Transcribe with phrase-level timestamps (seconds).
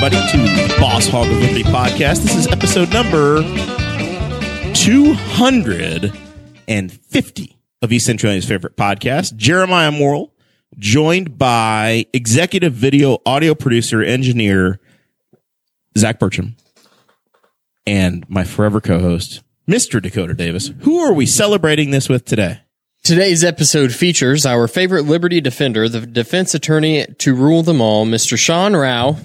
[0.00, 0.38] everybody, to
[0.80, 2.22] Boss Hog of Liberty podcast.
[2.22, 3.42] This is episode number
[4.74, 9.34] 250 of East Centralia's favorite podcast.
[9.34, 10.32] Jeremiah Morrell,
[10.78, 14.78] joined by executive video audio producer, engineer
[15.96, 16.52] Zach Burcham
[17.84, 20.00] and my forever co host, Mr.
[20.00, 20.70] Dakota Davis.
[20.82, 22.60] Who are we celebrating this with today?
[23.02, 28.38] Today's episode features our favorite liberty defender, the defense attorney to rule them all, Mr.
[28.38, 29.16] Sean Row.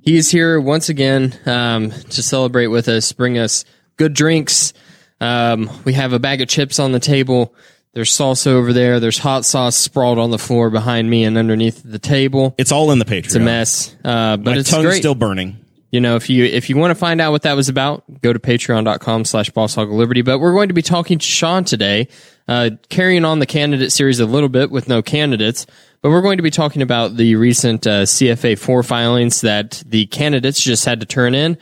[0.00, 3.64] He is here once again um, to celebrate with us, bring us
[3.96, 4.72] good drinks.
[5.20, 7.54] Um, we have a bag of chips on the table.
[7.92, 9.00] There's salsa over there.
[9.00, 12.54] There's hot sauce sprawled on the floor behind me and underneath the table.
[12.58, 13.24] It's all in the Patreon.
[13.24, 14.98] It's a mess, uh, but My it's tongue's great.
[14.98, 15.58] still burning.
[15.90, 18.32] You know, if you if you want to find out what that was about, go
[18.32, 20.20] to patreon.com slash boss hog liberty.
[20.20, 22.08] But we're going to be talking to Sean today,
[22.48, 25.66] uh, carrying on the candidate series a little bit with no candidates.
[26.00, 30.06] But we're going to be talking about the recent uh, CFA four filings that the
[30.06, 31.58] candidates just had to turn in.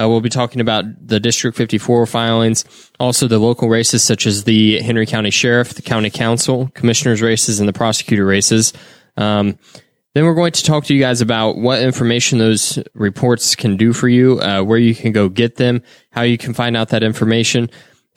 [0.00, 2.64] Uh, we'll be talking about the District 54 filings,
[2.98, 7.60] also the local races such as the Henry County Sheriff, the County Council, Commissioners races,
[7.60, 8.72] and the prosecutor races.
[9.18, 9.58] Um,
[10.14, 13.92] then we're going to talk to you guys about what information those reports can do
[13.92, 17.02] for you, uh, where you can go get them, how you can find out that
[17.02, 17.70] information.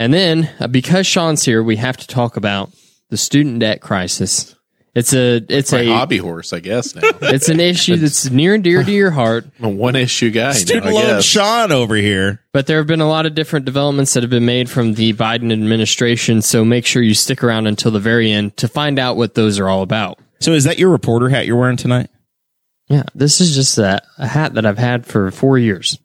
[0.04, 2.74] And then, uh, because Sean's here, we have to talk about
[3.10, 4.54] the student debt crisis.
[4.94, 6.94] It's a it's my a hobby horse, I guess.
[6.94, 9.46] Now it's an issue that's near and dear to your heart.
[9.60, 10.52] I'm a one issue guy.
[10.52, 11.24] Student now, I loan guess.
[11.24, 12.42] Sean over here.
[12.52, 15.14] But there have been a lot of different developments that have been made from the
[15.14, 16.42] Biden administration.
[16.42, 19.58] So make sure you stick around until the very end to find out what those
[19.58, 20.20] are all about.
[20.42, 22.10] So, is that your reporter hat you're wearing tonight?
[22.90, 25.98] Yeah, this is just a, a hat that I've had for four years.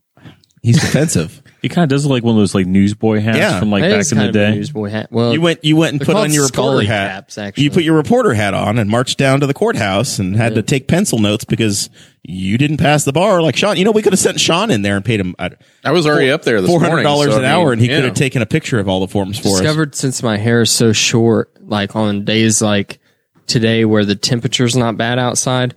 [0.62, 1.42] He's defensive.
[1.62, 3.58] It kind of does look like one of those like newsboy hats Yeah.
[3.58, 4.54] from like It back is in the kind of a day.
[4.56, 5.08] newsboy hat.
[5.10, 7.08] Well, You went, you went and They're put on called your reporter Scully hat.
[7.10, 7.64] caps, actually.
[7.64, 10.62] You put your reporter hat on and marched down to the courthouse and had to
[10.62, 11.90] take pencil notes because
[12.22, 13.76] you didn't pass the bar like Sean.
[13.76, 15.48] You know, we could have sent Sean in there and paid him uh,
[15.84, 16.90] I was already up there this four morning.
[16.90, 17.96] hundred dollars so, an I mean, hour, and he yeah.
[17.96, 19.60] could have taken a picture of all the forms for us.
[19.60, 23.00] discovered since my hair is so short, like on days like
[23.48, 25.74] today where the temperature's not bad outside.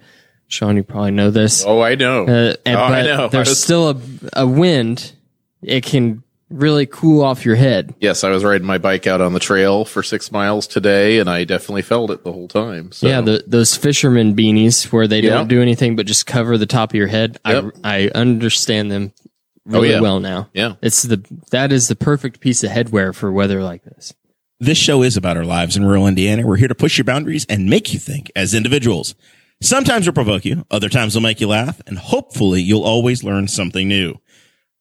[0.48, 1.64] Sean, you probably know this.
[1.66, 2.26] Oh, I know.
[2.26, 3.26] Uh, and, oh, but I know.
[3.26, 3.96] I there's was- still a,
[4.34, 5.14] a wind.
[5.62, 7.96] It can really cool off your head.
[8.02, 11.30] yes, I was riding my bike out on the trail for six miles today, and
[11.30, 12.92] I definitely felt it the whole time.
[12.92, 13.08] So.
[13.08, 15.30] Yeah, the, those fisherman beanies where they Yeah.
[15.30, 17.40] don't do anything but just cover the top of your head.
[17.48, 17.76] Yep.
[17.84, 19.30] I I understand them oh,
[19.66, 20.02] really yeah.
[20.02, 20.50] well now.
[20.54, 20.74] Yeah.
[20.82, 24.14] It's the that is the perfect piece of headwear for weather like this.
[24.60, 26.46] This show is about our lives in rural Indiana.
[26.46, 29.16] We're here to push your boundaries and make you think as individuals.
[29.62, 33.48] Sometimes we'll provoke you, other times we'll make you laugh, and hopefully you'll always learn
[33.48, 34.20] something new.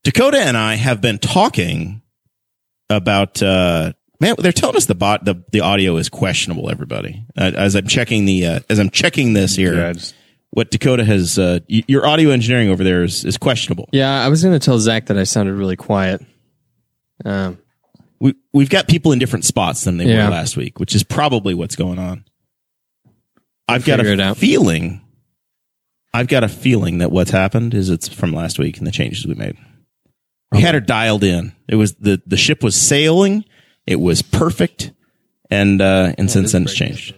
[0.04, 2.02] Dakota and I have been talking
[2.88, 7.24] about, uh, man, they're telling us the bot, the, the audio is questionable, everybody.
[7.36, 10.14] Uh, as I'm checking the, uh, as I'm checking this here, Yeah, just-
[10.52, 13.88] what Dakota has, uh, y- your audio engineering over there is, is questionable.
[13.92, 16.24] Yeah, I was going to tell Zach that I sounded really quiet.
[17.24, 17.58] Um,
[18.18, 20.24] We, we've got people in different spots than they Yeah.
[20.26, 22.24] were last week, which is probably what's going on.
[23.68, 24.36] I've got figure it a out.
[24.38, 25.00] feeling.
[26.12, 29.24] I've got a feeling that what's happened is it's from last week and the changes
[29.26, 29.56] we made.
[30.52, 31.52] We had her dialed in.
[31.68, 33.44] It was the the ship was sailing.
[33.86, 34.92] It was perfect,
[35.50, 37.14] and uh, and since then it's changed.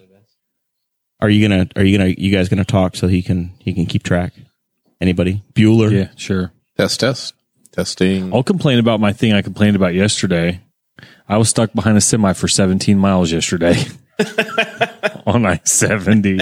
[1.21, 3.87] Are you gonna Are you gonna you guys gonna talk so he can he can
[3.87, 4.33] keep track?
[5.01, 5.43] Anybody?
[5.55, 5.91] Bueller.
[5.91, 6.53] yeah, sure.
[6.77, 7.35] Test, test.
[7.73, 8.35] Testing.
[8.35, 10.61] I'll complain about my thing I complained about yesterday.
[11.29, 13.83] I was stuck behind a semi for 17 miles yesterday
[15.27, 16.41] on I 70.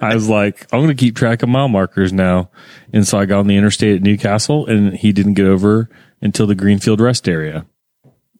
[0.00, 2.50] I was like, I'm going to keep track of mile markers now.
[2.92, 5.88] And so I got on the interstate at Newcastle and he didn't get over
[6.24, 7.66] until the Greenfield rest area.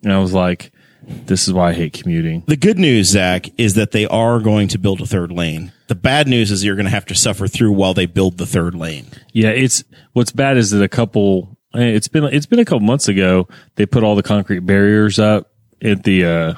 [0.02, 0.72] And I was like,
[1.06, 2.42] this is why I hate commuting.
[2.46, 5.72] The good news, Zach, is that they are going to build a third lane.
[5.88, 8.46] The bad news is you're going to have to suffer through while they build the
[8.46, 9.06] third lane.
[9.32, 9.84] Yeah, it's
[10.14, 11.58] what's bad is that a couple.
[11.74, 13.48] It's been it's been a couple months ago.
[13.74, 15.52] They put all the concrete barriers up
[15.82, 16.54] at the uh,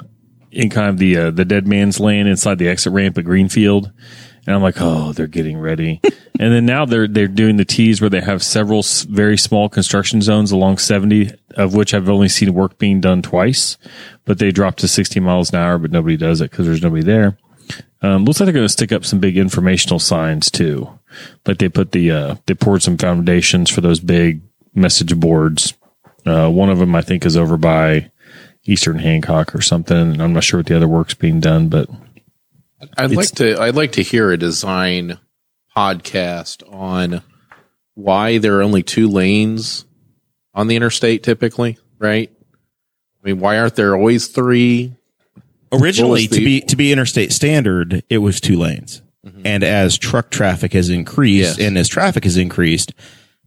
[0.51, 3.91] in kind of the uh, the dead man's lane inside the exit ramp at Greenfield,
[4.47, 5.99] And I'm like, oh, they're getting ready.
[6.39, 10.21] and then now they're they're doing the tees where they have several very small construction
[10.21, 13.77] zones along 70, of which I've only seen work being done twice.
[14.23, 17.03] But they dropped to 60 miles an hour, but nobody does it because there's nobody
[17.03, 17.37] there.
[18.01, 20.97] Um, looks like they're going to stick up some big informational signs too.
[21.45, 24.41] Like they put the uh, they poured some foundations for those big
[24.73, 25.73] message boards.
[26.25, 28.11] Uh, one of them I think is over by
[28.65, 30.21] Eastern Hancock or something.
[30.21, 31.89] I'm not sure what the other work's being done, but
[32.97, 33.59] I'd like to.
[33.59, 35.19] I'd like to hear a design
[35.75, 37.23] podcast on
[37.95, 39.85] why there are only two lanes
[40.53, 41.77] on the interstate typically.
[41.99, 42.31] Right?
[43.23, 44.93] I mean, why aren't there always three?
[45.71, 49.41] Originally, was to be to be interstate standard, it was two lanes, mm-hmm.
[49.45, 51.67] and as truck traffic has increased, Yes.
[51.67, 52.93] and as traffic has increased,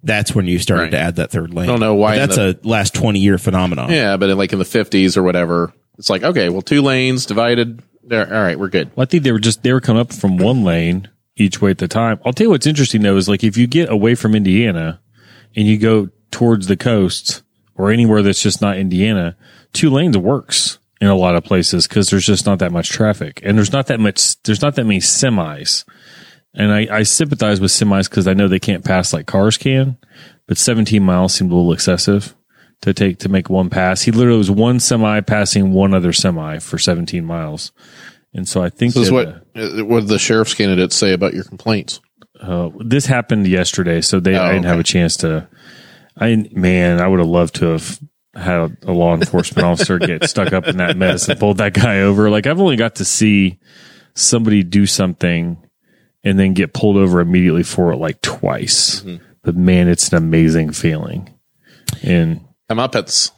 [0.02, 0.90] that's when you started Right.
[0.90, 1.68] to add that third lane.
[1.68, 3.90] I don't know why But that's a last twenty year phenomenon.
[3.90, 7.24] Yeah, but in, like in the fifties or whatever, it's like okay, well, two lanes
[7.24, 7.82] divided.
[8.10, 8.90] There, all right, we're good.
[8.96, 11.70] Well, I think they were just they were coming up from one lane each way
[11.70, 12.18] at the time.
[12.26, 15.00] I'll tell you what's interesting though is like if you get away from Indiana
[15.54, 17.42] and you go towards the coast
[17.76, 19.36] or anywhere that's just not Indiana,
[19.72, 23.40] two lanes works in a lot of places because there's just not that much traffic
[23.44, 25.84] and there's not that much there's not that many semis.
[26.52, 29.96] And I, I sympathize with semis because I know they can't pass like cars can,
[30.48, 32.34] but 17 miles seemed a little excessive
[32.82, 34.02] to take to make one pass.
[34.02, 37.72] He literally was one semi passing one other semi for 17 miles.
[38.32, 41.12] And so I think This is what uh, uh, what did the sheriff's candidates say
[41.12, 42.00] about your complaints?
[42.40, 44.68] uh, this happened yesterday, so they I didn't okay.
[44.68, 45.48] have a chance to.
[46.16, 48.00] I man, I would have loved to have
[48.34, 52.00] had a law enforcement officer get stuck up in that mess and pulled that guy
[52.00, 52.30] over.
[52.30, 53.58] Like I've only got to see
[54.14, 55.58] somebody do something
[56.24, 59.04] and then get pulled over immediately for it like twice.
[59.42, 61.32] But man, it's an amazing feeling.
[62.02, 62.44] And
[62.74, 63.30] Muppets.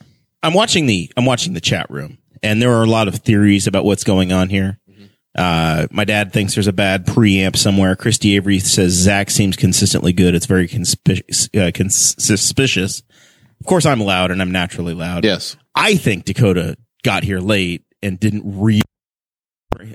[0.42, 3.66] I'm watching the I'm watching the chat room, and there are a lot of theories
[3.66, 4.78] about what's going on here.
[5.34, 7.96] Uh, my dad thinks there's a bad preamp somewhere.
[7.96, 10.34] Christy Avery says Zach seems consistently good.
[10.34, 13.02] It's very conspic- uh, cons- suspicious.
[13.60, 15.24] Of course, I'm loud, and I'm naturally loud.
[15.24, 15.56] Yes.
[15.74, 18.82] I think Dakota got here late and didn't really,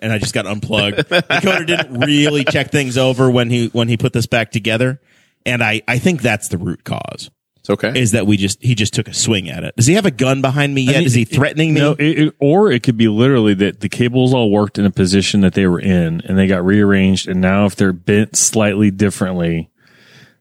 [0.01, 0.97] and I just got unplugged.
[1.09, 4.99] Dakota didn't really check things over when he when he put this back together,
[5.45, 7.29] and I I think that's the root cause
[7.69, 7.99] It's okay.
[7.99, 9.75] is that we just he just took a swing at it.
[9.75, 10.97] Does he have a gun behind me yet?
[10.97, 11.81] mean, is he it- threatening me?
[11.81, 14.91] No, it, it- or it could be literally that the cables all worked in a
[14.91, 17.27] position that they were in and they got rearranged.
[17.27, 19.69] And now if they're bent slightly differently,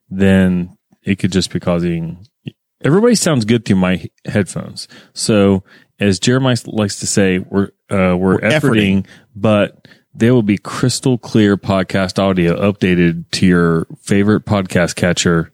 [0.08, 2.26] then it could just be causing
[2.84, 4.87] everybody sounds good through my headphones.
[5.14, 5.64] So
[5.99, 9.06] as Jeremiah likes to say, we're, uh, we're, efforting, efforting.
[9.34, 15.52] but there will be crystal clear podcast audio updated to your favorite podcast catcher,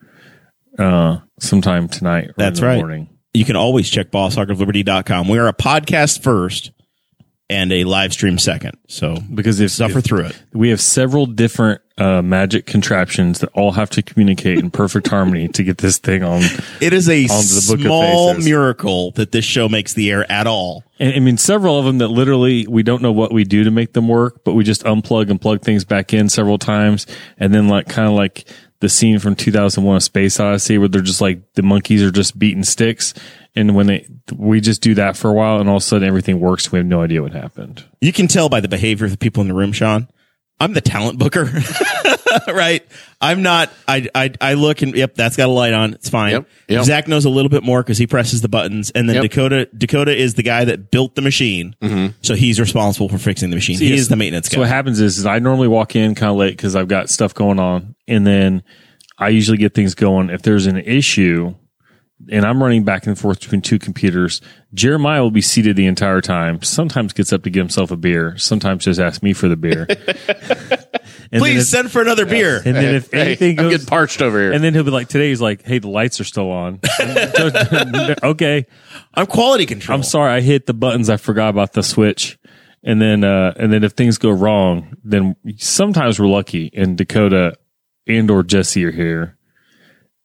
[0.79, 2.29] uh, sometime tonight.
[2.31, 2.77] or That's in the right.
[2.77, 3.09] Morning.
[3.35, 5.29] you can always check bosshogofliberty.com.
[5.29, 6.73] We are a podcast first
[7.51, 8.79] and a live stream second.
[8.89, 10.43] So Because if, suffer if- through it.
[10.55, 15.49] We have several different uh, magic contraptions that all have to communicate in perfect harmony
[15.49, 16.43] to get this thing on.
[16.81, 20.31] It is a Onto the Book of small miracle that this show makes the air
[20.33, 20.83] at all.
[20.99, 23.71] And I mean, several of them that literally we don't know what we do to
[23.71, 27.07] make them work, but we just unplug and plug things back in several times.
[27.39, 28.47] And then like kind of like
[28.82, 32.37] the scene from 2001 A Space Odyssey where they're just like the monkeys are just
[32.37, 33.14] beating sticks.
[33.55, 36.06] And when they, we just do that for a while and all of a sudden
[36.06, 36.73] everything works.
[36.73, 37.84] We have no idea what happened.
[38.00, 40.08] You can tell by the behavior of the people in the room, Sean.
[40.61, 41.51] I'm the talent booker,
[42.49, 42.87] right?
[43.21, 43.73] I'm not.
[43.89, 45.95] I, I I look and yep, that's got a light on.
[45.95, 46.33] It's fine.
[46.33, 46.85] Yep, yep.
[46.85, 49.23] Zach knows a little bit more because he presses the buttons, and then Yep.
[49.25, 52.13] Dakota Dakota is the guy that built the machine, mm-hmm.
[52.23, 53.77] so he's responsible for fixing the machine.
[53.77, 54.01] he yes.
[54.01, 54.55] is the maintenance guy.
[54.55, 57.11] So what happens is, is I normally walk in kind of late because I've got
[57.11, 58.63] stuff going on, and then
[59.19, 60.31] I usually get things going.
[60.31, 61.55] If there's an issue,
[62.31, 64.41] and I'm running back and forth between two computers,
[64.74, 66.62] Jeremiah will be seated the entire time.
[66.62, 68.36] Sometimes gets up to get himself a beer.
[68.38, 69.86] Sometimes just asks me for the beer.
[71.32, 72.56] And Please if- send for another beer.
[72.64, 74.52] and then if Hey, anything I'm getting parched over here.
[74.52, 76.79] and then he'll be like, today he's like, hey, the lights are still on.
[78.22, 78.67] okay.
[79.14, 79.96] I'm quality control.
[79.96, 81.08] I'm sorry, I hit the buttons.
[81.08, 82.38] I forgot about the switch.
[82.84, 87.56] And then, uh, and then if things go wrong, then sometimes we're lucky and Dakota
[88.06, 89.38] and or Jesse are here.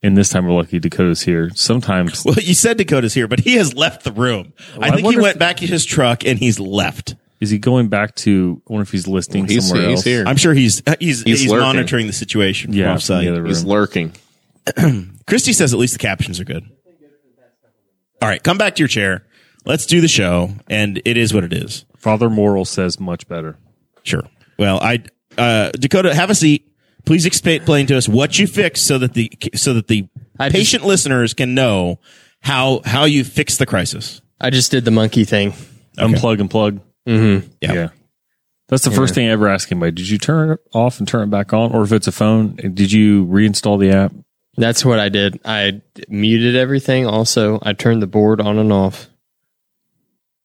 [0.03, 1.49] And this time we're lucky Dakota's here.
[1.55, 4.53] Sometimes Well, you said Dakota's here, but he has left the room.
[4.79, 7.15] I I think he wonder if- went back to his truck and he's left.
[7.39, 10.05] is he going back to, I wonder if he's listing he's, somewhere he's else.
[10.05, 10.23] here.
[10.27, 13.21] I'm sure he's he's he's, He's monitoring the situation Yeah, from offsite.
[13.21, 13.47] the other room.
[13.49, 14.13] He's lurking.
[15.27, 16.63] Christy says at least the captions are good.
[18.21, 19.25] All right, come back to your chair.
[19.65, 21.85] Let's do the show, and it is what it is.
[21.97, 23.57] Father Morrell says much better.
[24.03, 24.23] Sure.
[24.57, 25.03] Well, I
[25.37, 26.67] uh, Dakota, have a seat.
[27.07, 30.07] Please explain to us what you fixed so that the so that the
[30.39, 31.99] I just- patient listeners can know
[32.41, 34.21] how how you fixed the crisis.
[34.39, 35.53] I just did the monkey thing.
[35.97, 36.81] Unplug and plug.
[37.05, 37.41] Yeah.
[37.61, 37.89] Yeah.
[38.69, 39.93] That's the first thing I ever ask anybody.
[39.93, 41.71] Did you turn it off and turn it back on?
[41.71, 44.11] Or if it's a phone, did you reinstall the app?
[44.57, 45.39] That's what I did.
[45.45, 47.07] I muted everything.
[47.07, 49.07] Also, I turned the board on and off.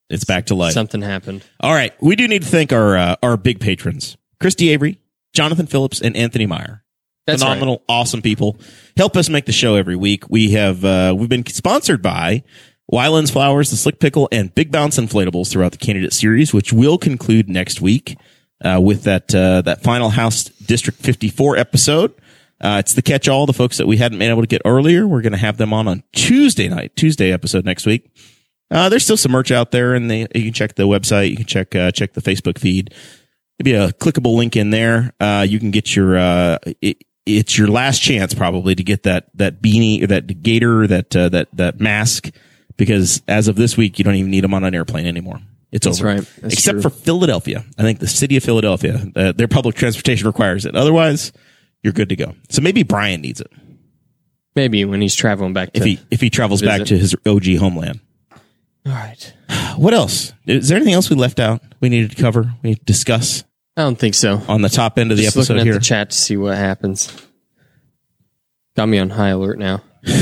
[0.09, 0.71] It's back to life.
[0.73, 1.43] Something happened.
[1.59, 4.99] All right, we do need to thank our uh, our big patrons: Christy Avery,
[5.33, 6.83] Jonathan Phillips, and Anthony Meyer.
[7.25, 8.57] That's Phenomenal, awesome people.
[8.97, 10.29] Help us make the show every week.
[10.29, 12.43] We have uh, we've been sponsored by
[12.91, 16.97] Weiland's Flowers, the Slick Pickle, and Big Bounce Inflatables throughout the candidate series, which will
[16.97, 18.17] conclude next week
[18.63, 22.13] uh, with that uh, that final House District 54 episode.
[22.59, 25.07] Uh, it's the catch all, the folks that we hadn't been able to get earlier.
[25.07, 28.09] We're going to have them on on Tuesday night, Tuesday episode next week.
[28.69, 31.29] Uh, there's still some merch out there, and they, you can check the website.
[31.29, 32.93] You can check uh, check the Facebook feed.
[33.59, 35.13] Maybe a clickable link in there.
[35.19, 39.29] Uh, you can get your uh, it, it's your last chance probably to get that
[39.35, 42.31] that beanie or that gator that uh, that that mask
[42.77, 45.39] because as of this week you don't even need them on an airplane anymore.
[45.71, 46.07] It's That's over.
[46.07, 46.31] right.
[46.41, 46.81] That's Except true.
[46.83, 47.65] for Philadelphia.
[47.77, 50.75] I think the city of Philadelphia, uh, their public transportation requires it.
[50.75, 51.31] Otherwise,
[51.81, 52.35] you're good to go.
[52.49, 53.51] So maybe Brian needs it
[54.55, 55.79] Maybe when he's traveling back to.
[55.79, 57.99] if he if he travels back to his OG homeland.
[58.85, 59.33] All right.
[59.77, 60.33] What else?
[60.45, 61.61] Is there anything else we left out?
[61.79, 62.53] We needed to cover.
[62.61, 63.43] We need to discuss
[63.77, 64.41] I don't think so.
[64.47, 65.73] on the top end of the Just episode looking at here.
[65.75, 67.11] the chat to see what happens.
[68.75, 69.81] Got me on high alert now.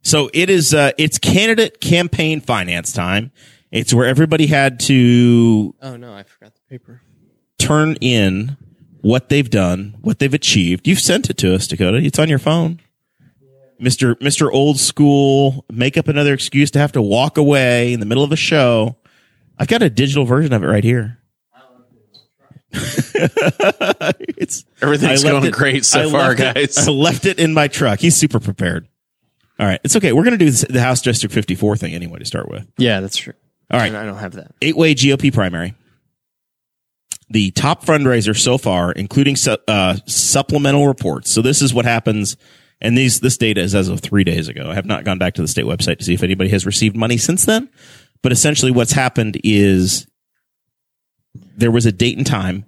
[0.00, 0.72] So it is.
[0.72, 3.30] Uh, it's candidate campaign finance time.
[3.70, 7.02] It's where everybody had to Oh no, I forgot the paper.
[7.58, 8.56] turn in
[9.02, 10.86] what they've done, what they've achieved.
[10.88, 11.98] You've sent it to us, Dakota.
[11.98, 12.80] It's on your phone.
[13.80, 14.14] Mr.
[14.16, 14.50] Mr.
[14.52, 18.32] Old School, make up another excuse to have to walk away in the middle of
[18.32, 18.96] a show.
[19.58, 21.18] I've got a digital version of it right here.
[22.72, 26.88] it's Everything's I left going great so I far, left it- guys.
[26.88, 27.98] I left it in my truck.
[28.00, 28.88] He's super prepared.
[29.58, 30.12] All right, it's okay.
[30.12, 32.66] We're going to do this, the House District 54 thing anyway to start with.
[32.78, 33.32] Yeah, that's true.
[33.70, 34.54] All right, I don't have that.
[34.62, 35.74] eight way GOP primary.
[37.30, 41.30] The top fundraiser so far, including su- uh, supplemental reports.
[41.32, 42.36] So this is what happens.
[42.80, 44.70] And these, this data is as of three days ago.
[44.70, 46.96] I have not gone back to the state website to see if anybody has received
[46.96, 47.68] money since then.
[48.22, 50.06] But essentially what's happened is
[51.56, 52.64] there was a date and time.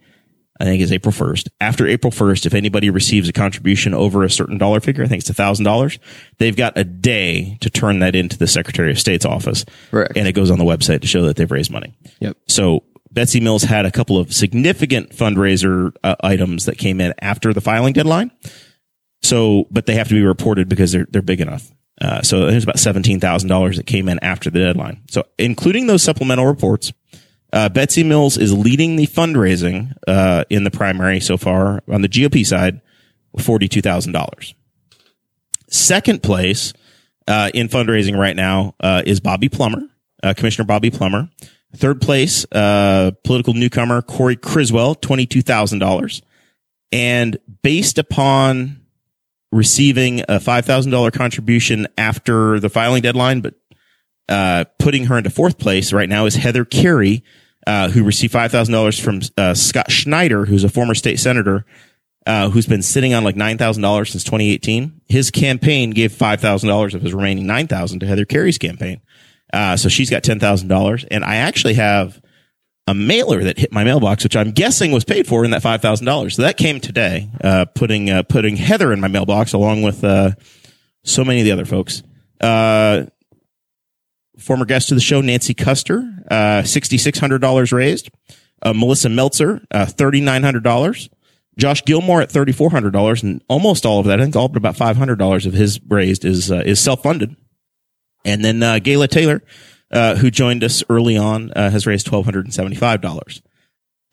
[0.60, 1.48] I think it's April 1st.
[1.60, 5.20] After April 1st, if anybody receives a contribution over a certain dollar figure, I think
[5.20, 5.98] it's $1,000,
[6.38, 9.64] they've got a day to turn that into the Secretary of State's office.
[10.14, 11.94] And it goes on the website to show that they've raised money.
[12.20, 12.36] Yep.
[12.46, 17.54] So Betsy Mills had a couple of significant fundraiser uh, items that came in after
[17.54, 18.30] the filing deadline.
[19.22, 21.70] So, but they have to be reported because they're they're big enough.
[22.00, 25.02] Uh, so there's about seventeen thousand dollars that came in after the deadline.
[25.10, 26.92] So, including those supplemental reports,
[27.52, 32.08] uh, Betsy Mills is leading the fundraising uh, in the primary so far on the
[32.08, 32.80] GOP side,
[33.38, 34.54] forty two thousand dollars.
[35.68, 36.72] Second place
[37.28, 39.82] uh, in fundraising right now uh, is Bobby Plummer,
[40.22, 41.28] uh, Commissioner Bobby Plummer.
[41.76, 46.22] Third place, uh, political newcomer Corey Criswell, twenty two thousand dollars,
[46.90, 48.79] and based upon
[49.52, 53.54] receiving a five thousand dollar contribution after the filing deadline, but
[54.28, 57.24] uh, putting her into fourth place right now is Heather Carey,
[57.66, 61.64] uh, who received five thousand dollars from uh, Scott Schneider, who's a former state senator,
[62.26, 65.00] uh, who's been sitting on like nine thousand dollars since 2018.
[65.08, 69.00] His campaign gave five thousand dollars of his remaining nine thousand to Heather Carey's campaign,
[69.52, 71.04] uh, so she's got ten thousand dollars.
[71.10, 72.20] And I actually have
[72.86, 75.80] a mailer that hit my mailbox, which I'm guessing was paid for in that five
[75.80, 76.36] thousand dollars.
[76.36, 80.32] So that came today, uh, putting uh, putting Heather in my mailbox along with uh,
[81.04, 82.02] so many of the other folks.
[82.40, 83.06] Uh,
[84.38, 88.10] former guest of the show, Nancy Custer, uh, $6,600 raised.
[88.62, 91.08] Uh, Melissa Meltzer, uh, $3,900.
[91.58, 93.22] Josh Gilmore at $3,400.
[93.22, 96.50] And almost all of that, I think all but about $500 of his raised is,
[96.50, 97.36] is self-funded.
[98.24, 99.42] And then, uh, Gayla Taylor,
[99.90, 103.42] uh, who joined us early on, uh, has raised $1,275.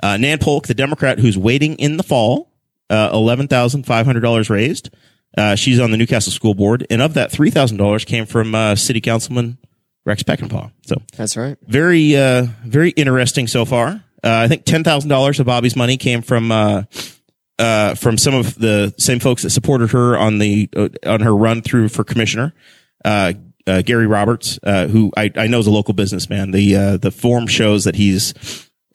[0.02, 2.52] Uh, Nan Polk, the Democrat who's waiting in the fall,
[2.90, 4.90] uh, $11,500 raised.
[5.38, 6.86] Uh, she's on the Newcastle School Board.
[6.90, 9.58] And of that, $3,000 came from, uh, City Councilman
[10.06, 10.72] Rex Peckinpah.
[10.86, 11.58] So That's right.
[11.68, 14.04] very, uh, very interesting so far.
[14.24, 16.84] Uh, I think $10,000 of Bobby's money came from, uh,
[17.60, 21.36] uh, from some of the same folks that supported her on the, uh, on her
[21.36, 22.54] run through for commissioner.
[23.04, 23.34] Uh,
[23.68, 26.52] uh, Gary Roberts, uh, who I, I know is a local businessman.
[26.52, 28.34] The, uh, the form shows that he's,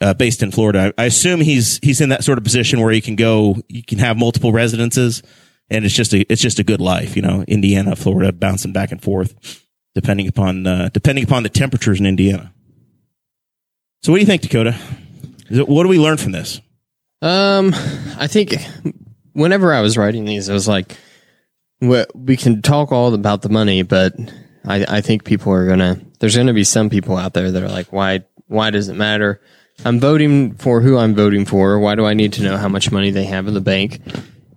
[0.00, 0.92] uh, based in Florida.
[0.98, 3.98] I assume he's, he's in that sort of position where he can go, you can
[3.98, 5.22] have multiple residences
[5.70, 8.90] and it's just a, it's just a good life, you know, Indiana, Florida, bouncing back
[8.90, 9.62] and forth
[9.94, 12.52] depending upon uh, depending upon the temperatures in Indiana.
[14.02, 14.76] So, what do you think, Dakota?
[15.50, 16.60] It, what do we learn from this?
[17.20, 17.72] Um,
[18.18, 18.54] I think
[19.32, 20.96] whenever I was writing these, I was like,
[21.80, 24.14] we can talk all about the money, but
[24.64, 26.00] I, I think people are gonna.
[26.18, 28.24] There's gonna be some people out there that are like, why?
[28.46, 29.40] Why does it matter?
[29.84, 31.78] I'm voting for who I'm voting for.
[31.78, 34.00] Why do I need to know how much money they have in the bank?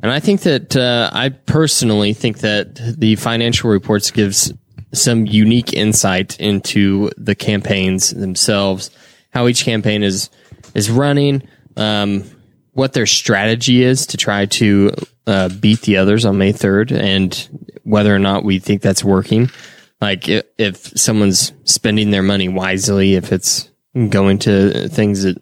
[0.01, 4.53] And I think that uh, I personally think that the financial reports gives
[4.93, 8.91] some unique insight into the campaigns themselves,
[9.31, 10.29] how each campaign is
[10.73, 11.47] is running,
[11.77, 12.23] um,
[12.73, 14.91] what their strategy is to try to
[15.25, 19.49] uh, beat the others on May 3rd, and whether or not we think that's working.
[20.01, 23.69] Like if, if someone's spending their money wisely, if it's
[24.09, 25.37] going to things that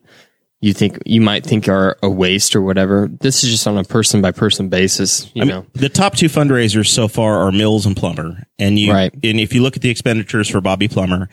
[0.62, 3.10] you think you might think are a waste or whatever.
[3.20, 5.30] This is just on a person by person basis.
[5.34, 8.80] You I know, mean, the top two fundraisers so far are Mills and Plummer, and
[8.80, 9.12] you Right.
[9.12, 11.28] and if you look at the expenditures for Bobby Plummer,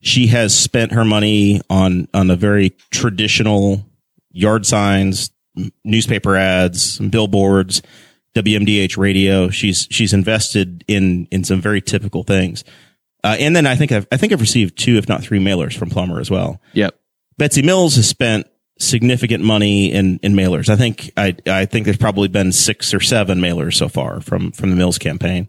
[0.00, 3.86] she has spent her money on on a very traditional
[4.32, 5.30] yard signs,
[5.84, 7.80] newspaper ads, billboards,
[8.34, 9.48] WMDH radio.
[9.48, 12.64] She's she's invested in in some very typical things.
[13.22, 15.74] Uh, and then I think I've, I think I've received two, if not three, mailers
[15.74, 16.60] from Plummer as well.
[16.74, 16.94] yep.
[17.38, 18.46] Betsy Mills has spent
[18.78, 20.68] significant money in, in mailers.
[20.68, 24.52] I think I I think there's probably been six or seven mailers so far from
[24.52, 25.48] from the Mills campaign.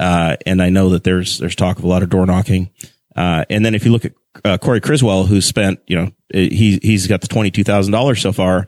[0.00, 2.70] Uh, and I know that there's there's talk of a lot of door knocking.
[3.14, 4.12] Uh, and then if you look at
[4.44, 8.20] uh, Corey Criswell, who spent you know he he's got the twenty two thousand dollars
[8.20, 8.66] so far.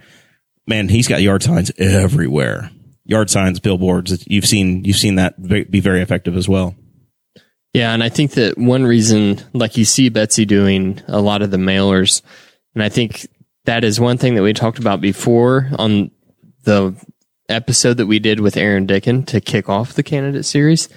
[0.67, 2.71] Man, he's got yard signs everywhere.
[3.07, 4.25] Yard signs, billboards.
[4.27, 6.75] You've seen you've seen that be very effective as well.
[7.75, 11.51] Yeah, and I think that one reason, like you see Betsy doing a lot of
[11.51, 12.23] the mailers,
[12.75, 13.27] and I think
[13.65, 16.11] that is one thing that we talked about before on
[16.63, 16.95] the
[17.49, 20.89] episode that we did with Aaron Dickin to kick off the candidate series.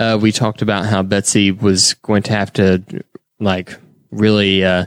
[0.00, 2.82] Uh, we talked about how Betsy was going to have to
[3.38, 3.76] like
[4.10, 4.86] really, uh,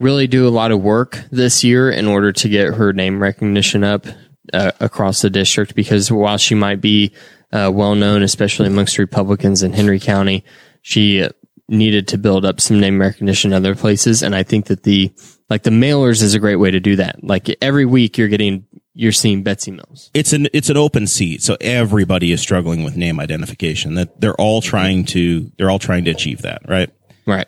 [0.00, 3.84] really do a lot of work this year in order to get her name recognition
[3.84, 4.06] up
[4.52, 7.12] uh, across the district because while she might be
[7.52, 10.44] uh, well known, especially amongst Republicans in Henry County,
[10.82, 11.30] she uh,
[11.68, 14.22] needed to build up some name recognition in other places.
[14.22, 15.12] And I think that the
[15.50, 17.22] like the mailers is a great way to do that.
[17.22, 20.10] Like every week, you're getting you're seeing Betsy Mills.
[20.12, 23.94] it's an it's an open seat, so everybody is struggling with name identification.
[23.94, 26.90] That they're all trying to they're all trying to achieve that, right?
[27.26, 27.46] Right.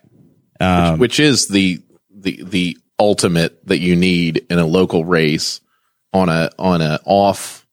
[0.97, 1.83] which is the
[2.15, 5.61] the the ultimate that you need in a local race
[6.13, 7.67] on a on a off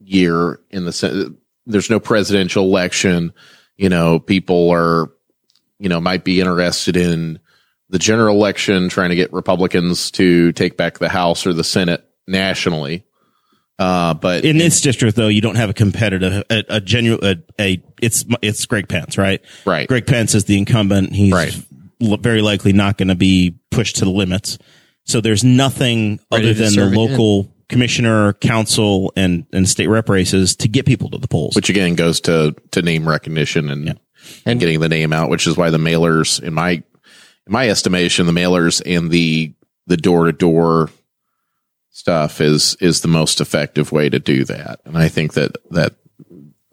[0.00, 3.32] year in the there's no presidential election
[3.76, 5.10] you know people are
[5.78, 7.38] you know might be interested in
[7.90, 12.04] the general election trying to get republicans to take back the house or the senate
[12.28, 13.04] nationally
[13.78, 17.62] uh but In this district, though, you don't have a competitive a, a genuine a,
[17.62, 19.42] a it's it's Greg Pence, right?
[19.66, 19.86] Right.
[19.86, 21.12] Greg Pence is the incumbent.
[21.12, 21.54] He's Right.
[22.00, 24.56] l- very likely not going to be pushed to the limits.
[25.06, 26.98] So there's nothing Ready other than the serve again.
[26.98, 31.54] local commissioner, council, and and state rep races to get people to the polls.
[31.56, 33.98] which again goes to to name recognition and
[34.44, 36.82] and getting the name out, which is why the mailers, in my in
[37.48, 39.54] my estimation, the mailers and the
[39.86, 40.90] the door to door
[41.90, 44.80] stuff is is the most effective way to do that.
[44.84, 45.94] And I think that that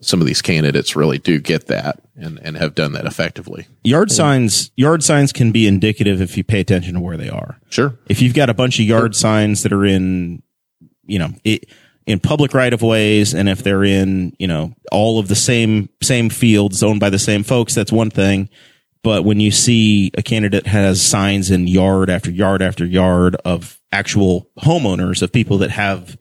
[0.04, 3.66] some of these candidates really do get that and and have done that effectively.
[3.82, 7.58] yard signs yard signs can be indicative if you pay attention to where they are.
[7.70, 7.98] Sure.
[8.08, 10.42] if you've got a bunch of yard signs that are in,
[11.04, 11.68] you know, it,
[12.06, 15.88] in public right of ways, and if they're in, you know, all of the same
[16.02, 18.48] same fields owned by the same folks, that's one thing.
[19.02, 23.78] But when you see a candidate has signs in yard after yard after yard of
[23.92, 26.16] actual homeowners of people that have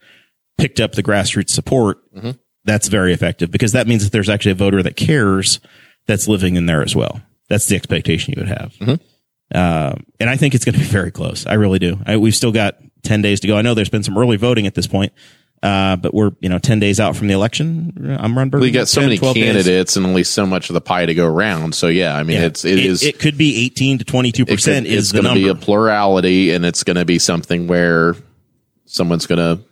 [0.58, 2.32] picked up the grassroots support, mm-hmm.
[2.66, 5.60] That's very effective because that means that there's actually a voter that cares
[6.06, 7.22] that's living in there as well.
[7.50, 8.74] That's the expectation you would have.
[9.54, 11.46] Uh, and I think it's going to be very close.
[11.46, 12.00] I really do.
[12.06, 13.58] I, we've still got 10 days to go.
[13.58, 15.14] I know there's been some early voting at this point.
[15.62, 18.18] Uh, but we're, you know, 10 days out from the election.
[18.20, 19.18] I'm run We got so many
[19.64, 21.74] candidates and only so much of the pie to go around.
[21.74, 24.86] So yeah, I mean it's it is it could be 18 to 22% it could-
[24.88, 28.16] is it's going to be a plurality and it's going to be something where
[28.86, 29.64] someone's going to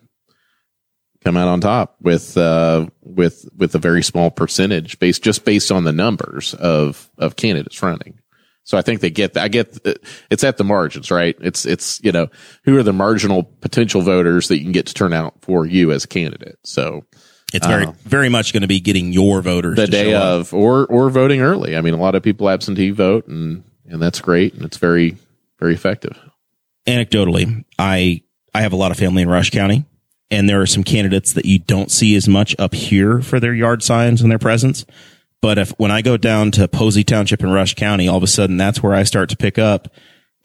[1.23, 5.71] come out on top with uh with with a very small percentage based just based
[5.71, 8.19] on the numbers of of candidates running.
[8.63, 9.77] So i think they get that i get
[10.29, 11.35] it's at the margins right?
[11.41, 12.27] It's it's you know
[12.63, 15.91] who are the marginal potential voters that you can get to turn out for you
[15.91, 16.59] as a candidate?
[16.63, 17.05] So
[17.53, 20.23] it's very, very much going to be getting your voters the to day show up.
[20.23, 21.75] of or or voting early.
[21.75, 25.17] I mean a lot of people absentee vote and and that's great and it's very
[25.59, 26.17] very effective.
[26.87, 29.85] Anecdotally, I I have a lot of family in Rush County,
[30.31, 33.53] and there are some candidates that you don't see as much up here for their
[33.53, 34.85] yard signs and their presence.
[35.41, 38.27] But if when I go down to Posey Township in Rush County, all of a
[38.27, 39.93] sudden that's where I start to pick up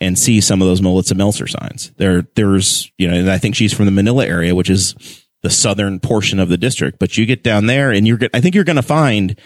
[0.00, 1.92] and see some of those Melissa Meltzer signs.
[1.96, 4.94] There, there's you know, and I think she's from the Manilla area, which is
[5.42, 6.98] the southern portion of the district.
[6.98, 9.38] But you get down there, and you're, I think you're going to find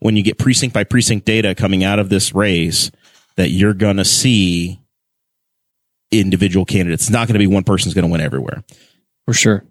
[0.00, 2.90] when you get precinct by precinct data coming out of this race
[3.36, 4.80] that you're going to see
[6.10, 7.04] individual candidates.
[7.04, 8.62] It's not going to be one person's going to win everywhere.
[9.24, 9.64] For sure.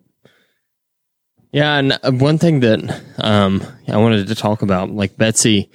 [1.55, 5.71] Yeah, and uh, one thing that um, I wanted to talk about, like Betsy,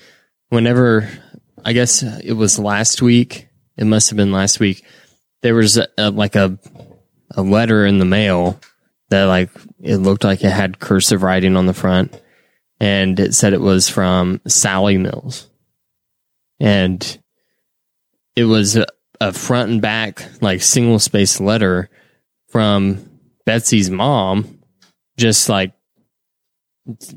[0.50, 1.08] whenever
[1.64, 4.84] I guess it was last week, it must have been last week.
[5.40, 6.58] There was a, a, like a
[7.30, 8.60] a letter in the mail
[9.08, 9.48] that like
[9.80, 12.14] it looked like it had cursive writing on the front,
[12.78, 15.48] and it said it was from Sally Mills,
[16.58, 17.18] and
[18.36, 18.86] it was a,
[19.18, 21.88] a front and back like single space letter
[22.48, 24.59] from Betsy's mom
[25.20, 25.72] just like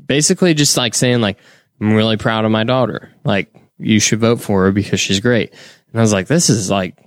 [0.06, 1.38] basically just like saying like
[1.80, 3.12] I'm really proud of my daughter.
[3.24, 5.50] Like you should vote for her because she's great.
[5.50, 6.98] And I was like, this is like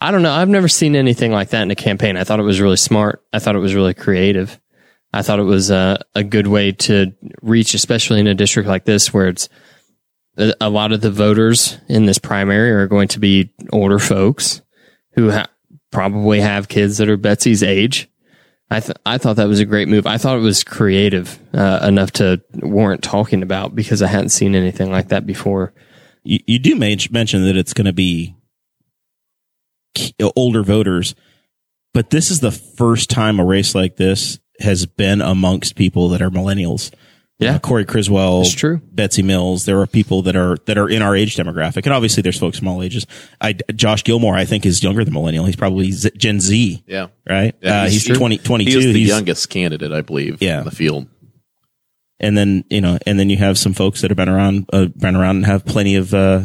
[0.00, 0.32] I don't know.
[0.32, 2.18] I've never seen anything like that in a campaign.
[2.18, 3.24] I thought it was really smart.
[3.32, 4.60] I thought it was really creative.
[5.14, 8.84] I thought it was a, a good way to reach, especially in a district like
[8.84, 9.48] this where it's
[10.36, 14.60] a, lot of the voters in this primary are going to be older folks
[15.12, 15.46] who ha-
[15.92, 18.10] probably have kids that are Betsy's age.
[18.70, 20.06] I th- I thought that was a great move.
[20.06, 24.54] I thought it was creative uh, enough to warrant talking about because I hadn't seen
[24.54, 25.72] anything like that before.
[26.22, 28.34] You, you do mention that it's going to be
[30.34, 31.14] older voters,
[31.92, 36.22] but this is the first time a race like this has been amongst people that
[36.22, 36.92] are millennials.
[37.44, 38.80] Yeah, uh, Corey Criswell, it's true.
[38.92, 39.64] Betsy Mills.
[39.64, 42.58] There are people that are that are in our age demographic, and obviously there's folks
[42.58, 43.06] from all ages.
[43.40, 45.44] I, Josh Gilmore, I think, is younger than millennial.
[45.44, 46.82] He's probably Z, Gen Z.
[46.86, 47.54] Yeah, right.
[47.60, 48.70] Yeah, uh, he's, he's 20, 22.
[48.78, 50.40] He the he's, youngest candidate, I believe.
[50.40, 50.58] Yeah.
[50.58, 51.06] in the field.
[52.20, 54.86] And then you know, and then you have some folks that have been around, uh,
[54.86, 56.42] been around, and have plenty of uh,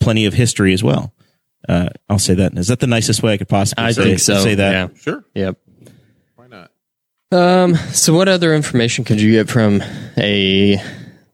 [0.00, 1.14] plenty of history as well.
[1.68, 2.58] Uh, I'll say that.
[2.58, 4.40] Is that the nicest way I could possibly I say, think so.
[4.40, 4.72] say that?
[4.72, 4.98] Yeah.
[4.98, 5.24] Sure.
[5.34, 5.58] Yep.
[7.32, 7.74] Um.
[7.92, 9.82] So, what other information could you get from
[10.16, 10.82] a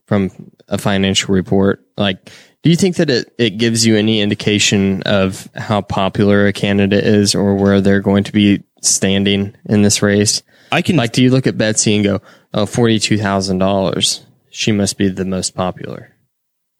[0.05, 0.31] from
[0.67, 1.85] a financial report?
[1.97, 2.31] Like,
[2.63, 7.03] do you think that it, it gives you any indication of how popular a candidate
[7.05, 10.41] is or where they're going to be standing in this race?
[10.71, 12.21] I can Like, do you look at Betsy and go,
[12.53, 14.25] oh, $42,000.
[14.51, 16.15] She must be the most popular.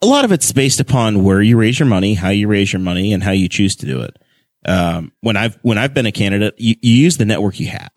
[0.01, 2.79] a lot of it's based upon where you raise your money, how you raise your
[2.79, 4.17] money, and how you choose to do it.
[4.65, 7.91] Um, when I've when I've been a candidate, you, you use the network you have,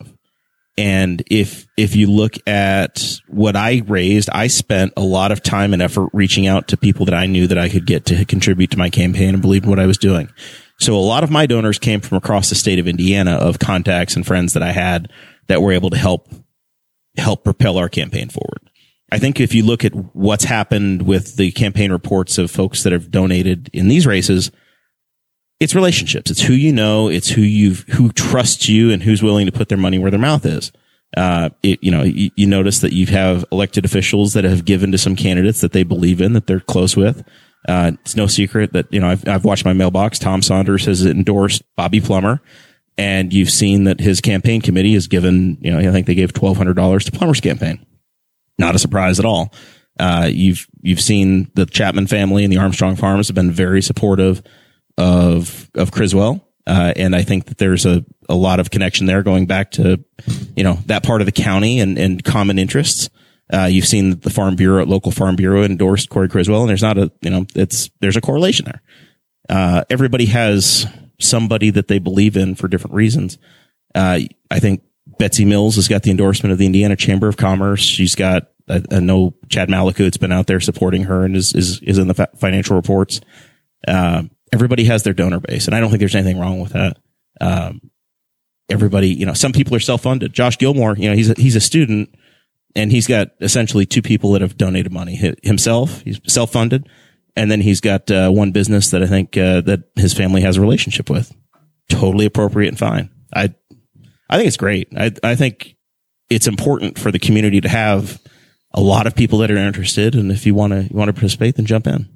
[0.78, 5.72] and if if you look at what I raised, I spent a lot of time
[5.72, 8.70] and effort reaching out to people that I knew that I could get to contribute
[8.70, 10.30] to my campaign and believe in what I was doing.
[10.78, 14.16] So a lot of my donors came from across the state of Indiana of contacts
[14.16, 15.12] and friends that I had
[15.48, 16.28] that were able to help
[17.18, 18.70] help propel our campaign forward.
[19.11, 22.94] I think if you look at what's happened with the campaign reports of folks that
[22.94, 24.50] have donated in these races,
[25.62, 26.29] it's relationships.
[26.29, 27.09] It's who you know.
[27.09, 30.18] It's who you who trusts you and who's willing to put their money where their
[30.18, 30.72] mouth is.
[31.16, 34.90] Uh, it, you know, you, you notice that you have elected officials that have given
[34.90, 37.25] to some candidates that they believe in, that they're close with.
[37.68, 40.18] Uh, it's no secret that, you know, I've, I've watched my mailbox.
[40.18, 42.40] Tom Saunders has endorsed Bobby Plummer
[42.98, 46.33] and you've seen that his campaign committee has given, you know, I think they gave
[46.33, 47.85] $1,200 to Plummer's campaign.
[48.59, 49.55] Not a surprise at all.
[50.01, 54.42] Uh, you've, you've seen the Chapman family and the Armstrong farms have been very supportive
[54.98, 56.46] of, of Criswell.
[56.66, 60.05] Uh, and I think that there's a, a lot of connection there going back to,
[60.57, 63.11] you know, that part of the county and, and common interests.
[63.52, 66.98] Uh, you've seen the farm bureau, local farm bureau endorsed Corey Criswell and there's not
[66.98, 68.83] a, you know, it's, there's a correlation there.
[69.48, 70.87] Uh, everybody has
[71.20, 73.38] somebody that they believe in for different reasons.
[73.94, 74.83] Uh, I think
[75.18, 77.81] Betsy Mills has got the endorsement of the Indiana Chamber of Commerce.
[77.81, 81.81] She's got, I, I know Chad Malakut's been out there supporting her and is, is,
[81.83, 83.20] is in the financial reports.
[83.87, 84.22] Uh,
[84.53, 86.99] everybody has their donor base and I don't think there's anything wrong with that.
[87.41, 87.91] Um,
[88.69, 90.33] everybody, you know, some people are self-funded.
[90.33, 92.15] Josh Gilmore, you know, he's a, he's a student
[92.75, 96.03] and he's got essentially two people that have donated money himself.
[96.03, 96.88] He's self-funded.
[97.35, 100.59] And then he's got uh, one business that I think uh, that his family has
[100.59, 101.35] a relationship with.
[101.88, 103.09] Totally appropriate and fine.
[103.35, 103.55] I
[104.29, 104.88] I think it's great.
[104.97, 105.77] I I think
[106.29, 108.21] it's important for the community to have
[108.75, 111.15] a lot of people that are interested, and if you want to you want to
[111.15, 112.09] participate, then jump in.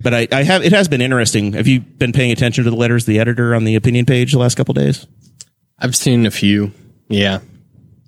[0.00, 1.54] But I, I have it has been interesting.
[1.54, 4.38] Have you been paying attention to the letters the editor on the opinion page the
[4.38, 5.06] last couple days?
[5.78, 6.72] I've seen a few.
[7.08, 7.40] Yeah.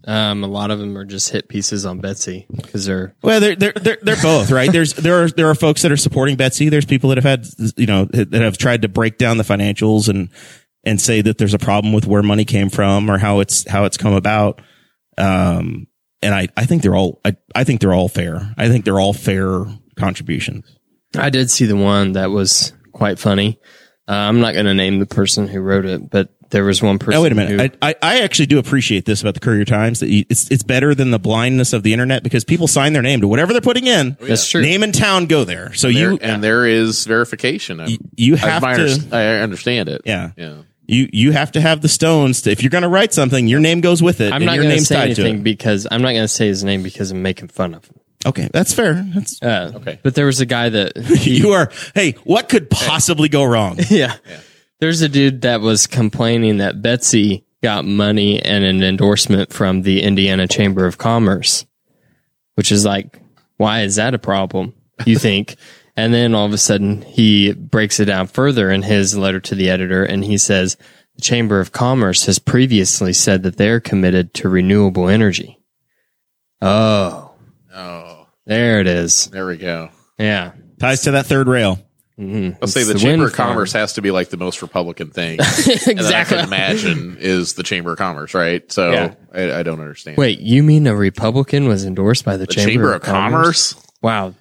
[0.04, 3.56] Um, a lot of them are just hit pieces on Betsy because they're well, they're
[3.56, 4.70] they're they're, they're both right.
[4.72, 6.68] There's there are there are folks that are supporting Betsy.
[6.68, 10.08] There's people that have had you know that have tried to break down the financials
[10.08, 10.30] and
[10.84, 13.84] and say that there's a problem with where money came from or how it's how
[13.84, 14.62] it's come about.
[15.18, 15.86] Um,
[16.22, 18.54] and I I think they're all I I think they're all fair.
[18.56, 20.64] I think they're all fair contributions.
[21.16, 23.58] I did see the one that was quite funny.
[24.08, 26.98] Uh, I'm not going to name the person who wrote it, but there was one
[26.98, 27.14] person.
[27.14, 27.74] Oh, wait a minute.
[27.74, 30.50] Who, I, I, I actually do appreciate this about the Courier Times that you, it's
[30.50, 33.52] it's better than the blindness of the internet because people sign their name to whatever
[33.52, 34.16] they're putting in.
[34.20, 34.60] Oh, That's true.
[34.62, 35.72] Name and town go there.
[35.74, 37.80] So There- you and there is verification.
[37.86, 39.08] you, you have I, to.
[39.12, 40.02] I understand it.
[40.04, 40.32] Yeah.
[40.36, 40.62] Yeah.
[40.88, 42.42] You you have to have the stones.
[42.42, 44.32] To, if you're going to write something, your name goes with it.
[44.32, 46.48] I'm and not going to name's say tied anything because I'm not going to say
[46.48, 47.99] his name because I'm making fun of him.
[48.26, 49.02] Okay, that's fair.
[49.14, 49.98] That's, Uh, Okay.
[50.02, 50.92] But there was a guy that
[51.24, 51.70] you are.
[51.94, 53.78] Hey, what could possibly go wrong?
[53.90, 54.16] yeah.
[54.80, 60.02] There's a dude that was complaining that Betsy got money and an endorsement from the
[60.02, 61.66] Indiana Chamber of Commerce,
[62.54, 63.20] which is like,
[63.58, 64.74] why is that a problem?
[65.06, 65.56] You think?
[65.96, 69.54] and then all of a sudden he breaks it down further in his letter to
[69.54, 70.76] the editor and he says
[71.16, 75.58] the Chamber of Commerce has previously said that they're committed to renewable energy.
[76.62, 77.29] Oh, Oh,
[78.46, 79.26] there it is.
[79.28, 79.90] there we go.
[80.18, 80.52] Yeah.
[80.78, 81.78] Ties to that third rail.
[82.18, 82.62] Mm-hmm.
[82.62, 83.80] I'll say the, the Chamber of Commerce farm.
[83.80, 86.36] has to be like the most Republican thing that I exactly.
[86.36, 88.70] can imagine is the Chamber of Commerce, right?
[88.70, 89.14] So Yeah.
[89.32, 90.18] I, I don't understand.
[90.18, 93.74] Wait, you mean a Republican was endorsed by the, the Chamber, of Commerce?
[94.02, 94.34] Wow,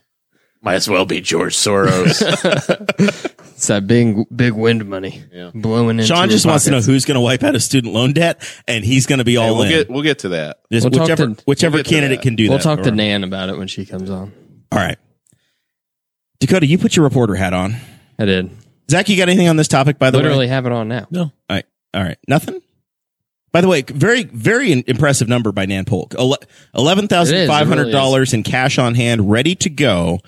[0.61, 2.21] might as well be George Soros.
[3.39, 5.51] it's that big big wind money Yeah.
[5.53, 6.05] blowing in.
[6.05, 8.83] Sean just wants to know who's going to wipe out his student loan debt, and
[8.83, 9.69] he's going to be all we'll in.
[9.69, 10.59] get we'll get to that.
[10.71, 12.23] Just We'll whichever to- whichever we'll candidate that.
[12.23, 12.49] can do that.
[12.51, 14.33] We'll talk to Nan about it when she comes on.
[14.71, 14.97] All right,
[16.39, 17.75] Dakota, you put your reporter hat on.
[18.17, 18.49] I did
[18.91, 19.97] Zach, you got anything on this topic?
[19.99, 21.07] By the literally way, literally have it on now.
[21.11, 21.21] No.
[21.23, 22.61] all right, all right, nothing.
[23.51, 26.13] By the way, very very impressive number by Nan Polk.
[26.75, 30.19] Eleven thousand five hundred dollars in cash on hand, ready to go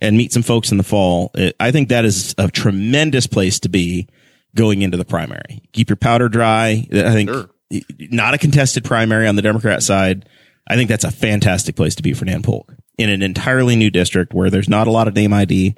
[0.00, 1.30] and meet some folks in the fall.
[1.34, 4.08] It- I think that is a tremendous place to be
[4.54, 5.62] going into the primary.
[5.72, 6.86] Keep your powder dry.
[6.92, 7.50] I think Sure.
[7.98, 10.28] not a contested primary on the Democrat side.
[10.68, 13.90] I think that's a fantastic place to be for Nan Polk in an entirely new
[13.90, 15.74] district where there's not a lot of name ID.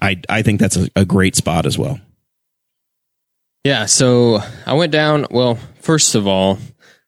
[0.00, 2.00] I I think that's a, a great spot as well.
[3.64, 5.26] Yeah, so I went down.
[5.30, 6.58] Well, first of all,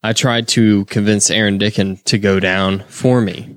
[0.03, 3.57] I tried to convince Aaron Dickin to go down for me,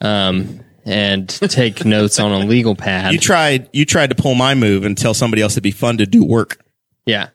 [0.00, 3.12] um, and take notes on a legal pad.
[3.12, 5.98] You tried you tried to pull my move and tell somebody else it'd be fun
[5.98, 6.64] to do work.
[7.06, 7.28] Yeah.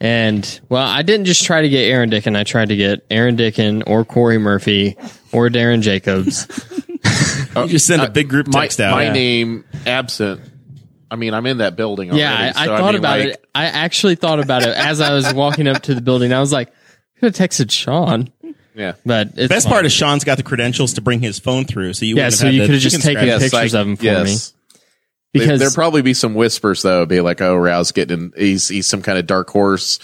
[0.00, 2.36] And well, I didn't just try to get Aaron Dickin.
[2.36, 4.96] I tried to get Aaron Dickin or Corey Murphy
[5.32, 6.48] or Darren Jacobs.
[7.56, 8.92] You just send a uh, big group My, text out.
[8.92, 10.40] my name absent.
[11.10, 12.08] I mean, I'm in that building.
[12.08, 13.44] Already, yeah, I, I so thought mean, about like, it.
[13.54, 16.32] I actually thought about it as I was walking up to the building.
[16.32, 18.32] I was like, I could have texted Sean,
[18.74, 19.72] Yeah, but it's Best fine.
[19.72, 22.48] part is Sean's got the credentials to bring his phone through, so you Yeah, so
[22.48, 23.40] you could have just taken scratch.
[23.40, 24.54] pic- pictures of him for yes.
[25.32, 28.86] because there, there'll probably be some whispers though, be like, "Oh, Rouse getting he's he's
[28.88, 29.98] some kind of dark horse."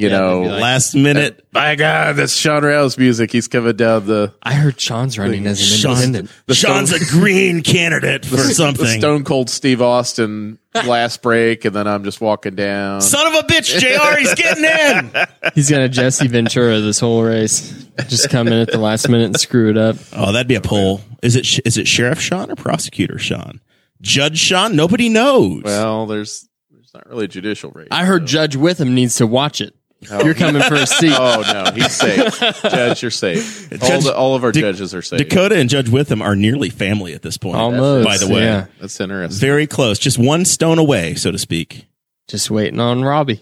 [0.00, 1.40] You Yeah, know, like- last minute.
[1.40, 3.32] Uh, my God, that's Sean Row's music.
[3.32, 6.30] He's coming down the I heard Sean's running as an Sean, independent.
[6.56, 9.00] Sean's a green candidate for the something.
[9.00, 13.00] Stone Cold Steve Austin last break, and then I'm just walking down.
[13.00, 14.18] Son of a bitch, Jr.
[14.18, 15.26] He's getting in.
[15.54, 17.72] He's gonna Jesse Ventura this whole race.
[18.06, 19.96] Just come in at the last minute and screw it up.
[20.12, 21.00] Oh, that'd be a poll.
[21.22, 23.60] Is it sh- is it Sheriff Sean or Prosecutor Sean?
[24.00, 24.76] Judge Sean?
[24.76, 25.62] Nobody knows.
[25.64, 27.88] Well, there's there's not really a judicial race.
[27.90, 29.74] I heard Judge Witham needs to watch it.
[30.12, 31.12] Oh, You're coming for a seat.
[31.12, 32.38] Oh no, he's safe.
[32.62, 33.72] Judge, you're safe.
[33.72, 35.18] all, Judge- the, all of our Da- judges are safe.
[35.18, 37.56] Dakota and Judge Witham are nearly family at this point.
[37.56, 38.06] Almost.
[38.06, 38.66] By the way, yeah.
[38.80, 39.40] That's interesting.
[39.40, 41.86] very close, just one stone away, so to speak.
[42.28, 43.40] Just waiting on Robbie.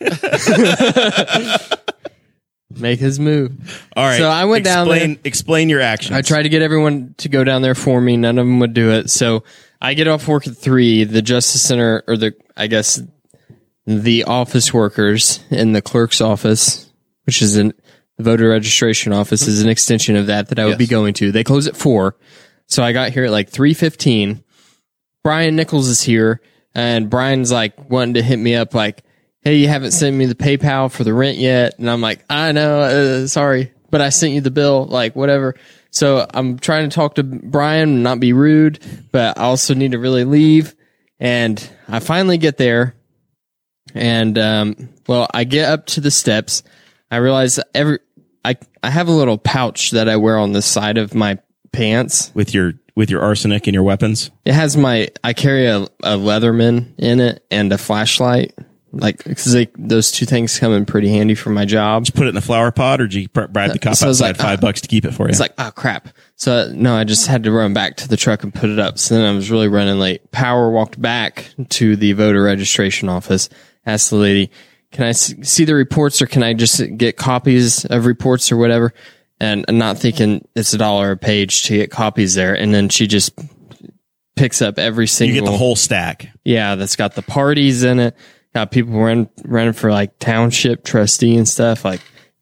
[2.72, 3.52] Make his move.
[3.96, 4.16] All right.
[4.18, 6.16] So I went down explain, Explain your actions.
[6.16, 8.16] I tried to get everyone to go down there for me.
[8.16, 9.10] None of them would do it.
[9.10, 9.42] So
[9.82, 11.02] I get off work at three.
[11.04, 13.02] The Justice Center, or the, I guess,
[13.86, 16.90] the office workers in the clerk's office,
[17.24, 17.72] which is an,
[18.16, 21.32] the voter registration office, is an extension of that that I would be going to.
[21.32, 22.16] They close at four.
[22.66, 24.42] So I got here at like 3.15.
[25.24, 26.40] Brian Nichols is here,
[26.74, 29.02] and Brian's like wanting to hit me up like,
[29.42, 31.78] hey, you haven't sent me the PayPal for the rent yet.
[31.78, 35.56] And I'm like, I know, uh, sorry, but I sent you the bill, like whatever.
[35.90, 38.78] So I'm trying to talk to Brian, not be rude,
[39.10, 40.74] but I also need to really leave.
[41.18, 42.94] And I finally get there.
[43.94, 46.62] And, um, well, I get up to the steps.
[47.10, 47.98] I realize every,
[48.44, 51.38] I, I have a little pouch that I wear on the side of my
[51.72, 52.32] pants.
[52.34, 54.30] with your with your arsenic and your weapons.
[54.44, 58.54] It has my, I carry a, a Leatherman in it and a flashlight.
[58.92, 62.04] Like, cause they, those two things come in pretty handy for my job.
[62.04, 64.08] Just put it in the flower pot, or did you bribe the cop So I
[64.08, 64.62] was outside like, five ah.
[64.62, 65.30] bucks to keep it for you?
[65.30, 66.08] It's like, oh crap.
[66.34, 68.98] So no, I just had to run back to the truck and put it up.
[68.98, 70.30] So then I was really running late.
[70.32, 73.48] Power walked back to the voter registration office,
[73.86, 74.50] asked the lady,
[74.92, 78.92] can I see the reports or can I just get copies of reports or whatever?
[79.38, 82.54] And I'm not thinking it's a dollar a page to get copies there.
[82.54, 83.32] And then she just
[84.36, 85.34] picks up every single.
[85.34, 86.28] you single, get the whole stack.
[86.44, 88.16] yeah, that's got the parties in it.
[88.54, 91.84] Got people run, running for like township trustee and stuff.
[91.84, 92.00] Like,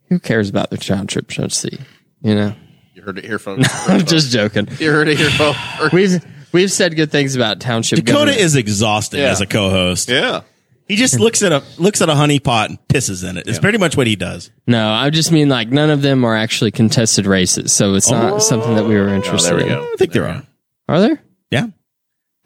[0.08, 1.78] who cares about the township trustee?
[2.22, 2.54] You know?
[2.94, 3.68] You heard it here, folks.
[3.88, 4.68] I'm just joking.
[4.78, 5.58] you heard it here, folks.
[5.92, 7.98] We've we've said good things about township.
[7.98, 8.38] Dakota government.
[8.40, 9.26] is exhausting Yeah.
[9.30, 10.08] as a co-host.
[10.08, 10.40] Yeah.
[10.88, 13.46] He just looks at a looks at a honey pot and pisses in it.
[13.46, 14.50] It's pretty much what he does.
[14.66, 18.32] No, I just mean like none of them are actually contested races, so it's not
[18.32, 18.38] oh.
[18.38, 19.68] something that we were Oh, interested there we in.
[19.68, 19.82] go.
[19.92, 20.42] I think there are.
[20.88, 21.22] Are there?
[21.50, 21.66] Yeah.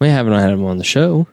[0.01, 1.27] We haven't had them on the show,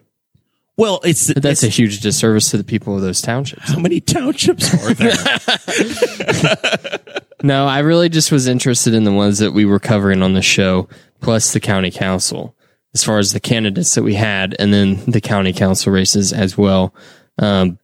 [0.77, 3.68] Well, it's but that's a it's- huge disservice to the people of those townships.
[3.68, 5.12] how many townships are there?
[7.42, 10.42] No, I really just was interested in the ones that we were covering on the
[10.42, 10.88] show,
[11.20, 12.55] plus the county council,
[12.94, 16.59] as far as the candidates that we had, and then the county council races as
[16.59, 16.94] well,
[17.38, 17.79] um,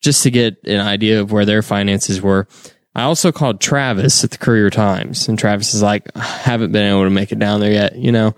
[0.00, 2.46] just to get an idea of where their finances were.
[2.94, 6.88] I also called Travis at the Courier Times, and Travis is like, I haven't been
[6.88, 7.96] able to make it down there yet.
[7.96, 8.34] You know,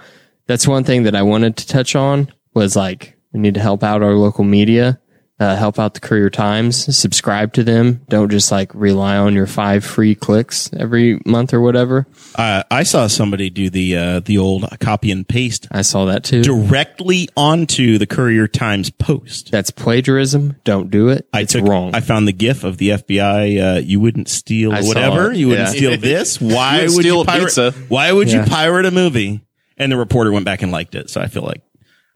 [0.47, 3.83] that's one thing that I wanted to touch on was like, we need to help
[3.83, 5.01] out our local media
[5.41, 8.03] uh, help out the Courier Times, subscribe to them.
[8.11, 12.07] Don't just like rely on your five free clicks every month or whatever.
[12.37, 16.25] uh, I saw somebody do the uh, the old copy and paste I saw that
[16.25, 16.43] too.
[16.43, 19.51] directly onto the Courier Times post.
[19.51, 20.57] That's plagiarism.
[20.65, 21.27] Don't do it.
[21.33, 21.95] I it's took, wrong.
[21.95, 23.77] I found the GIF of the FBI.
[23.77, 25.33] Uh, you wouldn't steal I whatever.
[25.33, 25.75] You wouldn't Yeah.
[25.75, 26.41] steal this.
[26.41, 27.45] Why You would steal you a pirate?
[27.47, 27.71] pizza.
[27.89, 28.45] Why would Yeah.
[28.45, 29.41] you pirate a movie?
[29.79, 31.09] And the reporter went back and liked it.
[31.09, 31.63] So I feel like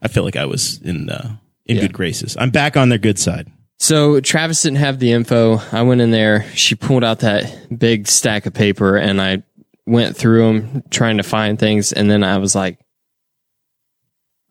[0.01, 2.37] I feel like I was in uh, in good graces.
[2.37, 3.51] I'm back on their good side.
[3.79, 5.59] so Travis didn't have the info.
[5.71, 6.45] I went in there.
[6.53, 9.43] She pulled out that big stack of paper and I
[9.85, 11.91] went through them trying to find things.
[11.91, 12.79] And then I was like,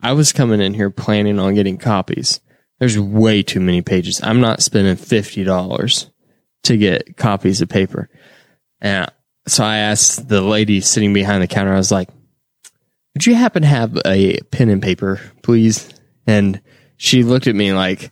[0.02, 2.40] I was coming in here planning on getting copies.
[2.78, 4.20] There's way too many pages.
[4.22, 6.10] I'm not spending $50
[6.64, 8.10] to get copies of paper.
[8.80, 9.10] And
[9.46, 12.10] so I asked the lady sitting behind the counter, I was like,
[13.14, 15.88] would you happen to have a pen and paper, please?
[16.26, 16.60] And
[16.96, 18.10] she looked at me like,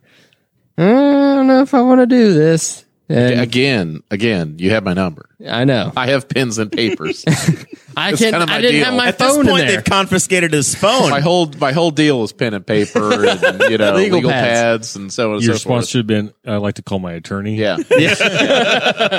[0.79, 2.85] mm, I don't know if I want to do this.
[3.09, 5.29] And Again, again, you have my number.
[5.47, 5.93] I know.
[5.97, 7.25] I have pens and papers.
[7.97, 8.19] I can't.
[8.19, 8.85] kinda I didn't deal.
[8.87, 9.77] have my At this phone in point, there.
[9.77, 11.11] they've confiscated his phone.
[11.11, 14.93] my whole my whole deal is pen and paper and you know Legal legal, pads.
[14.93, 14.97] pads.
[14.97, 15.89] and so on and Your so response forth.
[15.91, 17.57] should have been, I like to call my attorney.
[17.57, 17.77] Yeah.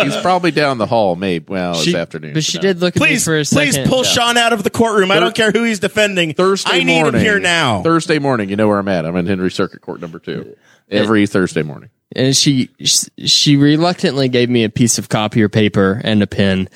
[0.03, 1.45] He's probably down the hall, maybe.
[1.49, 2.33] Well, She- this afternoon.
[2.33, 2.61] but she No.
[2.61, 3.63] did look at me please, for a second.
[3.65, 3.89] please second.
[3.89, 5.11] pull Sean out of the courtroom.
[5.11, 6.33] I don't care who he's defending.
[6.33, 7.15] Thursday I need morning.
[7.15, 7.83] him here now.
[7.83, 8.49] Thursday morning.
[8.49, 9.05] You know where I'm at.
[9.05, 10.55] I'm in Henry Circuit Court number two.
[10.89, 11.89] Every Thursday morning.
[12.15, 12.69] And she
[13.25, 16.67] she reluctantly gave me a piece of copier paper and a pen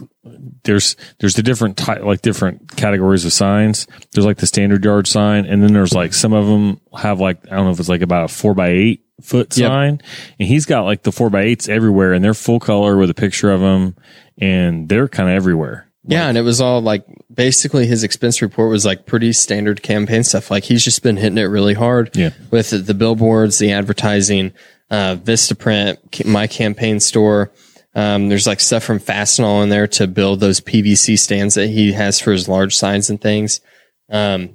[0.65, 3.87] there's there's the different type like different categories of signs.
[4.13, 7.39] There's like the standard yard sign, and then there's like some of them have like
[7.51, 9.69] I don't know if it's like about a four by eight foot Yep.
[9.69, 10.01] sign,
[10.39, 13.15] and he's got like the four by eights everywhere, and they're full color with a
[13.15, 13.97] picture of them,
[14.39, 15.87] and they're kind of everywhere.
[16.07, 20.25] Yeah, and it was all like basically his expense report was like pretty standard campaign
[20.25, 20.51] stuff.
[20.51, 22.31] Like he's just been hitting it really hard Yeah.
[22.51, 24.53] with the, the billboards, the advertising,
[24.91, 27.51] uh, Vistaprint, my campaign store.
[27.95, 31.93] Um, there's like stuff from Fastenal in there to build those PVC stands that he
[31.93, 33.61] has for his large signs and things.
[34.09, 34.51] Um,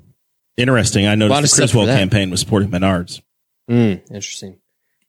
[0.57, 1.05] Interesting.
[1.05, 3.21] I lot of noticed the stuff Criswell campaign was supporting Menards.
[3.69, 4.59] mm, interesting.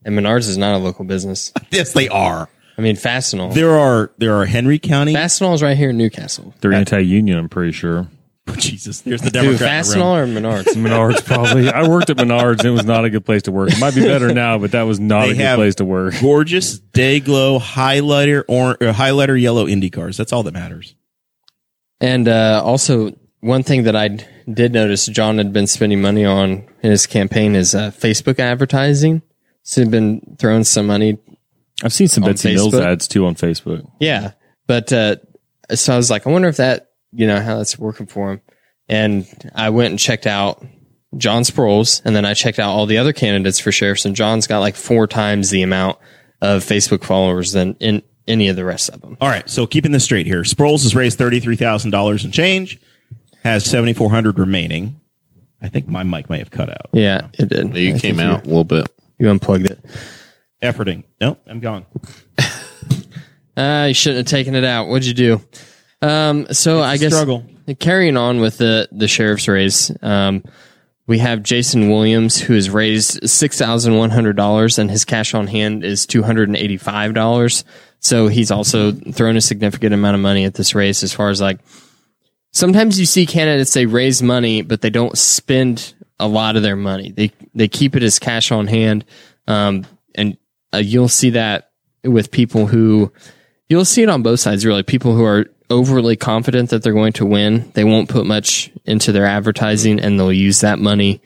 [0.05, 1.53] And Menards is not a local business.
[1.71, 2.49] Yes, they are.
[2.79, 3.55] I mean, Fastenal.
[3.55, 5.15] There are there are Henry County.
[5.15, 6.53] Fastenal is right here in Newcastle.
[6.61, 7.39] They're anti-union.
[7.39, 8.09] I'm pretty sure.
[8.59, 9.87] Jesus, there's the Dude, Democrat.
[9.87, 10.05] in the room.
[10.05, 10.65] Fastenal or Menards?
[10.77, 11.69] Menards probably.
[11.69, 12.59] I worked at Menards.
[12.61, 13.71] and It was not a good place to work.
[13.73, 15.85] It might be better now, but that was not They a good have- place to
[15.85, 16.15] work.
[16.21, 20.17] Gorgeous day glow highlighter or uh, highlighter yellow Indy cars.
[20.17, 20.95] That's all that matters.
[22.01, 24.09] And uh, also, one thing that I
[24.53, 29.23] did notice John had been spending money on in his campaign is uh, Facebook advertising.
[29.63, 31.19] So he'd been throwing some money.
[31.83, 32.87] I've seen some On Betsy Mills Facebook?
[32.87, 33.91] ads too on Facebook.
[34.01, 34.33] Yeah.
[34.67, 35.17] But uh,
[35.75, 38.41] so I was like, I wonder if that, you know, how that's working for him.
[38.89, 40.65] And I went and checked out
[41.17, 44.47] John Sproles, and then I checked out all the other candidates for sheriffs, and John's
[44.47, 45.99] got like four times the amount
[46.41, 49.17] of Facebook followers than in any of the rest of them.
[49.21, 52.33] All right, so keeping this straight here, Sproles has raised thirty three thousand dollars in
[52.33, 52.79] change,
[53.43, 55.01] has seventy four hundred remaining.
[55.63, 56.91] I think my mic may have cut out.
[56.93, 57.75] Yeah, it did.
[57.75, 58.89] You I came out a little bit.
[59.19, 59.85] You, you unplugged it.
[60.63, 61.05] Efforting.
[61.21, 61.87] No, I'm gone.
[63.57, 64.89] Uh, you shouldn't have taken it out.
[64.89, 65.41] What'd you do?
[66.03, 67.45] Um, so I guess struggle.
[67.79, 70.45] carrying on with the the sheriff's race, um,
[71.07, 75.35] we have Jason Williams who has raised six thousand one hundred dollars, and his cash
[75.35, 77.65] on hand is two hundred and eighty five dollars.
[78.01, 81.03] So he's also thrown a significant amount of money at this race.
[81.03, 81.61] As far as like,
[82.53, 86.77] sometimes you see candidates they raise money, but they don't spend a lot of their
[86.77, 87.13] money.
[87.13, 89.05] They they keep it as cash on hand,
[89.47, 90.37] um, and
[90.75, 91.71] uh, you'll see that
[92.05, 93.13] with people who
[93.69, 97.13] you'll see it on both sides really people who are overly confident that they're going
[97.13, 101.21] to win they won't put much into their advertising and they'll use that money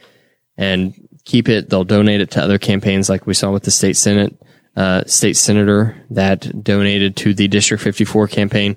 [0.57, 1.71] and keep it.
[1.71, 4.37] They'll donate it to other campaigns like we saw with the state senate
[4.77, 8.77] uh, state senator that donated to the district 54 campaign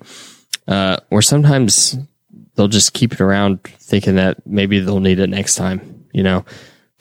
[0.67, 1.97] uh, or sometimes
[2.55, 6.43] they'll just keep it around thinking that maybe they'll need it next time you know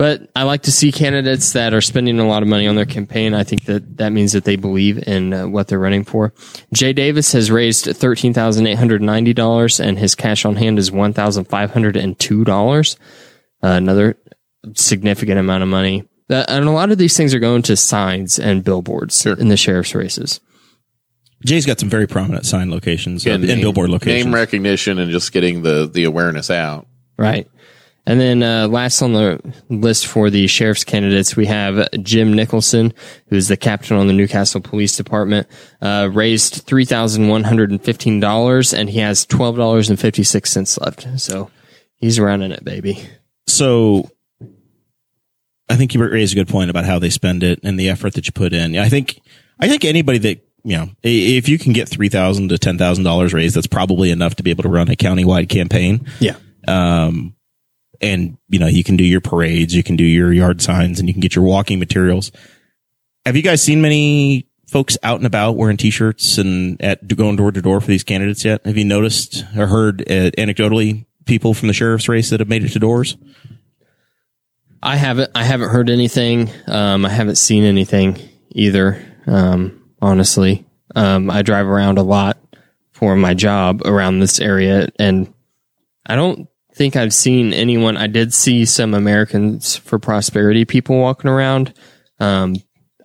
[0.02, 2.84] but I like to see candidates that are spending a lot of money on their
[2.84, 3.34] campaign.
[3.34, 6.34] I think that that means that they believe in uh, what they're running for.
[6.74, 10.80] Jay Davis has raised thirteen thousand eight hundred ninety dollars, and his cash on hand
[10.80, 12.96] is one thousand five hundred and two dollars.
[13.62, 14.16] Uh, another
[14.74, 16.08] significant amount of money.
[16.28, 19.56] Uh, and a lot of these things are going to signs and billboards in the
[19.56, 20.40] sheriff's races.
[21.46, 24.24] Jay's got some very prominent sign locations uh, And and billboard locations.
[24.24, 26.88] Name recognition and just getting the, the awareness out.
[27.16, 27.48] Right.
[28.04, 32.92] And then uh, last on the list for the sheriff's candidates, we have Jim Nicholson,
[33.28, 35.46] who's the captain on the Newcastle Police Department,
[35.80, 40.00] uh, raised three thousand one hundred and fifteen dollars, and he has twelve dollars and
[40.00, 41.06] fifty six cents left.
[41.20, 41.50] So
[41.94, 43.08] he's running it, baby.
[43.46, 44.10] so
[45.68, 48.14] I think you raised a good point about how they spend it and the effort
[48.14, 48.76] that you put in.
[48.76, 49.20] I think
[49.60, 53.04] I think anybody that you know, if you can get three thousand to ten thousand
[53.04, 56.06] dollars raised, that's probably enough to be able to run a countywide campaign.
[56.20, 56.34] Yeah.
[56.66, 57.34] Um,
[58.02, 61.08] and you know, you can do your parades, you can do your yard signs, and
[61.08, 62.32] you can get your walking materials.
[63.24, 67.52] Have you guys seen many folks out and about wearing t-shirts and at going door
[67.52, 68.64] to door for these candidates yet?
[68.66, 72.64] Have you noticed or heard uh, anecdotally people from the sheriff's race that have made
[72.64, 73.16] it to doors?
[74.82, 75.30] I haven't.
[75.34, 76.50] I haven't heard anything.
[76.66, 78.18] Um, I haven't seen anything
[78.50, 79.00] either.
[79.26, 82.38] Um, honestly, um, I drive around a lot
[82.90, 85.32] for my job around this area, and
[86.04, 87.96] I don't think I've seen anyone.
[87.96, 91.74] I did see some Americans for Prosperity people walking around.
[92.20, 92.56] Um,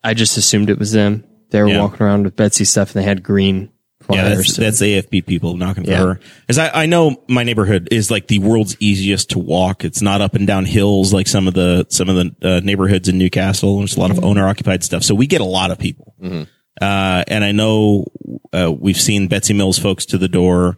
[0.03, 1.23] I just assumed it was them.
[1.51, 1.81] They were Yeah.
[1.81, 3.69] walking around with Betsy stuff, and they had green
[4.09, 4.55] Yeah, flyers.
[4.55, 5.97] that's, that's AFP people knocking for Yeah.
[5.99, 6.19] her.
[6.47, 9.83] As I, I know my neighborhood is like the world's easiest to walk.
[9.83, 13.09] It's not up and down hills like some of the, some of the uh, neighborhoods
[13.09, 13.79] in Newcastle.
[13.79, 15.03] There's a lot of owner occupied stuff.
[15.03, 16.15] So we get a lot of people.
[16.79, 18.05] Uh, and I know,
[18.53, 20.77] uh, we've seen Betsy Mills folks to the door.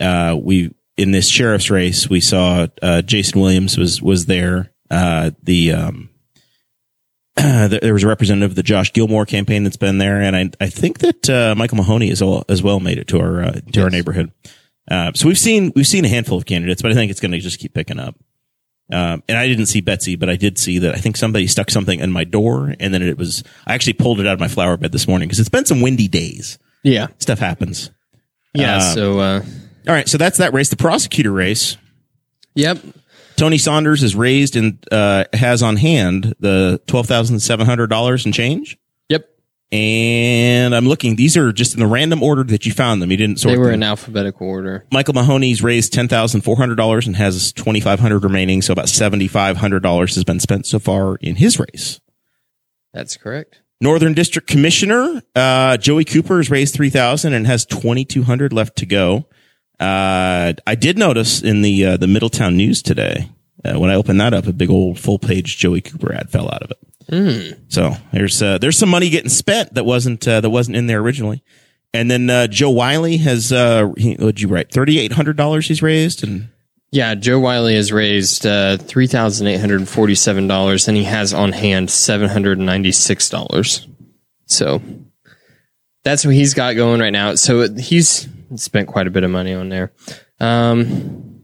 [0.00, 4.72] Uh, we, in this sheriff's race, we saw, uh, Jason Williams was, was there.
[4.90, 6.10] Uh, the, um,
[7.36, 10.70] there was a representative of the Josh Gilmore campaign that's been there, and I I
[10.70, 13.82] think that uh, Michael Mahoney as well as well made it to our uh, to
[13.82, 14.32] our neighborhood.
[14.90, 17.32] Uh, so we've seen we've seen a handful of candidates, but I think it's going
[17.32, 18.14] to just keep picking up.
[18.90, 21.70] Um, and I didn't see Betsy, but I did see that I think somebody stuck
[21.70, 24.48] something in my door, and then it was I actually pulled it out of my
[24.48, 26.58] flower bed this morning because it's been some windy days.
[26.84, 27.90] yeah, Stuff happens.
[28.54, 28.78] yeah.
[28.78, 29.42] Uh, so, uh,
[29.86, 30.68] All right, so that's that race.
[30.68, 31.76] The prosecutor race.
[32.54, 32.78] yep.
[33.36, 38.24] Tony Saunders is raised and uh, has on hand the twelve thousand seven hundred dollars
[38.24, 38.78] and change.
[39.10, 39.28] Yep.
[39.72, 43.10] And I'm looking; these are just in the random order that you found them.
[43.10, 43.74] You didn't sort They were them.
[43.74, 44.86] in alphabetical order.
[44.90, 48.72] Michael Mahoney's raised ten thousand four hundred dollars and has twenty five hundred remaining, so
[48.72, 52.00] about seventy five hundred dollars has been spent so far in his race.
[52.94, 53.60] That's correct.
[53.82, 58.54] Northern District Commissioner uh, Joey Cooper has raised three thousand and has twenty two hundred
[58.54, 59.26] left to go.
[59.78, 63.28] Uh, I did notice in the uh, the Middletown News today
[63.64, 66.46] uh, when I opened that up, a big old full page Joey Cooper ad fell
[66.50, 66.78] out of it.
[67.68, 71.00] So there's uh, there's some money getting spent that wasn't uh, that wasn't in there
[71.00, 71.42] originally.
[71.94, 74.72] And then uh, Joe Wiley has uh, he, what'd you write?
[74.72, 76.48] Thirty eight hundred dollars he's raised, and
[76.90, 81.32] Yeah, Joe Wiley has raised uh, three thousand eight hundred forty-seven dollars, and he has
[81.32, 83.86] on hand seven hundred ninety-six dollars.
[84.46, 84.80] So
[86.06, 87.34] that's what he's got going right now.
[87.34, 89.92] So he's spent quite a bit of money on there.
[90.38, 91.42] Um,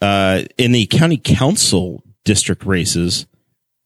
[0.00, 3.26] uh, in the county council district races,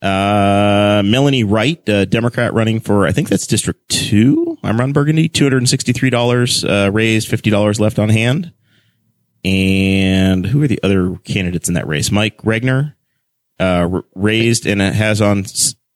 [0.02, 4.58] uh, Melanie Wright, uh, Democrat running for, I think that's District 2.
[4.62, 5.26] I'm Ron Burgundy.
[5.26, 8.52] $263 uh, raised, $50 left on hand.
[9.42, 12.12] And who are the other candidates in that race?
[12.12, 12.94] Mike Regner,
[13.58, 15.44] uh, raised and has on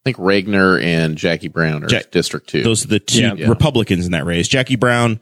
[0.04, 2.62] think Regner and Jackie Brown are Jack- District Two.
[2.62, 3.48] those are the two Yeah.
[3.48, 4.48] Republicans in that race.
[4.48, 5.20] Jackie Brown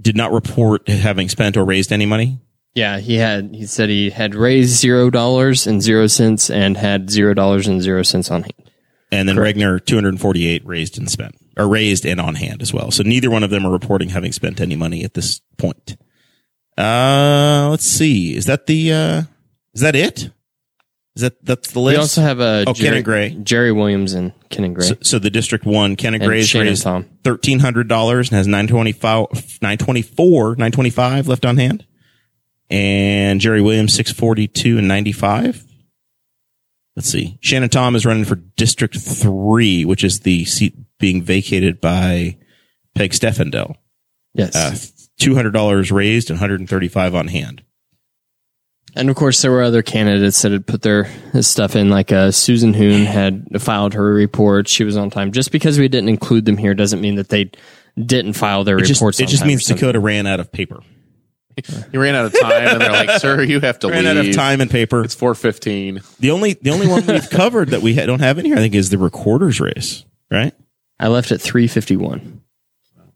[0.00, 2.38] did not report having spent or raised any money.
[2.74, 3.50] yeah, he had.
[3.54, 7.82] He said he had raised zero dollars and zero cents, and had zero dollars and
[7.82, 8.54] zero cents on hand.
[9.12, 12.90] and then Regner 248 raised and spent or raised and on hand as well.
[12.92, 15.96] So neither one of them are reporting having spent any money at this point.
[16.78, 18.34] Uh, let's see.
[18.36, 19.22] Is that the, uh,
[19.74, 20.30] is that it?
[21.16, 21.96] Is that, that's the list?
[21.96, 23.30] We also have a Oh, Ken and Gray.
[23.42, 26.48] Jerry Williams, and Ken and Gray, so, so the district one, Ken and and Gray's
[26.48, 29.26] Shannon raised $1,300 and has 925,
[29.60, 31.84] 924, 925 left on hand.
[32.70, 35.64] And Jerry Williams, 642 and 95.
[36.94, 37.38] Let's see.
[37.40, 42.36] Shannon Tom is running for District 3, which is the seat being vacated by
[42.94, 43.74] Peg Steffendell.
[44.34, 44.76] Yes, Uh,
[45.20, 47.62] $200 raised and 135 on hand.
[48.96, 51.08] And of course, there were other candidates that had put their
[51.42, 51.90] stuff in.
[51.90, 55.32] Like uh, Susan Hoon had filed her report; she was on time.
[55.32, 57.50] Just because we didn't include them here doesn't mean that they
[57.96, 59.20] didn't file their It just, reports.
[59.20, 59.64] it on just time means.
[59.66, 60.80] Dakota ran out of paper.
[61.92, 63.96] you ran out of time, and they're like, "Sir, you have to leave.
[64.04, 65.04] Ran leave." out of time and paper.
[65.04, 66.00] It's four fifteen.
[66.18, 68.60] The only, the only one we've covered that we ha- don't have in here, I
[68.60, 70.54] think, is the recorder's race, right?
[70.98, 72.42] I left at three fifty one.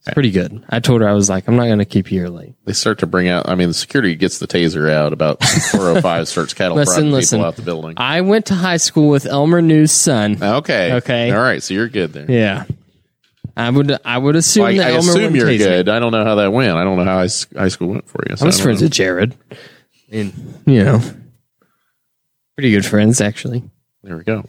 [0.07, 0.63] It's pretty good.
[0.69, 2.55] I told her I was like, I'm not going to keep you here late.
[2.67, 3.49] They start to bring out.
[3.49, 6.29] I mean, the security gets the taser out about four oh five.
[6.29, 7.39] Starts cattle Listen, prodding listen.
[7.39, 7.95] people out the building.
[7.97, 10.43] I went to high school with Elmer New's son.
[10.43, 10.93] Okay.
[10.95, 11.31] Okay.
[11.31, 11.63] All right.
[11.63, 12.31] So you're good there.
[12.31, 12.65] Yeah,
[13.57, 13.99] I would.
[14.05, 15.59] I would assume Well, I, that I Elmer assume wouldn't you're tase me.
[15.59, 15.89] good.
[15.89, 16.73] I don't know how that went.
[16.77, 17.29] I don't know how high,
[17.59, 18.37] high school went for you.
[18.37, 18.87] so I was don't friends know.
[18.87, 19.35] with Jared.
[20.13, 21.01] And you know,
[22.57, 23.63] pretty good friends actually.
[24.03, 24.45] There we go.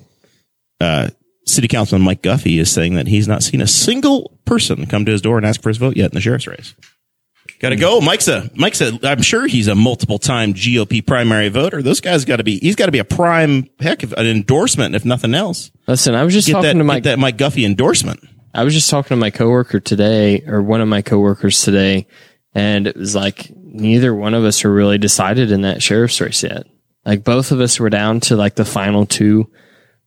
[0.82, 1.10] uh,
[1.45, 5.11] City Councilman Mike Guffey is saying that he's not seen a single person come to
[5.11, 6.75] his door and ask for his vote yet in the sheriff's race.
[7.59, 8.01] Got to go.
[8.01, 8.99] Mike's a Mike's a.
[9.03, 11.81] I'm sure he's a multiple time GOP primary voter.
[11.81, 12.59] Those guys got to be.
[12.59, 15.71] He's got to be a prime heck of an endorsement if nothing else.
[15.87, 18.19] Listen, I was just Get talking that, to get that Mike Guffey endorsement.
[18.53, 22.07] I was just talking to my coworker today, or one of my coworkers today,
[22.53, 26.43] and it was like neither one of us are really decided in that sheriff's race
[26.43, 26.67] yet.
[27.05, 29.49] Like both of us were down to like the final two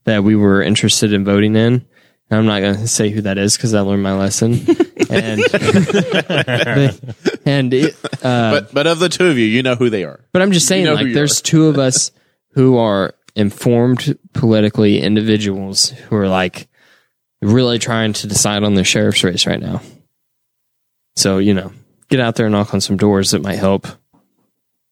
[0.09, 1.87] that we were interested in voting in.
[2.31, 4.53] And I'm not going to say who that is because I learned my lesson.
[5.11, 5.41] and
[7.47, 10.25] and it, uh, but but of the two of you, you know who they are.
[10.33, 11.45] but I'm just saying, know like, there's are.
[11.45, 12.11] two of us
[12.53, 16.69] who are informed politically individuals who are like
[17.41, 19.81] really trying to decide on the sheriff's race right now.
[21.17, 21.73] So, you know,
[22.09, 23.87] get out there and knock on some doors that might help.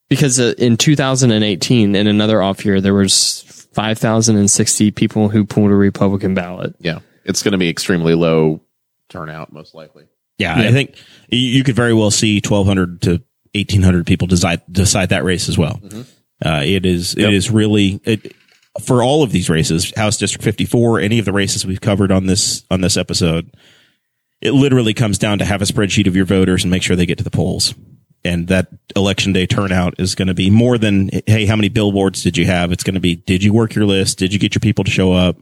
[0.08, 5.74] Because uh, in 2018, in another off year, there was 5,060 people who pulled a
[5.74, 6.74] Republican ballot.
[6.78, 8.62] Yeah, it's going to be extremely low
[9.10, 10.04] turnout, most likely.
[10.38, 10.96] Yeah, I think
[11.28, 13.10] you you could very well see 1,200 to
[13.52, 15.78] 1,800 people decide decide that race as well.
[16.44, 18.34] Uh, it is it is really it,
[18.82, 22.26] for all of these races, House District 54, any of the races we've covered on
[22.26, 23.54] this on this episode.
[24.40, 27.06] It literally comes down to have a spreadsheet of your voters and make sure they
[27.06, 27.74] get to the polls.
[28.26, 32.22] And that election day turnout is going to be more than, hey, how many billboards
[32.22, 32.72] did you have?
[32.72, 34.18] It's going to be, did you work your list?
[34.18, 35.36] Did you get your people to show up?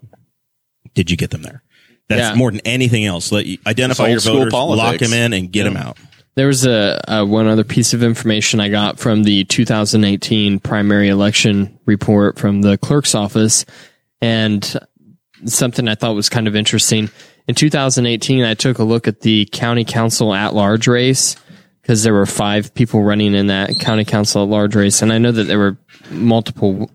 [0.94, 1.62] Did you get them there?
[2.08, 2.34] That's Yeah.
[2.34, 3.32] more than anything else.
[3.32, 5.10] Let you identify your old school voters, lock politics.
[5.10, 5.96] them in, and get them out.
[6.36, 11.08] There was a, a one other piece of information I got from the 2018 primary
[11.08, 13.64] election report from the clerk's office,
[14.20, 14.80] and
[15.46, 17.08] something I thought was kind of interesting.
[17.46, 21.36] In 2018, I took a look at the county council at large race
[21.84, 25.18] because there were five people running in that county council at large race, and I
[25.18, 25.76] know that there were
[26.10, 26.90] multiple w-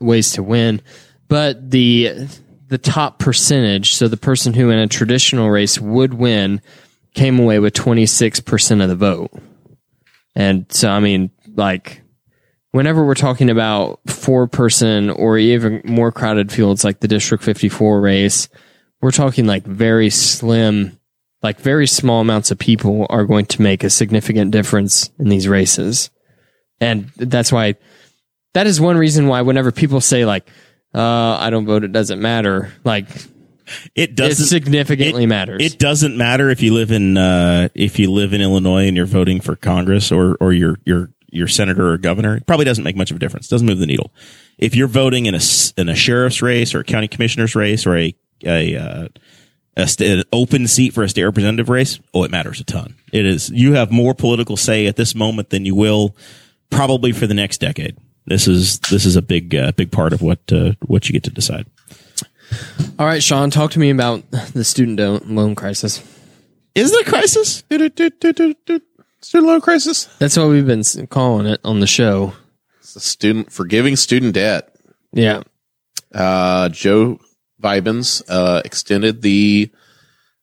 [0.00, 0.82] ways to win,
[1.28, 2.28] but the
[2.68, 6.60] the top percentage, so the person who in a traditional race would win,
[7.14, 9.30] came away with 26% of the vote.
[10.34, 12.02] And so, I mean, like,
[12.72, 18.00] whenever we're talking about four person or even more crowded fields like the District 54
[18.00, 18.48] race,
[19.00, 20.98] we're talking like very slim,
[21.44, 25.46] like very small amounts of people are going to make a significant difference in these
[25.46, 26.10] races.
[26.80, 27.76] And that's why,
[28.54, 30.48] that is one reason why whenever people say like,
[30.94, 31.84] uh, I don't vote.
[31.84, 32.72] It doesn't matter.
[32.84, 33.08] Like
[33.94, 35.62] It it doesn't significantly it- matters.
[35.62, 39.04] It doesn't matter if you live in uh, if you live in Illinois and you're
[39.06, 42.36] voting for Congress or or your your your senator or governor.
[42.36, 43.48] It probably doesn't make much of a difference.
[43.48, 44.12] Doesn't move the needle.
[44.56, 45.40] If you're voting in a
[45.76, 48.14] in a sheriff's race or a county commissioner's race or a
[48.44, 49.08] a uh, a
[49.76, 52.94] st- an open seat for a state representative race, oh, it matters a ton.
[53.12, 56.16] It is you have more political say at this moment than you will
[56.70, 57.96] probably for the next decade.
[58.26, 61.24] This is this is a big uh, big part of what uh, what you get
[61.24, 61.66] to decide.
[62.98, 66.02] All right, Sean, talk to me about the student loan crisis.
[66.74, 67.64] Is it a crisis?
[69.20, 70.04] Student loan crisis.
[70.18, 72.34] That's what we've been calling it on the show.
[72.80, 74.74] It's the student forgiving student debt.
[75.12, 75.42] Yeah.
[76.12, 77.18] Uh, Joe
[77.64, 79.70] Bidens uh, extended the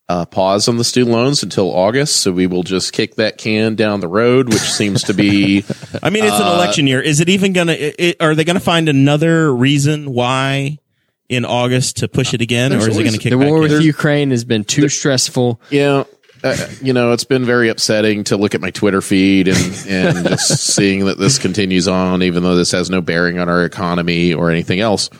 [0.09, 3.76] uh, pause on the student loans until August, so we will just kick that can
[3.76, 5.63] down the road, which seems to be
[6.03, 6.99] I mean, it's an election year.
[6.99, 7.74] Is it even gonna?
[7.74, 10.80] i i are they gonna find another reason why
[11.30, 13.47] in August to push it again, or is it gonna kick The back?
[13.47, 13.72] war in?
[13.72, 15.61] with Ukraine has been too stressful.
[15.69, 16.03] Yeah.
[16.43, 20.28] Uh, you know, it's been very upsetting to look at my Twitter feed and, and
[20.28, 24.34] just seeing that this continues on, even though this has no bearing on our economy
[24.34, 25.11] or anything else.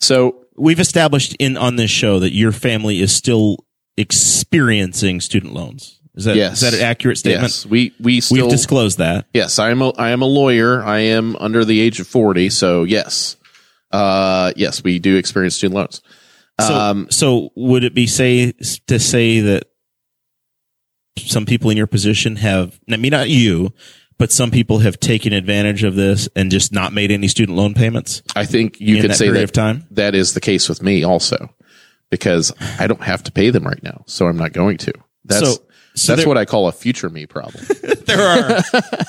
[0.00, 3.64] So, We've established in on this show that your family is still
[3.96, 6.00] experiencing student loans.
[6.14, 6.54] Is that yes.
[6.54, 7.44] is that an accurate statement?
[7.44, 7.66] Yes.
[7.66, 9.26] We, we still, We've disclosed that.
[9.34, 10.82] yes, I am a, I am a lawyer.
[10.82, 12.48] I am under the age of 40.
[12.50, 13.36] So, yes.
[13.92, 16.02] Uh, yes, we do experience student loans.
[16.60, 18.52] So, Um, so would it be say
[18.86, 19.64] to say that
[21.18, 22.80] some people in your position have?
[22.90, 23.72] I mean, not you,
[24.18, 27.74] but some people have taken advantage of this and just not made any student loan
[27.74, 31.50] payments I think you could that say that that is the case with me also
[32.10, 34.04] because I don't have to pay them right now.
[34.06, 34.92] So I'm not going to.
[35.24, 35.62] That's, So-
[35.96, 37.64] so that's there- what I call a future me problem.
[38.06, 38.62] there are,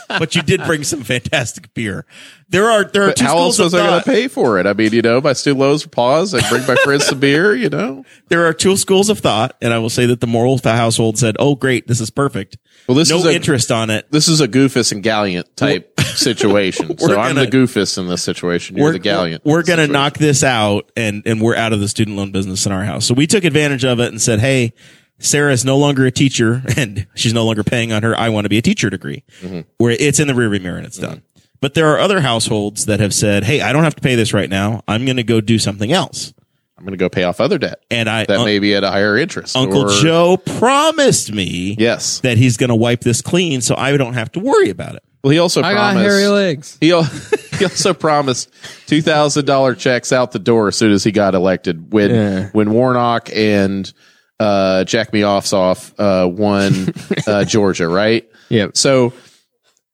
[0.08, 2.06] but you did bring some fantastic beer.
[2.50, 4.28] There are there are But two how schools else was of I going to pay
[4.28, 4.66] for it?
[4.66, 6.34] I mean, you know, my student loans are paused.
[6.34, 8.06] I bring my friends some beer, you know.
[8.30, 11.36] There are two schools of thought, and I will say that the moral household said,
[11.40, 12.58] "Oh, great, this is perfect."
[12.88, 14.10] Well, this no is a, interest on it.
[14.12, 16.98] This is a Goofus and Gallant type situation.
[16.98, 18.78] So We're I'm the Goofus in this situation.
[18.78, 19.44] You're the Gallant.
[19.44, 22.66] We're going to knock this out, and and we're out of the student loan business
[22.66, 23.06] in our house.
[23.06, 24.74] So we took advantage of it and said, "Hey,
[25.20, 28.46] Sarah is no longer a teacher, and she's no longer paying on her I want
[28.46, 29.62] to be a teacher degree, Mm-hmm.
[29.78, 31.22] where it's in the rearview mirror and it's done."
[31.60, 34.32] But there are other households that have said, "Hey, I don't have to pay this
[34.34, 34.84] right now.
[34.88, 36.34] I'm going to go do something else."
[36.78, 38.84] I'm going to go pay off other debt And I, that Un- may be at
[38.84, 39.58] a higher interest.
[39.58, 42.20] Uncle or- Joe promised me Yes.
[42.20, 45.02] that he's going to wipe this clean, so I don't have to worry about it.
[45.24, 46.06] Well, he also I got promised.
[46.16, 46.78] hairy legs.
[46.80, 46.88] He,
[47.58, 48.52] he also promised
[48.86, 51.92] two thousand dollar checks out the door as soon as he got elected.
[51.92, 52.50] When Yeah.
[52.52, 53.92] when Warnock and
[54.40, 56.94] uh, Jack Me Offs off uh, won
[57.28, 58.30] uh, Georgia, right?
[58.50, 58.78] Yep.
[58.78, 59.14] So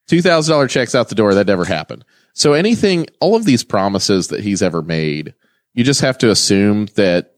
[0.08, 2.04] two thousand dollar checks out the door that never happened.
[2.34, 5.34] So anything, all of these promises that he's ever made,
[5.74, 7.34] you just have to assume that.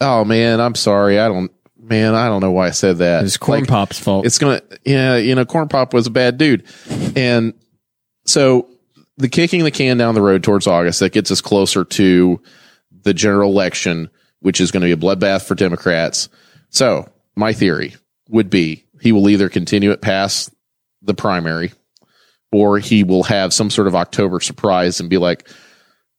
[0.00, 1.18] Oh man, I'm sorry.
[1.18, 1.50] I don't.
[1.78, 3.24] Man, I don't know why I said that.
[3.24, 4.26] It's Corn Like, Pop's fault.
[4.26, 6.64] it's gonna yeah you know corn pop was a bad dude
[7.14, 7.54] and
[8.24, 8.68] so
[9.18, 12.42] the kicking the can down the road towards august that gets us closer to
[13.02, 16.28] the general election which is going to be a bloodbath for democrats
[16.76, 17.94] so my theory
[18.28, 20.52] would be he will either continue it past
[21.02, 21.72] the primary
[22.52, 25.48] or he will have some sort of october surprise and be like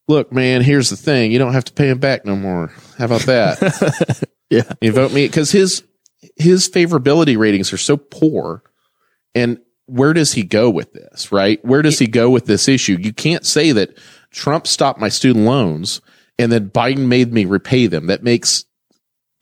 [0.07, 3.05] look man here's the thing you don't have to pay him back no more how
[3.05, 4.71] about that Yeah.
[4.81, 5.83] you vote me because his
[6.35, 8.63] his favorability ratings are so poor.
[9.35, 11.63] And where does he go with this, right?
[11.63, 12.97] Where does he go with this issue?
[12.99, 13.97] You can't say that
[14.31, 16.01] Trump stopped my student loans
[16.39, 18.07] and then Biden made me repay them.
[18.07, 18.65] That makes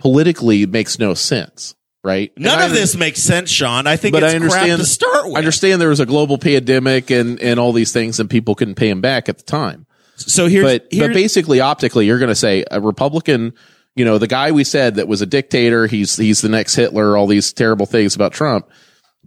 [0.06, 2.32] politically makes no sense, right?
[2.38, 3.88] None And I of this makes sense, Sean.
[3.88, 5.34] I think but it's I understand crap to start with.
[5.34, 8.76] I understand there was a global pandemic and and all these things and people couldn't
[8.76, 9.88] pay him back at the time.
[10.18, 13.56] So here's, But here's but basically optically you're going to say a Republican,
[13.96, 17.18] you know, the guy we said that was a dictator, he's he's the next Hitler,
[17.18, 18.70] all these terrible things about Trump.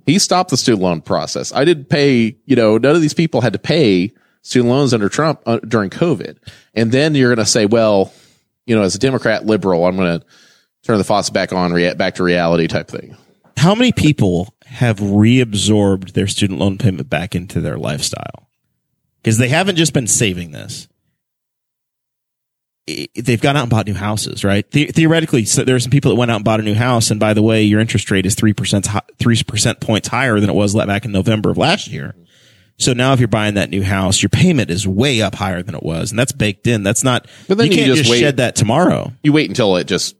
[0.06, 1.52] He stopped the student loan process.
[1.52, 4.12] I didn't pay, you know, none of these people had to pay
[4.42, 6.38] student loans under Trump uh, during COVID.
[6.72, 8.12] And then you're going to say, well,
[8.64, 10.26] you know, as a Democrat liberal, I'm going to
[10.88, 13.14] turn the faucet back on, rea- back to reality type thing.
[13.58, 18.48] how many people have reabsorbed their student loan payment back into their lifestyle?
[19.22, 20.88] Because they haven't just been saving this.
[23.14, 24.68] They've gone out and bought new houses, right?
[24.70, 27.10] The- theoretically, so there are some people that went out and bought a new house,
[27.10, 30.48] and by the way, your interest rate is three percent three percent points higher than
[30.48, 32.14] it was back in November of last year.
[32.78, 35.74] So now, if you're buying that new house, your payment is way up higher than
[35.74, 36.82] it was, and that's baked in.
[36.82, 37.26] That's not.
[37.46, 39.12] But then you you can't just just wait- shed that tomorrow.
[39.22, 40.14] you wait until it just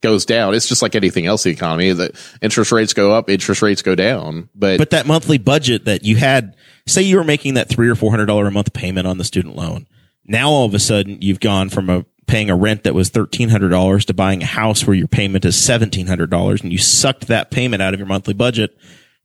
[0.00, 0.54] goes down.
[0.54, 1.92] It's just like anything else in the economy.
[1.92, 4.48] The interest rates go up, interest rates go down.
[4.54, 7.94] But, But that monthly budget that you had, say you were making that three or
[7.94, 9.86] four hundred dollar a month payment on the student loan.
[10.24, 14.04] Now all of a sudden you've gone from a paying a rent that was $1,300
[14.04, 17.94] to buying a house where your payment is $1,700 and you sucked that payment out
[17.94, 18.76] of your monthly budget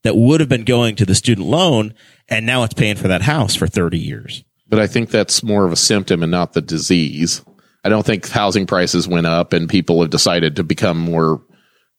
[0.04, 1.94] that would have been going to the student loan.
[2.30, 4.44] And now it's paying for that house for 30 years.
[4.68, 7.44] But I think that's more of a symptom and not the disease.
[7.84, 11.44] I don't think housing prices went up and people have decided to become more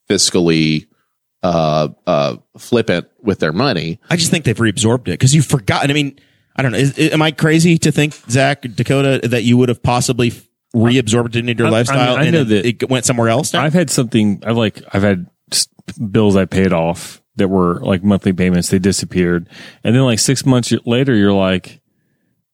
[0.08, 0.86] fiscally
[1.42, 4.00] uh, uh, flippant with their money.
[4.08, 5.90] I just think they've reabsorbed it because you've forgotten.
[5.90, 6.18] I mean,
[6.56, 6.78] I don't know.
[6.78, 10.32] Is, am I crazy to think, Zach, Dakota, that you would have possibly
[10.74, 13.04] reabsorbed it into your I- I lifestyle mean, I and know it, that- it went
[13.04, 13.52] somewhere else?
[13.52, 13.62] Now?
[13.62, 14.42] I've had something.
[14.46, 15.26] I've like I've had
[16.10, 18.68] bills I paid off that were like monthly payments.
[18.70, 19.48] They disappeared,
[19.82, 21.80] and then like six months later, you're like,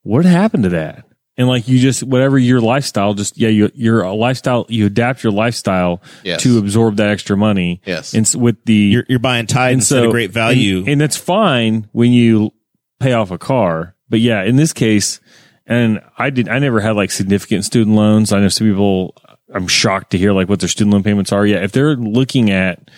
[0.02, 1.04] "What happened to that?"
[1.40, 5.32] And like you just whatever your lifestyle, just yeah, you, your lifestyle, you adapt your
[5.32, 6.42] lifestyle Yes.
[6.42, 7.80] to absorb that extra money.
[7.86, 8.12] Yes.
[8.12, 10.80] and s- with the you're, you're buying Tide instead of great value.
[10.80, 12.52] and, and that's fine when you
[12.98, 13.94] pay off a car.
[14.10, 15.18] But yeah, in this case,
[15.66, 18.32] and I did, I never had like significant student loans.
[18.34, 19.14] I know some people,
[19.54, 21.46] I'm shocked to hear like what their student loan payments are.
[21.46, 22.90] Yeah, if they're looking at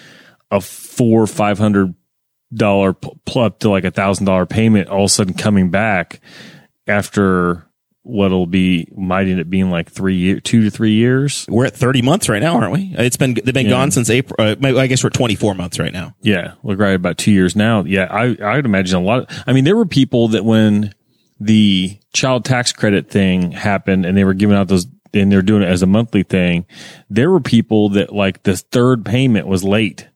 [0.50, 1.94] a four, five hundred
[2.52, 6.20] dollar pl- up to like a thousand dollar payment, all of a sudden coming back
[6.88, 7.66] after
[8.04, 11.46] what'll be might end up being like three year, two to three years.
[11.48, 12.94] we're at 30 months right now, aren't we?
[12.98, 13.70] It's been, they've been Yeah.
[13.72, 14.34] gone since April.
[14.38, 16.14] Uh, I guess we're 24 months right now.
[16.20, 17.84] Yeah, look right about two years now.
[17.84, 19.30] Yeah, I I would imagine a lot.
[19.46, 20.92] I mean, there were people that when
[21.38, 25.62] the child tax credit thing happened and they were giving out those and they're doing
[25.62, 26.64] it as a monthly thing,
[27.10, 30.08] there were people that like the third payment was late,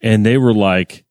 [0.00, 1.01] and they were like,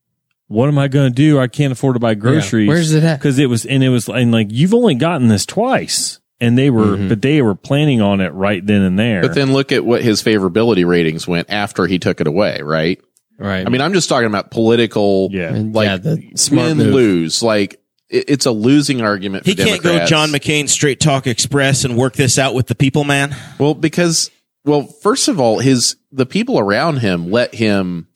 [0.52, 1.40] "What am I going to do?
[1.40, 2.68] I can't afford to buy groceries.
[2.68, 3.20] Where's it at?
[3.20, 6.72] Because it was and it was and like you've only gotten this twice." And they
[6.72, 7.08] were, mm-hmm.
[7.08, 9.22] but they were planning on it right then and there.
[9.22, 13.00] But then look at what his favorability ratings went after he took it away, right?
[13.38, 13.66] Right.
[13.66, 17.44] I mean, I'm just talking about political, yeah, like yeah, the smart win lose.
[17.44, 17.80] Like
[18.10, 19.46] it, it's a losing argument.
[19.46, 20.10] For He can't Democrats.
[20.12, 23.36] go John McCain straight talk express and work this out with the people, man.
[23.58, 24.30] Well, because
[24.64, 28.08] well, first of all, his the people around him let him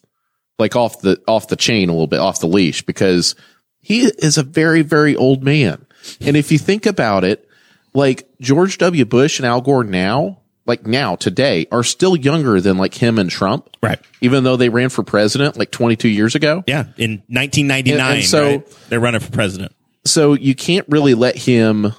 [0.59, 3.35] like off the off the chain a little bit, off the leash, because
[3.81, 5.85] he is a very very old man.
[6.21, 7.47] And if you think about it,
[7.93, 9.05] like George W.
[9.05, 13.29] Bush and Al Gore now, like now today, are still younger than like him and
[13.29, 13.99] Trump, Right.
[14.21, 16.63] even though they ran for president like 22 years ago.
[16.67, 16.85] Yeah.
[16.97, 18.67] In 1999, And- and so- right?
[18.89, 19.71] they're running for president.
[20.05, 21.93] So you can't really let him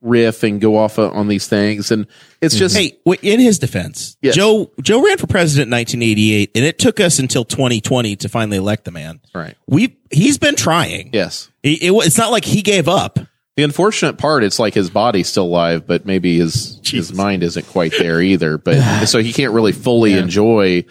[0.00, 1.90] riff and go off on these things.
[1.90, 2.06] And
[2.40, 4.36] it's just Hey, in his defense, Yes.
[4.36, 8.56] Joe Joe ran for president in 1988, and it took us until 2020 to finally
[8.58, 9.20] elect the man.
[9.34, 9.56] right.
[9.66, 11.10] We he's been trying.
[11.12, 11.48] Yes.
[11.62, 13.18] He- it it's not like he gave up.
[13.56, 17.66] The unfortunate part, it's like his body's still alive, but maybe his his mind isn't
[17.66, 18.56] quite there either.
[18.56, 20.84] But so he can't really fully enjoy,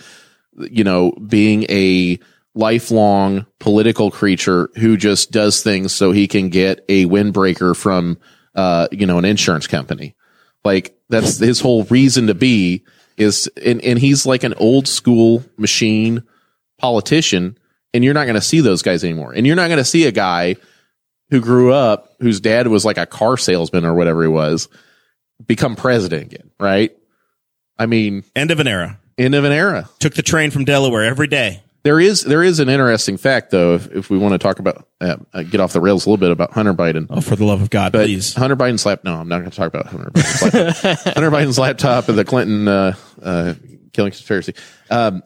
[0.69, 2.19] you know, being a
[2.55, 8.17] lifelong political creature who just does things so he can get a windbreaker from,
[8.57, 10.15] uh, you know, an insurance company.
[10.65, 12.83] Like that's his whole reason to be
[13.15, 16.23] is, and, and he's like an old school machine
[16.77, 17.57] politician,
[17.93, 19.31] and you're not going to see those guys anymore.
[19.33, 20.57] And you're not going to see a guy
[21.29, 24.67] who grew up, whose dad was like a car salesman or whatever he was,
[25.45, 26.95] become president again, right?
[27.77, 28.99] I mean, End of an era.
[29.17, 29.89] end of an era.
[29.99, 31.61] Took the train from Delaware every day.
[31.87, 34.89] There is there is an interesting fact though, if, if we want to talk about
[34.99, 37.07] uh, uh, get off the rails a little bit about Hunter Biden.
[37.09, 38.33] Oh, for the love of God, But please.
[38.33, 39.05] Hunter Biden's lap.
[39.05, 40.99] No, I'm not going to talk about Hunter Biden's laptop.
[41.15, 43.53] Hunter Biden's laptop and the Clinton uh, uh,
[43.93, 44.53] killing conspiracy.
[44.89, 45.23] Um,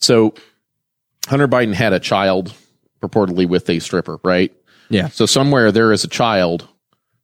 [0.00, 0.34] so
[1.28, 2.52] Hunter Biden had a child
[3.00, 4.52] purportedly with a stripper, right?
[4.88, 5.10] Yeah.
[5.10, 6.66] So somewhere there is a child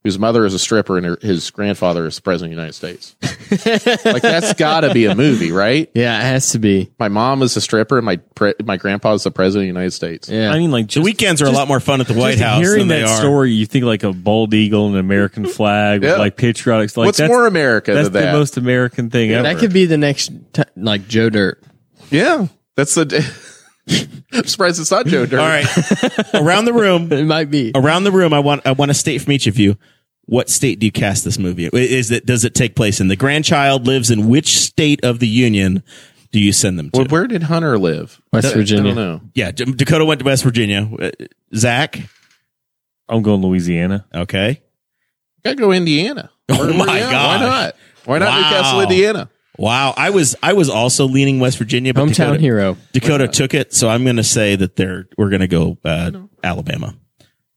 [0.05, 2.75] whose mother is a stripper and her, his grandfather is the president of the United
[2.75, 4.05] States.
[4.05, 5.91] like that's got to be a movie, right?
[5.95, 6.91] Yeah, it has to be.
[6.99, 9.79] My mom is a stripper and my pre- my grandpa is the president of the
[9.81, 10.29] United States.
[10.29, 10.51] Yeah.
[10.53, 12.81] I mean, like The weekends are a lot more fun at the White House Hearing
[12.81, 13.17] than they that are.
[13.19, 16.11] story, you think like a bald eagle and an American flag Yeah.
[16.13, 16.97] with like patriotic.
[16.97, 18.33] Like What's that's, more America That's than the that?
[18.33, 19.43] most American thing ever.
[19.43, 21.63] that could be the next, t- like Joe Dirt.
[22.11, 22.47] yeah,
[22.77, 23.55] that's the.
[24.33, 25.41] I'm surprised it's not Joe Dirt.
[25.41, 25.67] All right.
[26.35, 27.73] Around the room, It might be.
[27.75, 29.77] around the room, I want I want a state from each of you.
[30.27, 31.71] What state do you cast this movie?
[31.73, 33.09] Is it does it take place in?
[33.09, 35.83] The grandchild lives in which state of the union
[36.33, 36.99] do you send them to?
[36.99, 38.21] Well, where did Hunter live?
[38.33, 38.93] West I- Virginia.
[38.93, 39.21] I don't know.
[39.35, 40.87] yeah, D- Dakota went to West Virginia.
[41.01, 41.11] Uh,
[41.57, 41.99] Zach,
[43.09, 44.07] I'm going Louisiana.
[44.15, 44.61] okay.
[45.45, 46.31] Gotta go Indiana.
[46.51, 47.41] Oh Where- my where- yeah, gosh.
[47.41, 47.75] Why not?
[48.05, 48.37] Why not Wow.
[48.51, 49.31] Newcastle, Indiana?
[49.59, 52.77] Wow, I was I was also leaning West Virginia, but Hometown Dakota, hero.
[52.93, 56.13] Dakota took it, so I'm going to say that they're we're going to go uh,
[56.45, 56.95] Alabama,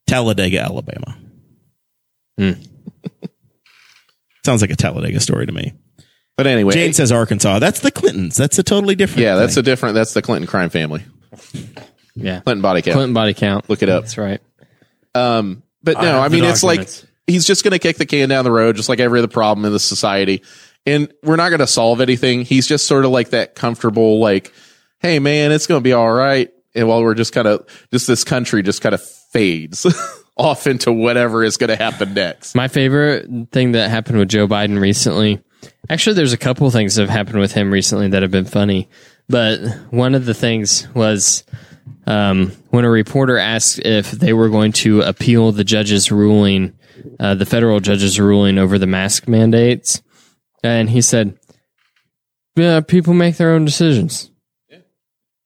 [0.08, 1.16] Talladega, Alabama.
[2.36, 2.52] Hmm.
[4.44, 5.74] Sounds like a Talladega story to me.
[6.36, 7.60] But anyway, Jane says Arkansas.
[7.60, 8.36] That's the Clintons.
[8.36, 9.22] That's a totally different.
[9.22, 9.60] yeah, that's thing.
[9.60, 9.94] a different.
[9.94, 11.04] That's the Clinton crime family.
[12.14, 12.40] Yeah.
[12.40, 12.94] Clinton body count.
[12.94, 13.70] Clinton body count.
[13.70, 14.02] Look it up.
[14.02, 14.40] That's right.
[15.14, 16.88] Um, but no, have I mean it's like
[17.26, 19.64] he's just going to kick the can down the road, just like every other problem
[19.64, 20.42] in the society.
[20.86, 22.44] And we're not going to solve anything.
[22.44, 24.52] He's just sort of like that comfortable, like,
[25.00, 26.50] Hey man, it's going to be all right.
[26.74, 29.86] And while we're just kind of, just this country just kind of fades
[30.36, 32.54] off into whatever is going to happen next.
[32.54, 35.40] My favorite thing that happened with Joe Biden recently,
[35.90, 38.88] actually, there's a couple things that have happened with him recently that have been funny.
[39.28, 39.60] But
[39.90, 41.44] one of the things was
[42.06, 46.76] um, when a reporter asked if they were going to appeal the judge's ruling,
[47.20, 50.02] uh, the federal judge's ruling over the mask mandates.
[50.62, 51.38] And he said,
[52.56, 54.30] yeah, people make their own decisions.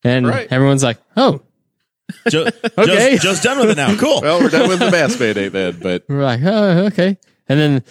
[0.03, 0.47] And Right.
[0.51, 1.41] everyone's like, oh,
[2.29, 2.43] Joe,
[2.77, 3.11] Okay.
[3.17, 3.95] Joe's, Joe's done with it now.
[3.97, 4.21] Cool.
[4.21, 7.17] Well, we're done with the mask mandate then, but We're like, oh, okay.
[7.49, 7.83] And then, and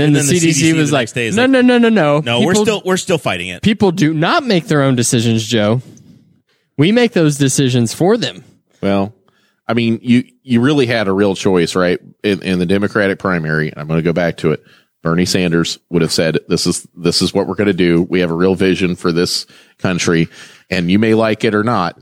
[0.08, 1.60] And the, then the CDC, CDC was the like, next day is no, like, no,
[1.60, 2.20] no, no, no.
[2.20, 3.62] no, we're People- still we're still fighting it.
[3.62, 5.80] people do not make their own decisions, Joe.
[6.76, 8.42] We make those decisions for them.
[8.82, 9.14] Well,
[9.68, 12.00] I mean, you you really had a real choice, right?
[12.22, 14.64] In, in the Democratic primary, I'm going to go back to it.
[15.04, 18.02] Bernie Sanders would have said, "This is this is what we're going to do.
[18.02, 19.46] We have a real vision for this
[19.78, 20.28] country,
[20.70, 22.00] and you may like it or not,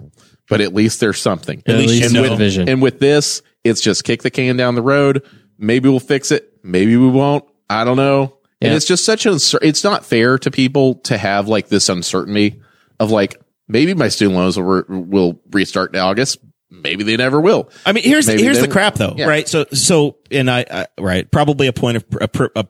[0.48, 1.64] but at least there's something.
[1.66, 2.68] At least and you with, vision.
[2.68, 5.26] And with this, it's just kick the can down the road.
[5.58, 6.60] Maybe we'll fix it.
[6.62, 7.44] Maybe we won't.
[7.68, 8.38] I don't know.
[8.60, 9.38] And it's just such an.
[9.60, 12.62] It's not fair to people to have like this uncertainty
[13.00, 16.38] of like maybe my student loans will, will restart in August.
[16.70, 17.68] Maybe they never will.
[17.84, 19.26] I mean, here's Maybe here's the crap though, Yeah.
[19.26, 19.48] right?
[19.48, 22.66] So so and I, I right probably a point of a, a,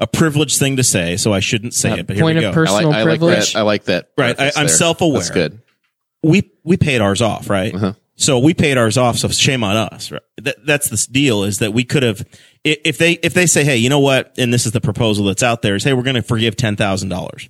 [0.00, 2.06] a privileged thing to say, so I shouldn't say it.
[2.06, 2.60] But here Point we of go.
[2.60, 3.52] I like, personal I like privilege.
[3.52, 3.58] that.
[3.58, 4.10] I like that.
[4.18, 5.18] Right, I- I'm self-aware.
[5.18, 5.60] That's good.
[6.22, 7.74] we we paid ours off, right?
[7.74, 7.92] Uh-huh.
[8.16, 9.16] So we paid ours off.
[9.16, 10.10] So shame on us.
[10.12, 10.20] Right?
[10.42, 12.22] That, that's the deal is that we could have,
[12.64, 15.42] if they if they say, hey, you know what, and this is the proposal that's
[15.42, 17.48] out there is, hey, we're going to forgive ten thousand dollars.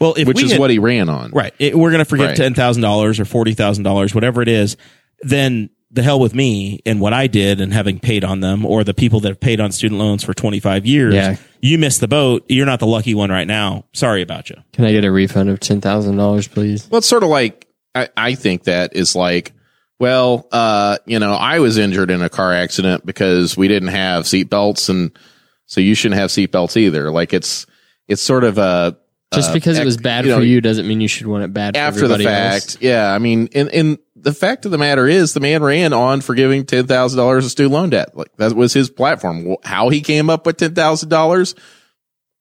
[0.00, 1.30] Well, if Which we is had- what he ran on.
[1.32, 2.36] right, it, we're going to forgive Right.
[2.36, 4.76] ten thousand dollars or forty thousand dollars, whatever it is,
[5.20, 8.84] then the hell with me and what I did and having paid on them, or
[8.84, 11.14] the people that have paid on student loans for twenty five years.
[11.14, 11.36] Yeah.
[11.60, 12.44] You missed the boat.
[12.48, 13.84] You're not the lucky one right now.
[13.92, 14.56] Sorry about you.
[14.72, 16.88] Can I get a refund of ten thousand dollars, please?
[16.90, 19.52] Well, it's sort of like I, I think that is like,
[19.98, 24.24] well, uh, you know, I was injured in a car accident because we didn't have
[24.24, 25.18] seatbelts, and
[25.66, 27.10] so you shouldn't have seatbelts either.
[27.10, 27.66] Like it's
[28.06, 28.96] it's sort of a
[29.34, 31.44] Just uh, because it was bad you know, for you doesn't mean you should want
[31.44, 32.64] it bad for after the fact.
[32.64, 32.78] else.
[32.80, 33.98] Yeah, I mean, and and
[34.28, 37.50] the fact of the matter is, the man ran on forgiving ten thousand dollars of
[37.50, 38.16] student loan debt.
[38.16, 39.56] Like that was his platform.
[39.64, 41.54] How he came up with ten thousand dollars,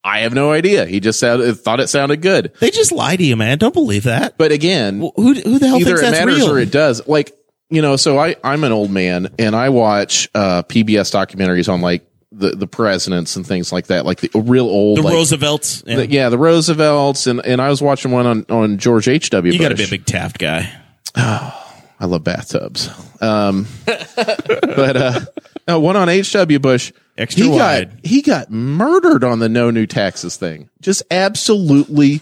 [0.03, 0.85] I have no idea.
[0.85, 2.51] He just sounded, thought it sounded good.
[2.59, 3.57] They just lie to you, man.
[3.57, 4.37] Don't believe that.
[4.37, 6.51] But again, Who who the hell either it matters real?
[6.51, 7.07] or it does.
[7.07, 7.33] Like,
[7.69, 11.81] you know, so I, I'm an old man and I watch, uh, PBS documentaries on
[11.81, 15.83] like the, the presidents and things like that, like the real old, the like, Roosevelts.
[15.85, 15.95] Yeah.
[15.97, 17.27] the- yeah, the Roosevelts.
[17.27, 19.51] And, and I was watching one on, on George H.W.
[19.51, 19.65] you Bush.
[19.65, 20.71] got to be a big Taft guy.
[21.99, 22.89] I love bathtubs.
[23.21, 25.19] Um, but, uh,
[25.67, 26.59] no, one on H.W.
[26.59, 26.93] Bush.
[27.17, 27.89] Extra he wide.
[27.89, 30.69] got, he got murdered on the no new taxes thing.
[30.81, 32.21] Just absolutely.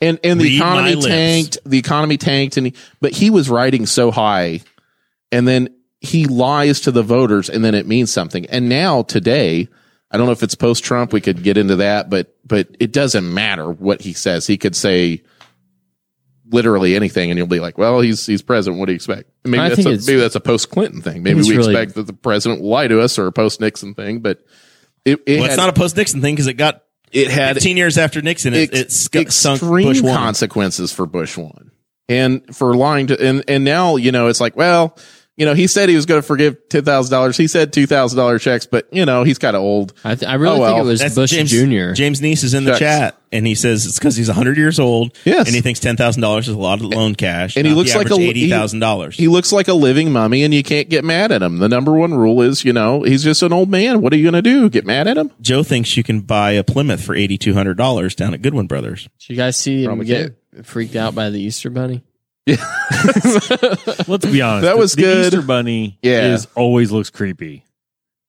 [0.00, 3.86] And, and the Read economy tanked, the economy tanked and he, but he was riding
[3.86, 4.60] so high
[5.30, 5.68] and then
[6.00, 8.44] he lies to the voters and then it means something.
[8.46, 9.68] And now today,
[10.10, 12.92] I don't know if it's post Trump, we could get into that, but, but it
[12.92, 14.46] doesn't matter what he says.
[14.46, 15.22] He could say
[16.50, 18.78] literally anything and you'll be like, well, he's, he's president.
[18.80, 19.30] What do you expect?
[19.44, 21.22] Maybe I that's a, maybe that's a post Clinton thing.
[21.22, 23.94] Maybe we really- expect that the president will lie to us or a post Nixon
[23.94, 24.44] thing, but
[25.04, 26.82] it, it Well, it's not a post Nixon thing because it got
[27.12, 28.54] it had 15 years after Nixon.
[28.54, 30.16] It, it ex- sunk, sunk extreme Bush one.
[30.16, 31.70] consequences for Bush one,
[32.08, 34.98] and for lying to, and and now you know it's like, well,
[35.36, 37.36] you know, he said he was going to forgive ten thousand dollars.
[37.36, 39.92] He said two thousand dollar checks, but you know, he's kind of old.
[40.04, 40.74] I, th- I really Oh, well.
[40.76, 41.92] think it was That's Bush James Jr.
[41.94, 42.78] James Neese is in the Shucks.
[42.80, 45.16] chat, and he says it's because he's 100 years old.
[45.24, 45.46] Yes.
[45.46, 47.94] and he thinks ten thousand dollars is a lot of loan cash, And he looks
[47.96, 49.16] like a- eighty thousand dollars.
[49.16, 51.58] He looks like a living mummy, and you can't get mad at him.
[51.58, 54.00] The number one rule is, you know, he's just an old man.
[54.02, 54.70] What are you going to do?
[54.70, 55.32] Get mad at him?
[55.40, 58.68] Joe thinks you can buy a Plymouth for eighty two hundred dollars down at Goodwin
[58.68, 59.08] Brothers.
[59.18, 62.04] Did you guys see him Probably get freaked out by the Easter Bunny?
[62.46, 64.62] Let's be honest.
[64.62, 65.26] That the- was the good.
[65.26, 66.34] Easter bunny Yeah.
[66.34, 67.64] is always looks creepy.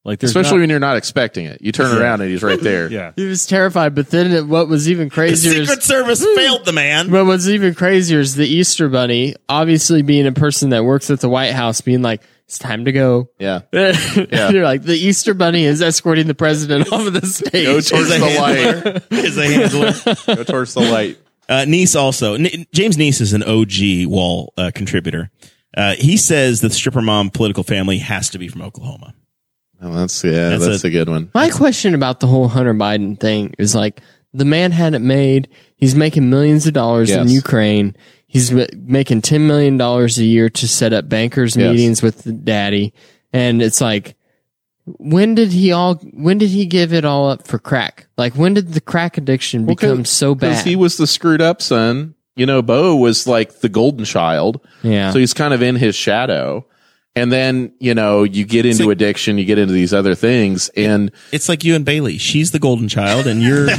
[0.04, 1.62] Like Especially not- when you're not expecting it.
[1.62, 2.92] You turn around and he's right there.
[2.92, 3.14] yeah.
[3.16, 6.64] He was terrified, but then it, what was even The crazier is Secret Service failed
[6.64, 7.10] the man.
[7.10, 11.22] But what's even crazier is the Easter Bunny, obviously being a person that works at
[11.22, 13.62] the White House, being like, "It's time to go." Yeah.
[13.74, 14.50] yeah.
[14.52, 17.66] You're like, the Easter Bunny is escorting the president off of the stage.
[17.66, 19.04] Go towards the light.
[19.12, 20.36] Is a handler.
[20.36, 21.18] Go towards the light.
[21.48, 22.34] Uh, Nice also.
[22.36, 25.30] N- James Nice is an OG wall uh, contributor.
[25.76, 29.14] Uh, he says the stripper mom political family has to be from Oklahoma.
[29.82, 31.30] Oh, that's yeah, That's that's, a- a good one.
[31.34, 34.02] My question about the whole Hunter Biden thing is like,
[34.34, 35.50] the man had it made.
[35.78, 37.32] He's making millions of dollars in Yes.
[37.34, 37.96] Ukraine.
[38.28, 41.72] He's ma- making $10 million a year to set up bankers Yes.
[41.72, 42.94] meetings with the daddy.
[43.32, 44.16] And it's like,
[44.86, 45.96] when did he all?
[46.14, 48.08] When did he give it all up for crack?
[48.18, 50.50] Like when did the crack addiction become so bad?
[50.50, 50.70] Because bad?
[50.70, 52.16] he was the screwed up son.
[52.36, 54.60] You know, Bo was like the golden child.
[54.84, 55.12] yeah.
[55.12, 56.66] So he's kind of in his shadow.
[57.18, 60.68] And then, you know, you get into like- addiction, you get into these other things.
[60.76, 62.18] And It's like you and Bailey.
[62.18, 63.70] She's the golden child, and you're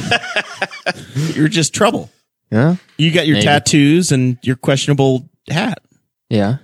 [1.35, 2.11] you're just trouble.
[2.51, 2.77] yeah.
[2.97, 3.45] You got your Maybe.
[3.45, 5.83] tattoos and your questionable hat.
[6.31, 6.57] Yeah.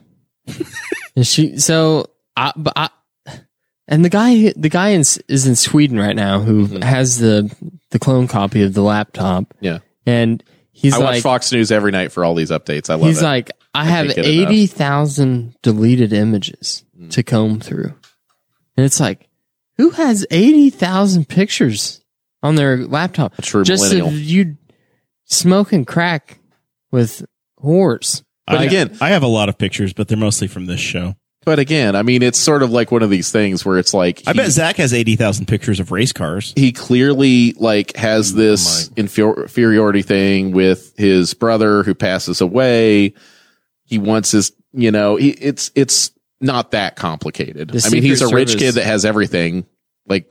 [1.16, 2.88] and she so I but I
[3.92, 6.82] and the guy the guy in, is in Sweden right now who Mm-hmm.
[6.82, 7.54] has the
[7.90, 11.92] the clone copy of the laptop yeah, and he's I watch like Fox News every
[11.92, 12.90] night for all these updates.
[12.90, 13.24] I love he's it.
[13.24, 17.10] like I have can't 80,000 deleted images Mm.
[17.12, 17.94] to comb through.
[18.76, 19.28] And it's like
[19.78, 22.00] who has 80,000 pictures
[22.42, 24.08] on their laptop true just millennial.
[24.08, 24.56] of you
[25.24, 26.38] smoking crack
[26.90, 27.24] with
[27.62, 28.22] whores.
[28.46, 31.14] But I, again- I have a lot of pictures, but they're mostly from this show.
[31.44, 34.22] But again, I mean, it's sort of like one of these things where it's like,
[34.26, 36.52] I bet Zach has eighty thousand pictures of race cars.
[36.56, 43.14] he clearly like has mm, this inferior- inferiority thing with his brother who passes away.
[43.84, 47.68] He wants his, you know, he, it's it's not that complicated.
[47.68, 49.66] The I mean, he's a Secret rich Service- kid that has everything.
[50.06, 50.30] Like,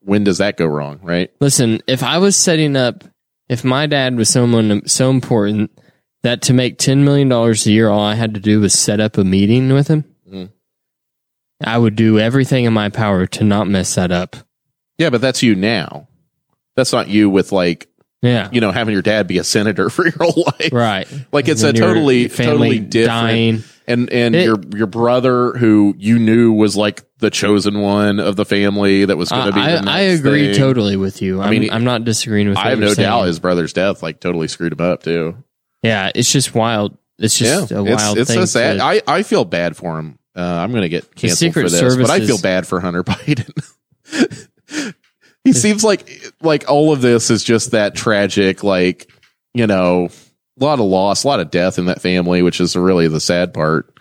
[0.00, 1.30] when does that go wrong, right?
[1.40, 3.04] Listen, if I was setting up,
[3.48, 5.70] if my dad was someone so important
[6.22, 9.18] that to make $10 million a year, all I had to do was set up
[9.18, 10.04] a meeting with him.
[11.64, 14.36] I would do everything in my power to not mess that up.
[14.98, 16.08] Yeah, but that's you now.
[16.76, 17.88] That's not you with like
[18.22, 18.48] Yeah.
[18.52, 20.72] you know having your dad be a senator for your whole life.
[20.72, 21.08] Right.
[21.32, 23.08] Like it's a When totally totally different.
[23.20, 23.64] dying.
[23.86, 28.36] And and It- your your brother who you knew was like the chosen one of
[28.36, 29.60] the family that was going to be.
[29.60, 30.56] the I, I agree thing.
[30.56, 31.40] totally with you.
[31.40, 32.58] I mean, mean, I'm not disagreeing with.
[32.58, 32.64] You.
[32.64, 33.06] I have no saying.
[33.08, 35.36] doubt his brother's death like totally screwed him up too.
[35.82, 36.96] Yeah, it's just wild.
[37.18, 38.78] It's just yeah, a wild it's so sad.
[38.78, 40.18] to- I I feel bad for him.
[40.34, 43.02] Uh, I'm going to get canceled Secret for this, but I feel bad for Hunter
[43.04, 43.52] Biden.
[45.44, 46.08] he seems like
[46.40, 49.10] like all of this is just that tragic, like
[49.54, 50.08] you know,
[50.60, 53.20] a lot of loss, a lot of death in that family, which is really the
[53.20, 53.92] sad part.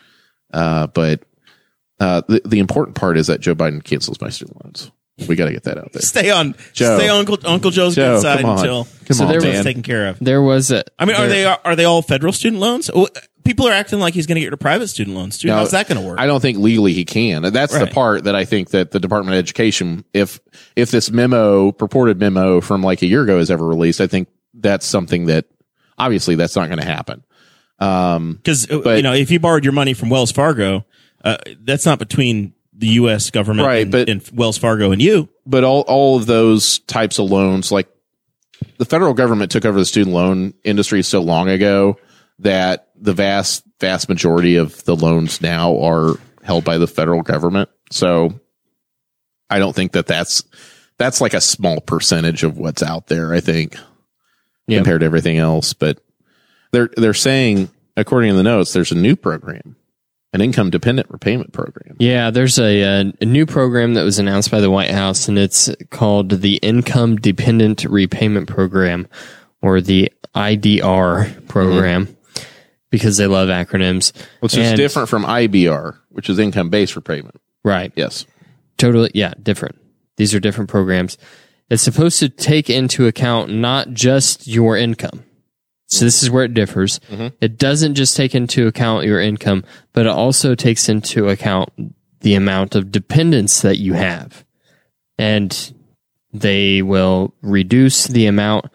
[0.54, 1.24] Uh, but
[2.00, 4.92] uh, the the important part is that Joe Biden cancels my student loans.
[5.28, 6.02] We got to get that out there.
[6.02, 6.98] Stay on, Joe.
[6.98, 8.58] stay on Uncle Uncle Joe's Joe, good side come on.
[8.60, 10.18] until Come So on, there was- taken care of.
[10.20, 10.84] there was a.
[10.98, 12.90] I mean, are there- they are they all federal student loans?
[13.44, 15.50] People are acting like he's going to get rid of private student loans too.
[15.50, 16.20] How's that going to work?
[16.20, 17.42] I don't think legally he can.
[17.42, 20.40] That's the part that I think that the Department of Education, if
[20.76, 24.28] if this memo, purported memo from like a year ago is ever released, I think
[24.54, 25.46] that's something that
[25.98, 27.24] obviously that's not going to happen.
[27.80, 30.86] Um, Because But- you know, if you borrowed your money from Wells Fargo,
[31.24, 33.30] uh, that's not between the U.S.
[33.32, 35.30] government Right, and, but- and Wells Fargo and you.
[35.46, 37.88] but all all of those types of loans, like
[38.78, 41.98] the federal government took over the student loan industry so long ago
[42.42, 47.70] that the vast vast majority of the loans now are held by the federal government.
[47.92, 48.40] So
[49.50, 50.44] I don't think that that's
[50.98, 53.34] that's like a small percentage of what's out there.
[53.34, 53.76] I think
[54.70, 56.04] compared to everything else, but
[56.72, 59.76] they're they're saying according to the notes, there's a new program,
[60.34, 61.98] an income dependent repayment program.
[62.00, 65.38] Yeah, there's a, a, a new program that was announced by the White House, and
[65.38, 69.08] it's called the Income Dependent Repayment Program,
[69.62, 72.21] or the IDR program, mm-hmm.
[72.92, 74.12] Because they love acronyms.
[74.42, 77.42] Which is And- different from IBR, which is income based repayment.
[77.64, 77.92] Right.
[77.96, 78.26] Yes.
[78.78, 79.10] Totally.
[79.16, 79.80] Yeah, different.
[80.18, 81.18] These are different programs.
[81.70, 85.24] It's supposed to take into account not just your income.
[85.88, 87.00] So this is where it differs.
[87.10, 87.28] Mm-hmm.
[87.42, 89.64] It doesn't just take into account your income,
[89.94, 91.70] but it also takes into account
[92.22, 94.46] the amount of dependence that you have.
[95.18, 95.74] And
[96.34, 98.66] they will reduce the amount,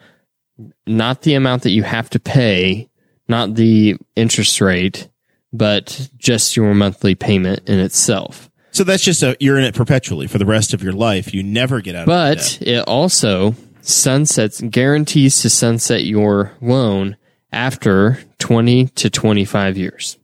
[0.85, 2.86] not the amount that you have to pay,
[3.27, 5.09] not the interest rate,
[5.53, 8.49] but just your monthly payment in itself.
[8.71, 11.33] So that's just a you're in it perpetually for the rest of your life.
[11.33, 12.01] You never get out.
[12.01, 17.17] of But it also sunsets guarantees to sunset your loan
[17.51, 20.17] after 20 to 25 years.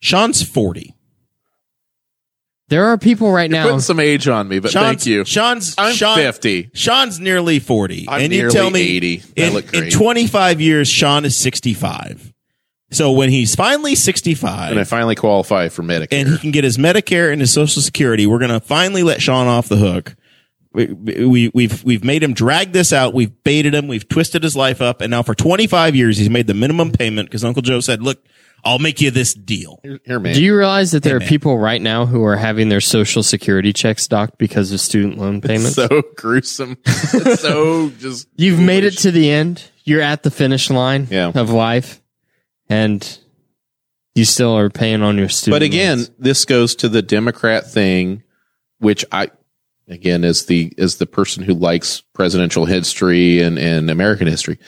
[0.00, 0.94] Sean's forty.
[2.72, 3.64] There are people right now.
[3.64, 5.26] Putting some age on me, but Sean's, thank you.
[5.26, 6.70] Sean's I'm Sean, 50.
[6.72, 9.16] Sean's nearly forty, I'm and you nearly tell me 80.
[9.16, 9.92] That in, look in great.
[9.92, 12.32] 25 years, Sean is 65.
[12.90, 16.08] So when he's finally 65 And I finally qualify for Medicare.
[16.12, 19.20] and he can get his Medicare and his Social Security, we're going to finally let
[19.20, 20.14] Sean off the hook.
[20.72, 23.12] We, we, we've, we've made him drag this out.
[23.12, 23.86] We've baited him.
[23.88, 25.02] We've twisted his life up.
[25.02, 28.24] And now for 25 years, he's made the minimum payment because Uncle Joe said, look,
[28.64, 29.80] I'll make you this deal.
[29.82, 30.34] here, here, man.
[30.34, 31.28] Do you realize that there are man.
[31.28, 35.40] people right now who are having their social security checks docked because of student loan
[35.40, 35.74] payments?
[35.74, 36.76] so gruesome.
[36.86, 38.28] It's so just.
[38.36, 39.64] You've made it to the end.
[39.84, 41.32] You're at the finish line Yeah.
[41.34, 42.00] of life,
[42.68, 43.18] and
[44.14, 45.54] you still are paying on your student.
[45.56, 46.10] But again, loans.
[46.18, 48.22] this goes to the Democrat thing
[48.78, 49.30] which I
[49.88, 54.58] again as the as the person who likes presidential history and and American history,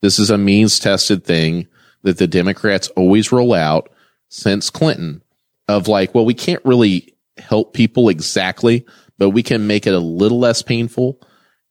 [0.00, 1.68] this is a means tested thing
[2.04, 3.90] that the Democrats always roll out
[4.28, 5.22] since Clinton
[5.68, 8.86] of like, well, we can't really help people exactly,
[9.18, 11.20] but we can make it a little less painful.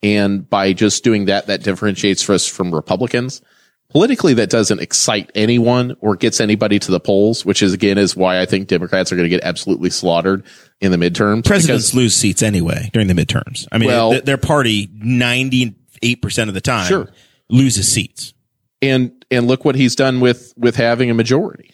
[0.02, 3.42] And by just doing that, that differentiates us from Republicans.
[3.90, 8.16] Politically, that doesn't excite anyone or gets anybody to the polls, which is again is
[8.16, 10.44] why I think Democrats are going to get absolutely slaughtered
[10.82, 11.46] in the midterms.
[11.46, 13.68] Presidents because- lose seats anyway during the midterms.
[13.72, 17.10] I mean, Well- th- their party 98% of the time Sure.
[17.50, 18.34] loses seats.
[18.82, 21.72] and and look what he's done with with having a majority,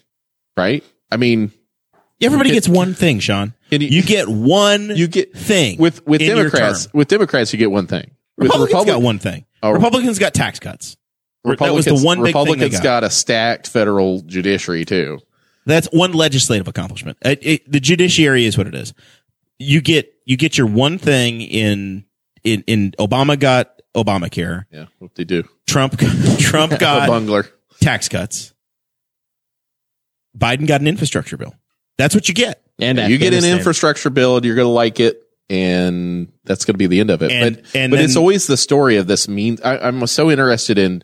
[0.57, 0.84] right?
[1.12, 1.51] I mean,
[2.22, 3.53] Everybody gets one thing, Sean.
[3.70, 6.93] You, you- get one you get thing with with Democrats.
[6.93, 8.12] With Democrats, you get one thing.
[8.38, 9.45] With Republicans Republic- got one thing.
[9.64, 9.72] Oh.
[9.72, 10.97] Republicans got tax cuts.
[11.43, 12.84] that was Republicans, the one big thing Republicans got.
[12.84, 15.20] got a stacked federal judiciary too.
[15.66, 17.18] That's one legislative accomplishment.
[17.22, 18.93] It, it, the judiciary is what it is.
[19.60, 22.05] You get you get your one thing in
[22.43, 24.66] in in Obama got Obamacare.
[24.72, 25.43] Yeah, what they do.
[25.70, 25.98] Trump
[26.40, 27.46] Trump got bungler.
[27.82, 28.54] tax cuts.
[30.38, 31.54] Biden got an infrastructure bill.
[31.98, 32.62] That's what you get.
[32.80, 36.76] And You get an infrastructure bill, and you're going to like it, and that's going
[36.76, 37.32] to be the end of it.
[37.32, 39.58] And- but and but then- it's always the story of this mean.
[39.64, 41.04] I, I'm so interested in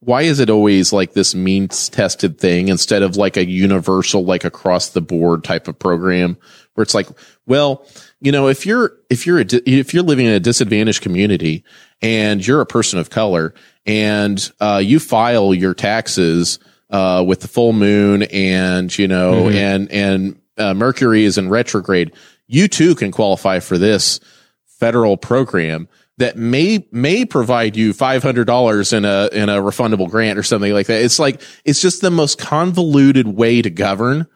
[0.00, 4.44] why is it always like this means tested thing instead of like a universal, like
[4.44, 6.36] across the board type of program
[6.74, 7.06] where it's like,
[7.46, 7.86] well,
[8.20, 11.62] you know, if you're if you're a, if you're living in a disadvantaged community
[12.00, 13.54] and you're a person of color
[13.86, 16.58] and uh, you file your taxes
[16.90, 22.12] uh, with the full moon and you know and and uh, Mercury is in retrograde,
[22.46, 24.20] you too can qualify for this
[24.66, 30.08] federal program that may may provide you five hundred dollars in a in a refundable
[30.08, 31.02] grant or something like that.
[31.02, 34.26] It's like it's just the most convoluted way to govern.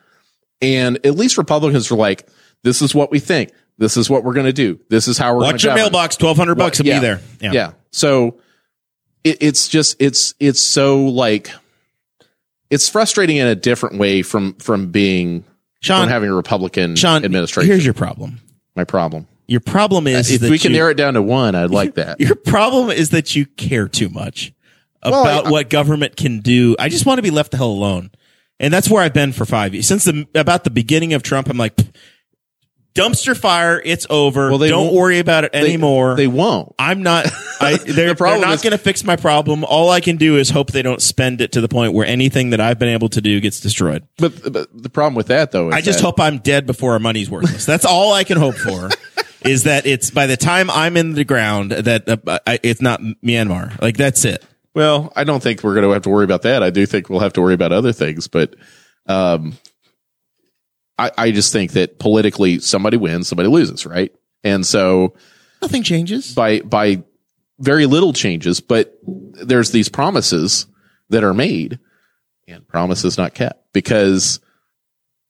[0.62, 2.26] And at least Republicans are like,
[2.62, 3.50] this is what we think.
[3.76, 4.80] This is what we're going to do.
[4.88, 6.16] This is how we're going Watch your mailbox.
[6.16, 6.98] Twelve hundred bucks will yeah.
[6.98, 7.20] be there.
[7.40, 7.72] Yeah.
[7.90, 8.40] So
[9.24, 11.50] it, it's just it's it's so like
[12.70, 15.44] it's frustrating in a different way from from being
[15.80, 17.68] Sean, from having a Republican Sean, administration.
[17.70, 18.40] Here's your problem.
[18.74, 19.26] my problem.
[19.48, 21.94] Your problem is If that we can you, narrow it down to one, I'd like
[21.96, 22.18] that.
[22.20, 24.52] Your problem is that you care too much
[25.04, 26.74] Well, about I- what government can do.
[26.80, 28.10] I just want to be left the hell alone.
[28.58, 29.86] And that's where I've been for five years.
[29.86, 31.90] Since the, about the beginning of Trump, I'm like, "Pff,
[32.96, 34.48] dumpster fire, it's over.
[34.48, 36.16] Well, they Don't won't- worry about it They- anymore.
[36.16, 36.74] They won't.
[36.78, 37.26] I'm not,
[37.60, 39.64] I, they're, problem they're not is- going to fix my problem.
[39.64, 42.50] All I can do is hope they don't spend it to the point where anything
[42.50, 44.06] that I've been able to do gets destroyed.
[44.18, 46.94] But, but the problem with that though is I just that- hope I'm dead before
[46.94, 47.66] our money's worthless.
[47.66, 48.88] That's all I can hope for.
[49.42, 53.00] is that it's by the time I'm in the ground that uh, I, it's not
[53.22, 53.80] Myanmar.
[53.80, 54.44] Like that's it.
[54.74, 56.62] Well, I don't think we're going to have to worry about that.
[56.62, 58.54] I do think we'll have to worry about other things, but
[59.06, 59.54] um,
[60.98, 64.14] I, I just think that politically, somebody wins, somebody loses, right?
[64.44, 65.14] And so
[65.62, 66.32] Nothing changes.
[66.34, 67.02] by by
[67.58, 70.66] very little changes, but there's these promises
[71.10, 71.78] that are made
[72.48, 74.40] and promises not kept because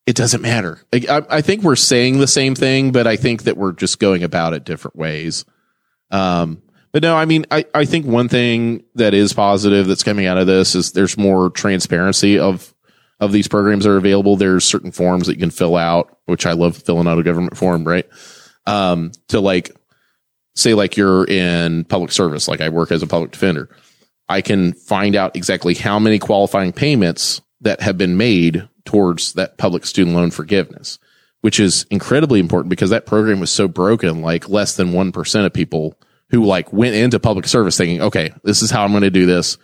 [0.07, 0.81] it doesn't matter.
[0.93, 4.23] I, I- think we're saying the same thing, but I think that we're just going
[4.23, 5.45] about it different ways.
[6.11, 6.63] Um,
[6.93, 10.39] but no, I mean, I, I think one thing that is positive that's coming out
[10.39, 12.73] of this is there's more transparency of
[13.21, 14.37] of these programs that are available.
[14.37, 17.57] There's certain forms that you can fill out, which I love filling out a government
[17.57, 18.07] form, right?
[18.67, 19.71] Um, to like
[20.55, 23.71] say like you're in public service, like I work as a public defender,
[24.29, 29.57] I can find out exactly how many qualifying payments that have been made towards that
[29.59, 30.99] public student loan forgiveness,
[31.41, 34.23] which is incredibly important because that program was so broken.
[34.23, 35.99] Like less than 1% of people
[36.31, 39.27] who like went into public service thinking, okay, this is how I'm going to do
[39.27, 39.59] this.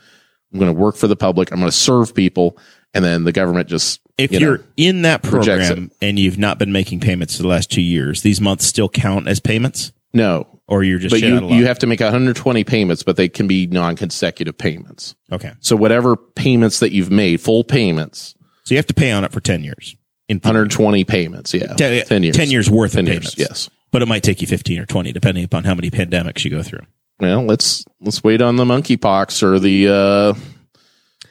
[0.52, 1.50] I'm going to work for the public.
[1.50, 2.58] I'm going to serve people.
[2.94, 6.72] And then the government just, If you are in that program and you've not been
[6.72, 10.84] making payments for the last two years, these months still count as payments, no, or
[10.84, 11.58] you're just but you, out of luck?
[11.58, 15.14] you have to make 120 payments, but they can be non-consecutive payments.
[15.32, 15.52] okay.
[15.60, 19.32] So whatever payments that you've made, full payments, So you have to pay on it
[19.32, 19.96] for ten years.
[20.28, 21.52] In 120 payments.
[21.52, 21.74] Yeah.
[21.74, 22.36] Ten- 10 years.
[22.36, 23.34] 10 years worth 10 of years.
[23.34, 23.38] payments.
[23.38, 23.70] Yes.
[23.90, 26.62] but it might take you fifteen or twenty, depending upon how many pandemics you go
[26.62, 26.80] through.
[27.20, 30.34] Well, let's, let's wait on the monkeypox or the, uh,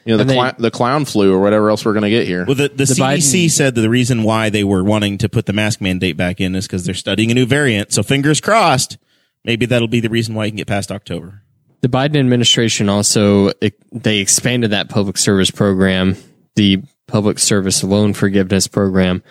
[0.04, 2.26] you know, the, they- cla- the clown flu or whatever else we're going to get
[2.26, 2.44] here.
[2.44, 2.98] Well, the, the, The CDC
[3.46, 6.40] Biden- said that the reason why they were wanting to put the mask mandate back
[6.40, 7.92] in is because they're studying a new variant.
[7.92, 8.98] So fingers crossed,
[9.44, 11.42] maybe that'll be the reason why you can get past October.
[11.82, 13.50] The Biden administration also
[13.92, 16.16] they expanded that public service program,
[16.54, 19.22] the public service loan forgiveness program,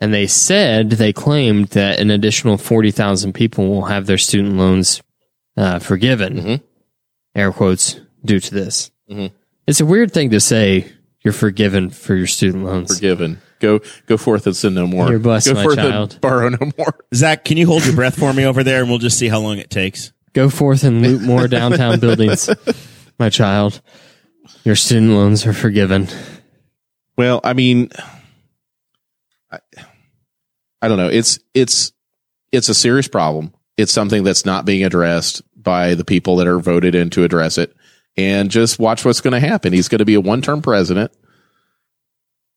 [0.00, 4.56] and they said they claimed that an additional forty thousand people will have their student
[4.56, 5.02] loans
[5.56, 6.62] uh, forgiven, Mhm.
[7.36, 8.90] air quotes, due to this.
[9.08, 9.30] Mhm.
[9.66, 10.92] It's a weird thing to say.
[11.22, 12.94] You're forgiven for your student loans.
[12.94, 13.42] Forgiven.
[13.58, 15.10] Go go forth and sin no more.
[15.10, 16.12] You're blessed, go my forth child.
[16.12, 16.94] and borrow no more.
[17.14, 19.38] Zach, can you hold your breath for me over there, and we'll just see how
[19.38, 20.12] long it takes.
[20.32, 22.48] Go forth and loot more downtown buildings,
[23.18, 23.82] my child.
[24.64, 26.08] Your student loans are forgiven.
[27.18, 27.90] Well, I mean,
[29.50, 29.58] I,
[30.80, 31.08] I don't know.
[31.10, 31.92] It's it's
[32.52, 33.52] it's a serious problem.
[33.76, 37.58] It's something that's not being addressed by the people that are voted in to address
[37.58, 37.74] it.
[38.16, 39.72] And just watch what's going to happen.
[39.72, 41.12] He's going to be a one term president,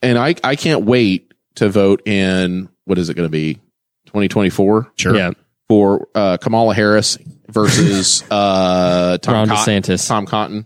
[0.02, 3.60] and I I can't wait to vote in what is it going to be
[4.06, 5.16] twenty twenty four Sure.
[5.16, 5.32] Yeah,
[5.70, 7.18] for uh, Kamala Harris
[7.48, 9.82] versus uh, Tom Ron Cotton.
[9.82, 10.08] DeSantis.
[10.08, 10.66] Tom Cotton.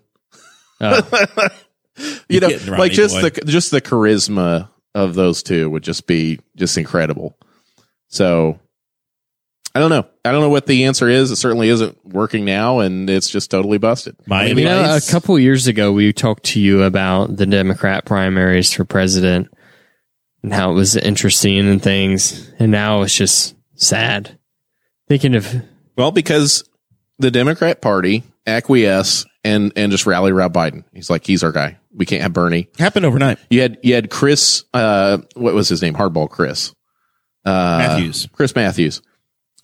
[0.79, 1.47] Oh,
[2.29, 3.29] you know, like just boy.
[3.29, 7.37] the just the charisma of those two would just be just incredible.
[8.07, 8.59] So
[9.77, 10.07] I don't know.
[10.25, 11.29] I don't know what the answer is.
[11.29, 14.15] It certainly isn't working now, and it's just totally busted.
[14.25, 18.03] My you know, a advice- couple years ago, we talked to you about the Democrat
[18.03, 19.49] primaries for president
[20.41, 24.39] and how it was interesting and things, and now it's just sad.
[25.07, 25.53] Thinking of
[25.95, 26.67] Well, because
[27.19, 30.85] the Democrat Party acquiesce and and just rally around Biden.
[30.91, 31.77] He's like, he's our guy.
[31.93, 32.67] We can't have Bernie.
[32.79, 33.37] happened overnight.
[33.51, 34.63] You had you had Chris.
[34.73, 35.93] Uh, what was his name?
[35.93, 36.73] Hardball Chris.
[37.45, 38.27] Uh, Matthews.
[38.33, 39.03] Chris Matthews.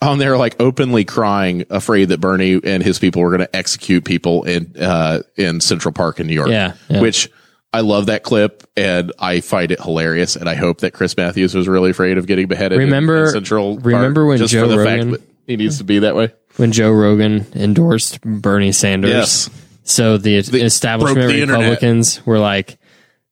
[0.04, 4.04] On there, like openly crying, afraid that Bernie and his people were going to execute
[4.06, 6.50] people in uh, in Central Park in New York.
[6.50, 7.02] Yeah, yeah.
[7.02, 7.30] which
[7.72, 10.36] I love that clip and I find it hilarious.
[10.36, 12.78] And I hope that Chris Matthews was really afraid of getting beheaded.
[12.78, 13.76] Remember- in Central.
[13.76, 16.16] Park remember when just Joe for the Rogan- fact that he needs to be that
[16.16, 16.32] way.
[16.58, 19.12] when Joe Rogan endorsed Bernie Sanders.
[19.12, 19.50] Yes.
[19.84, 21.60] So the, establishment broke the internet.
[21.62, 22.78] Republicans were like,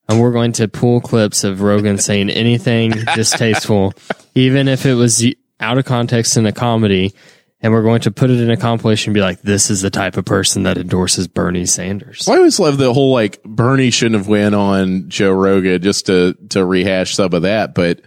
[0.10, 3.93] and we're going to pull clips of Rogan saying anything distasteful,
[4.35, 5.23] even if it was
[5.62, 7.14] out of context in a comedy,
[7.62, 9.90] and we're going to put it in a compilation and be like, this is the
[9.90, 12.26] type of person that endorses Bernie Sanders.
[12.28, 16.08] Well, I always love the whole like Bernie shouldn't have went on Joe Rogan just
[16.08, 18.02] to to rehash some of that, but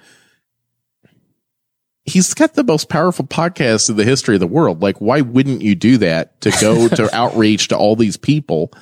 [2.04, 4.82] he's got the most powerful podcast in the history of the world.
[4.82, 8.72] Like, why wouldn't you do that to go to outreach to all these people?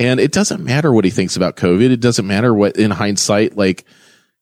[0.00, 1.90] And it doesn't matter what he thinks about COVID.
[1.90, 3.84] It doesn't matter what in hindsight, like,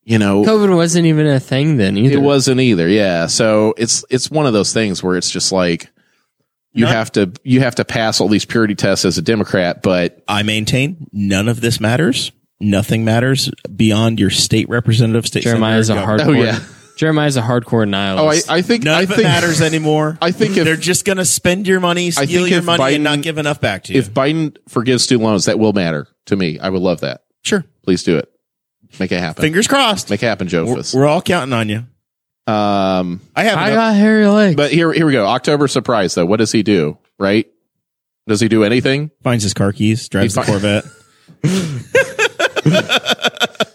[0.04, 2.16] you know, COVID wasn't even a thing then either.
[2.16, 2.88] it wasn't either.
[2.88, 3.26] Yeah.
[3.26, 5.90] So it's, it's one of those things where it's just like,
[6.72, 9.82] you Not- have to, you have to pass all these purity tests as a Democrat,
[9.82, 12.32] but I maintain none of this matters.
[12.60, 16.18] Nothing matters beyond your state representative, state Jeremiah's a senator, oh, hardcore.
[16.18, 16.40] governor.
[16.40, 16.60] Oh, yeah.
[16.96, 18.40] Jeremiah's a hardcore oh, I.
[18.48, 20.18] I think, None I of it matters anymore.
[20.22, 23.04] I think if- they're just going to spend your money, steal your if money, and
[23.04, 23.98] not give enough back to you.
[23.98, 26.58] if Biden forgives student loans, that will matter to me.
[26.58, 27.24] I would love that.
[27.42, 28.31] sure, Please do it.
[29.00, 29.40] Make it happen.
[29.42, 30.10] fingers crossed.
[30.10, 30.94] Make it happen, We're, Jophus.
[30.94, 31.78] we're all counting on you.
[32.46, 33.58] Um, I have.
[33.58, 34.56] I enough- got hairy legs.
[34.56, 35.26] but here, here we go.
[35.26, 36.26] October surprise though.
[36.26, 36.98] What does he do?
[37.18, 37.46] Right?
[38.28, 39.10] Does he do anything?
[39.22, 40.84] finds his car keys, drives He the fi- Corvette.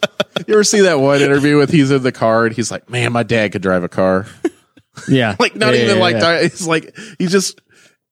[0.47, 3.11] You ever see that one interview with he's in the car and he's like, "Man,
[3.11, 4.25] my dad could drive a car."
[5.09, 5.35] yeah.
[5.39, 6.19] like not Yeah, even yeah, like yeah.
[6.21, 7.59] di- it's like he just.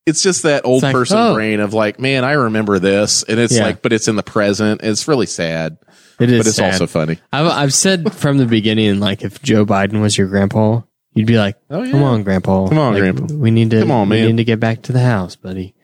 [0.04, 1.34] It's just that old like, person oh.
[1.34, 3.64] brain of like, man, I remember this, and it's Yeah.
[3.64, 4.80] like, but it's in the present.
[4.84, 5.78] It's really sad,
[6.18, 6.72] It is but it's sad.
[6.72, 7.18] also funny.
[7.32, 10.80] I've, I've said from the beginning, like if Joe Biden was your grandpa,
[11.12, 11.90] you'd be like, Oh, yeah.
[11.92, 13.34] "Come on, grandpa, Come on, Like, grandpa.
[13.34, 15.74] We need to, Come on, we need to get back to the house, buddy."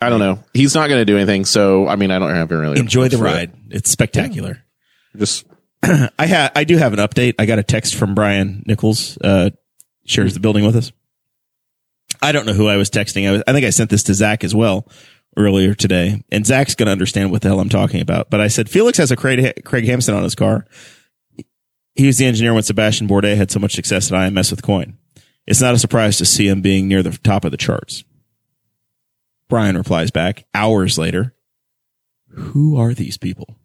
[0.00, 0.38] I don't know.
[0.54, 3.18] He's not going to do anything, so I mean, I don't have really Enjoy the
[3.18, 3.30] for it.
[3.30, 3.52] ride.
[3.70, 4.62] It's spectacular.
[5.16, 5.44] Just
[5.82, 7.34] I ha- I do have an update.
[7.38, 9.50] I got a text from Brian Nichols, uh,
[10.04, 10.92] shares the building with us.
[12.22, 13.28] I don't know who I was texting.
[13.28, 14.88] I, was, I think I sent this to Zach as well
[15.38, 18.28] earlier today, and Zach's going to understand what the hell I'm talking about.
[18.28, 20.66] But I said Felix has a Craig, Craig Hampson on his car.
[21.94, 24.98] He was the engineer when Sebastian Bourdais had so much success at IMS with Coyne.
[25.46, 28.04] It's not a surprise to see him being near the top of the charts.
[29.48, 31.34] Brian replies back hours later.
[32.28, 33.56] Who are these people?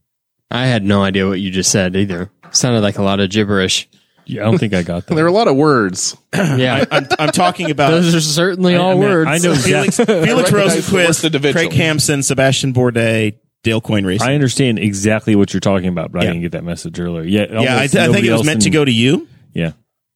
[0.50, 2.32] I had no idea what you just said either.
[2.52, 3.90] Sounded like a lot of gibberish.
[4.26, 5.16] Yeah, I don't think I got that.
[5.16, 6.16] there are a lot of words.
[6.34, 9.30] Yeah, I'm, I'm talking about those are certainly all I mean, words.
[9.30, 9.98] I know Felix.
[9.98, 11.52] Felix recognize Rosenqvist.
[11.54, 14.28] Craig Hampson, Sebastian Bourdais, Dale Coyne Racing.
[14.28, 16.30] I understand exactly what you're talking about, but Yeah.
[16.30, 17.24] I didn't get that message earlier.
[17.24, 19.72] Yeah, yeah, I, th- I think it was else meant to go to you, Yeah,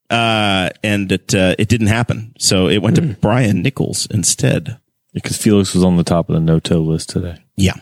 [0.09, 2.33] uh, and it uh, it didn't happen.
[2.39, 3.09] So it went Hmm.
[3.11, 4.77] to Brian Nichols instead.
[5.13, 7.73] because Felix was on the top of the no-tow list today, Yeah,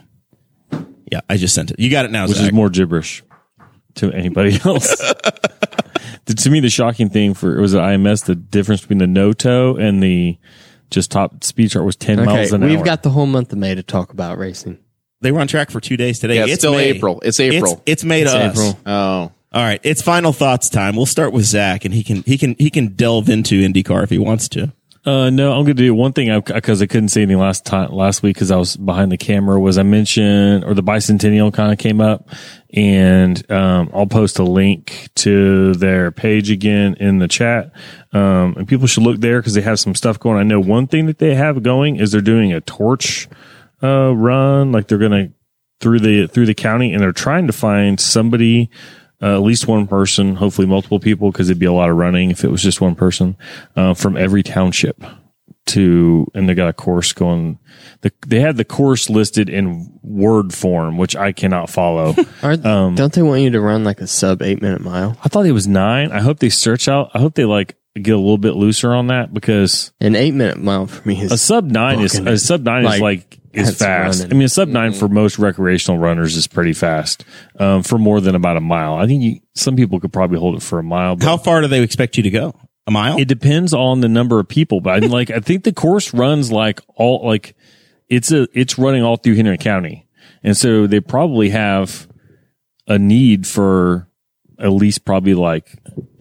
[1.11, 1.21] yeah.
[1.29, 1.79] I just sent it.
[1.79, 2.47] You got it now, which Zach.
[2.47, 3.23] is more gibberish
[3.95, 4.95] to anybody else.
[6.25, 9.07] The- to me, the shocking thing for it was at IMS the difference between the
[9.07, 10.37] no-tow and the
[10.91, 12.69] just top speed chart was ten okay, miles an hour.
[12.69, 12.85] we've hour.
[12.85, 14.77] got the whole month of May to talk about racing.
[15.21, 16.35] they were on track for two days today.
[16.35, 16.89] Yeah, it's still May.
[16.89, 17.19] April.
[17.25, 17.73] It's April.
[17.73, 18.57] It's, it's May to It's us.
[18.57, 18.79] April.
[18.85, 20.95] Oh, All right, it's final thoughts time.
[20.95, 24.09] We'll start with Zach, and he can he can he can delve into IndyCar if
[24.11, 24.71] he wants to.
[25.05, 27.63] Uh, no, I'm going to do one thing because I, I, couldn't say anything last
[27.63, 31.53] time, last week because I was behind the camera was I mentioned, or the bicentennial
[31.53, 32.27] kind of came up
[32.73, 37.71] and, um, I'll post a link to their page again in the chat.
[38.13, 40.39] Um, and people should look there because they have some stuff going.
[40.39, 43.29] I know one thing that they have going is they're doing a torch,
[43.83, 44.71] uh, run.
[44.71, 45.33] Like they're going to
[45.81, 48.71] through the, through the county and they're trying to find somebody,
[49.21, 52.31] uh, at least one person, hopefully multiple people, because it'd be a lot of running
[52.31, 53.37] if it was just one person
[53.75, 55.03] uh, from every township
[55.67, 57.59] to, and they got a course going.
[58.01, 62.15] The, they had the course listed in word form, which I cannot follow.
[62.43, 65.17] Are, um, don't they want you to run like a sub eight minute mile?
[65.23, 66.11] I thought it was nine.
[66.11, 67.11] I hope they search out.
[67.13, 70.59] I hope they like get a little bit looser on that because an eight minute
[70.59, 73.77] mile for me is a sub nine is a sub nine like, is like is
[73.77, 74.19] fast.
[74.19, 74.33] Running.
[74.33, 74.99] I mean, a sub 9 mm-hmm.
[74.99, 77.25] for most recreational runners is pretty fast
[77.59, 78.95] um, for more than about a mile.
[78.95, 81.17] I think you, some people could probably hold it for a mile.
[81.21, 82.55] How far do they expect you to go?
[82.87, 83.17] A mile?
[83.17, 86.51] It depends on the number of people, but I like I think the course runs
[86.51, 87.55] like all like
[88.07, 90.07] it's a it's running all through Henry County,
[90.43, 92.07] and so they probably have
[92.87, 94.07] a need for
[94.59, 95.75] at least probably like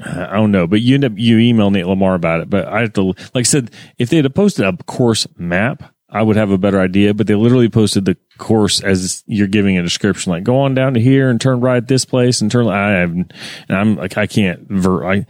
[0.04, 2.50] I don't know, but you end up you email Nate Lamar about it.
[2.50, 6.22] But I have to like I said, if they had posted a course map, I
[6.22, 9.82] would have a better idea, but they literally posted the course as you're giving a
[9.82, 12.68] description, like go on down to here and turn right at this place and turn.
[12.68, 13.32] I have, and
[13.68, 15.26] I'm like, I can't, ver, I,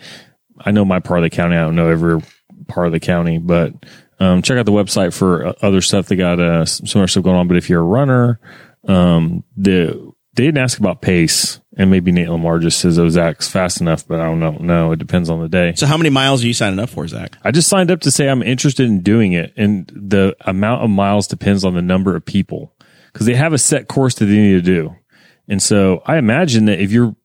[0.61, 1.56] I know my part of the county.
[1.56, 2.23] I don't know every
[2.69, 3.73] part of the county, but,
[4.20, 6.06] um, check out the website for uh, other stuff.
[6.06, 8.39] They got, uh, some other stuff going on, but if you're a runner,
[8.86, 13.49] um, the, they didn't ask about pace, and maybe Nate Lamar just says, "Oh, Zach's
[13.49, 14.57] fast enough," but I don't know.
[14.61, 15.75] No, it depends on the day.
[15.77, 17.37] So, how many miles are you signing up for, Zach?
[17.43, 20.91] I just signed up to say I'm interested in doing it, and the amount of
[20.91, 22.75] miles depends on the number of people
[23.13, 24.95] because they have a set course that they need to do.
[25.49, 27.17] And so, I imagine that if you're,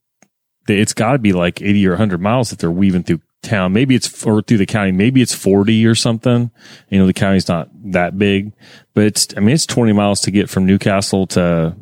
[0.68, 3.74] that it's got to be like 80 or 100 miles that they're weaving through town.
[3.74, 4.92] Maybe it's or through the county.
[4.92, 6.52] Maybe it's 40 or something.
[6.90, 8.52] You know, the county's not that big,
[8.94, 11.78] but it's, I mean, it's 20 miles to get from New Castle to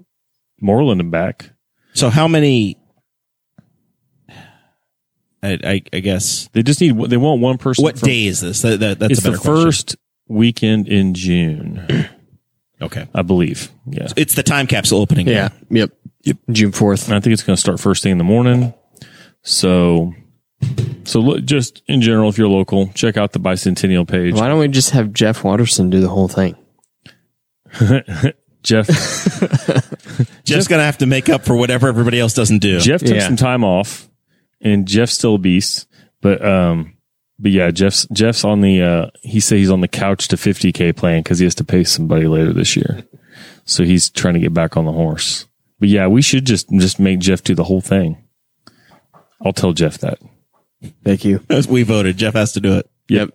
[0.62, 1.52] Mooreland and back.
[1.98, 2.78] So how many?
[5.42, 6.96] I, I, I guess they just need.
[7.10, 7.84] They want one person.
[7.84, 8.62] What from, day is this?
[8.62, 9.96] That, that, that's it's the first
[10.28, 12.08] weekend in June.
[12.82, 13.72] okay, I believe.
[13.88, 15.28] Yeah, it's the time capsule opening.
[15.28, 15.50] Yeah.
[15.72, 15.92] Yep.
[16.22, 16.38] Yep.
[16.52, 17.12] June fourth.
[17.12, 18.76] I think it's going to start first thing in the morning.
[19.42, 20.14] So,
[21.04, 24.36] so look, just in general, if you're local, check out the bicentennial page.
[24.36, 26.56] Why don't we just have Jeff Watterson do the whole thing?
[28.62, 28.88] Jeff.
[30.48, 32.80] Jeff's going to have to make up for whatever everybody else doesn't do.
[32.80, 33.26] Jeff took yeah.
[33.26, 34.10] some time off,
[34.62, 35.88] and Jeff's still a beast.
[36.22, 36.98] But um,
[37.40, 38.82] but yeah, Jeff's Jeff's on the.
[38.82, 41.84] Uh, he said he's on the couch to 50k plan because he has to pay
[41.84, 43.04] somebody later this year.
[43.66, 45.46] So he's trying to get back on the horse.
[45.80, 48.24] But yeah, we should just just make Jeff do the whole thing.
[49.44, 50.20] I'll tell Jeff that.
[51.04, 51.44] Thank you.
[51.70, 52.90] We voted, Jeff has to do it.
[53.10, 53.32] Yep.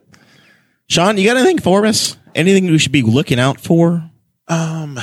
[0.89, 2.17] Sean, you got anything for us?
[2.35, 4.11] Anything we should be looking out for?
[4.49, 4.99] Um,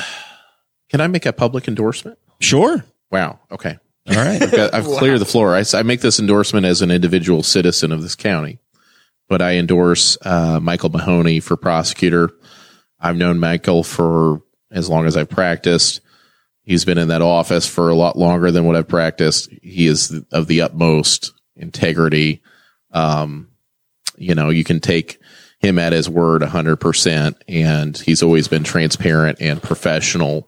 [0.89, 2.17] can I make a public endorsement?
[2.39, 2.83] Sure.
[3.11, 3.39] Wow.
[3.51, 3.77] Okay.
[4.09, 4.41] All right.
[4.41, 4.97] I've, got, I've wow.
[4.97, 5.55] cleared the floor.
[5.55, 8.59] I, I, make this endorsement as an individual citizen of this county,
[9.27, 12.31] but I endorse uh, Michael Mahoney for prosecutor.
[12.99, 14.41] I've known Michael for
[14.71, 16.01] as long as I've practiced.
[16.63, 19.49] He's been in that office for a lot longer than what I've practiced.
[19.61, 22.41] He is of the utmost integrity.
[22.91, 23.49] Um,
[24.17, 25.19] you know, you can take
[25.59, 27.35] him at his word 100%.
[27.47, 30.47] And he's always been transparent and professional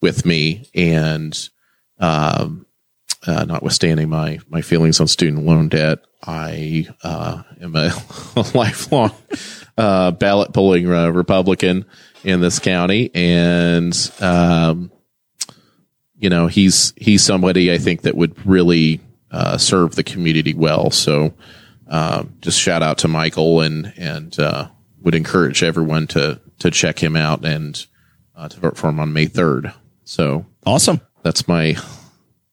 [0.00, 0.68] with me.
[0.74, 1.36] And,
[1.98, 2.66] um,
[3.26, 7.92] uh, notwithstanding my, my feelings on student loan debt, I, uh, am a,
[8.36, 9.12] a lifelong,
[9.76, 11.84] uh, ballot pulling uh, Republican
[12.24, 13.10] in this county.
[13.14, 14.90] And, um,
[16.16, 19.00] you know, he's, he's somebody I think that would really,
[19.30, 20.90] uh, serve the community well.
[20.90, 21.34] So,
[21.88, 24.68] uh, just shout out to Michael and and uh,
[25.02, 27.86] would encourage everyone to to check him out and
[28.48, 29.72] to vote for him on May third.
[30.10, 31.00] So awesome!
[31.22, 31.76] That's my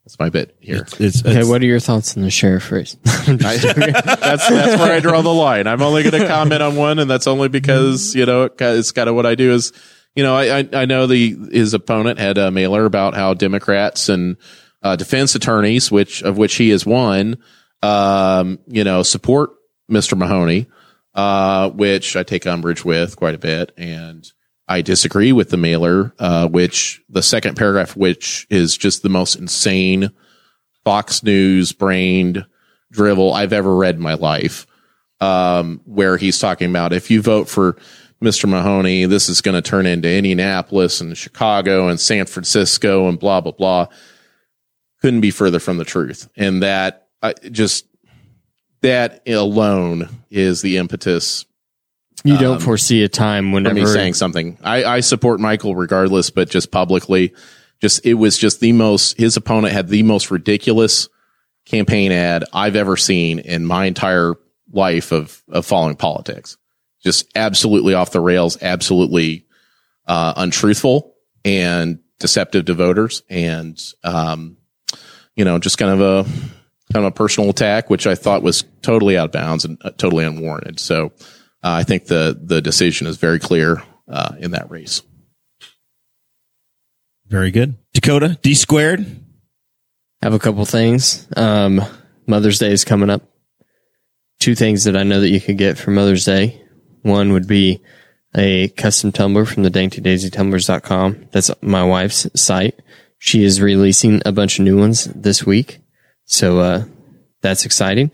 [0.03, 0.83] that's my bit here.
[0.83, 2.95] It's, it's, okay, it's, what are your thoughts on the sheriff race?
[3.05, 5.65] I, that's that's where I draw the line.
[5.65, 9.09] I'm only going to comment on one, and that's only because you know it's kind
[9.09, 9.53] of what I do.
[9.53, 9.73] Is
[10.15, 14.07] you know I I, I know the his opponent had a mailer about how Democrats
[14.07, 14.37] and
[14.83, 17.37] uh, defense attorneys, which of which he is one,
[17.81, 19.49] um, you know, support
[19.89, 20.15] Mr.
[20.15, 20.67] Mahoney,
[21.15, 23.71] uh, which I take umbrage with quite a bit.
[23.77, 24.31] And
[24.67, 29.35] I disagree with the mailer, uh, which the second paragraph, which is just the most
[29.35, 30.11] insane
[30.83, 32.45] Fox News brained
[32.91, 34.67] drivel I've ever read in my life.
[35.19, 37.75] Um, where he's talking about if you vote for
[38.21, 38.47] Mr.
[38.47, 43.41] Mahoney, this is going to turn into Indianapolis and Chicago and San Francisco and blah,
[43.41, 43.87] blah, blah.
[45.01, 46.29] Couldn't be further from the truth.
[46.37, 47.07] And that
[47.51, 47.87] just
[48.81, 51.45] that alone is the impetus
[52.27, 54.57] You don't foresee a time whenever me saying something.
[54.63, 57.33] I, I support Michael regardless, but just publicly,
[57.81, 59.17] just it was just the most.
[59.17, 61.09] His opponent had the most ridiculous
[61.65, 64.35] campaign ad I've ever seen in my entire
[64.71, 66.57] life of of following politics.
[67.03, 69.45] Just absolutely off the rails, absolutely
[70.07, 74.57] uh, untruthful and deceptive to voters, and um,
[75.35, 76.29] you know, just kind of a
[76.93, 79.91] kind of a personal attack, which I thought was totally out of bounds and uh,
[79.91, 80.79] totally unwarranted.
[80.79, 81.11] So.
[81.63, 85.01] Uh, I think the the decision is very clear uh, in that race.
[87.27, 87.75] Very good.
[87.93, 89.05] Dakota, D squared.
[90.21, 91.27] have a couple things.
[91.35, 91.81] Um,
[92.25, 93.21] Mother's Day is coming up.
[94.39, 96.61] Two things that I know that you could get for Mother's Day.
[97.01, 97.81] One would be
[98.35, 101.29] a custom tumbler from the daintydaisytumblers.com.
[101.31, 102.79] That's my wife's site.
[103.17, 105.79] She is releasing a bunch of new ones this week.
[106.25, 106.83] So, uh,
[107.41, 108.11] that's exciting.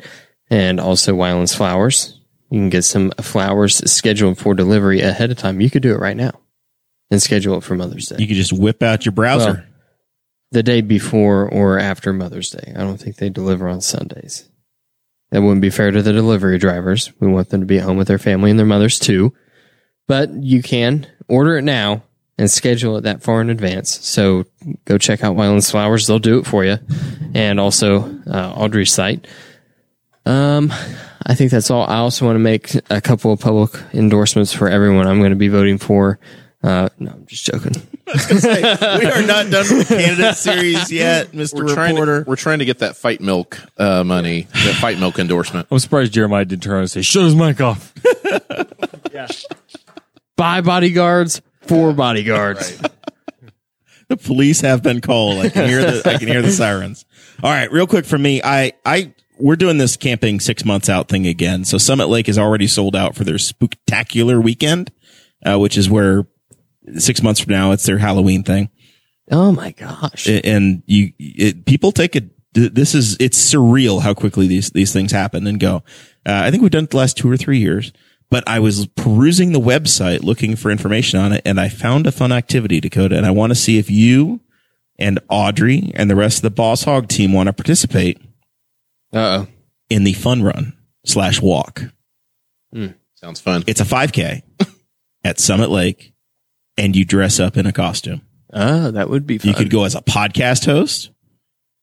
[0.50, 2.20] And also Weiland's Flowers.
[2.54, 5.60] You can get some flowers scheduled for delivery ahead of time.
[5.60, 6.40] You could do it right now
[7.10, 8.18] and schedule it for Mother's Day.
[8.20, 9.54] You could just whip out your browser.
[9.54, 9.64] Well,
[10.52, 12.72] the day before or after Mother's Day.
[12.76, 14.48] I don't think they deliver on Sundays.
[15.32, 17.12] That wouldn't be fair to the delivery drivers.
[17.20, 19.34] We want them to be home with their family and their mothers too.
[20.08, 22.04] But you can order it now
[22.38, 24.06] and schedule it that far in advance.
[24.06, 24.46] So
[24.86, 26.06] go check out Weiland's Flowers.
[26.06, 26.78] They'll do it for you.
[27.34, 29.26] And also uh, Audrey's site.
[30.28, 30.72] Um,
[31.26, 31.86] I think that's all.
[31.88, 35.36] I also want to make a couple of public endorsements for everyone I'm going to
[35.38, 36.20] be voting for.
[36.64, 37.74] Uh, no, I'm just joking.
[38.08, 42.24] we are not done with the candidate series yet, Mister We're trying, Reporter.
[42.24, 45.68] to, we're trying to get that fight milk uh, money, that fight milk endorsement.
[45.70, 47.94] I'm surprised Jeremiah didn't turn around and say, "Shut his mic off."
[50.38, 52.82] Buy bodyguards for bodyguards.
[54.08, 55.46] the police have been called.
[55.46, 57.06] I can hear the I can hear the sirens.
[57.42, 61.10] All right, real quick for me, I I we're doing this camping six months out
[61.10, 61.66] thing again.
[61.66, 64.92] So Summit Lake is already sold out for their spooktacular weekend,
[65.46, 66.28] uh, which is where
[66.98, 68.70] six months from now it's their Halloween thing.
[69.32, 70.28] Oh my gosh.
[70.28, 72.30] And you, it, people take it.
[72.54, 75.78] this is, it's surreal how quickly these, these things happen and go.
[76.26, 77.94] Uh, I think we've done it the last two or three years,
[78.30, 82.12] but I was perusing the website looking for information on it and I found a
[82.12, 84.42] fun activity, Dakota, and I want to see if you
[85.00, 88.22] and Audrey and the rest of the Boss Hog team want to participate
[89.14, 89.48] Uh oh.
[89.90, 91.84] in the fun run slash walk.
[93.16, 93.64] Sounds fun.
[93.68, 94.42] It's a 5K
[95.24, 96.14] at Summit Lake
[96.78, 98.22] and you dress up in a costume.
[98.52, 99.50] Oh, that would be fun.
[99.50, 101.12] You could go as a podcast host.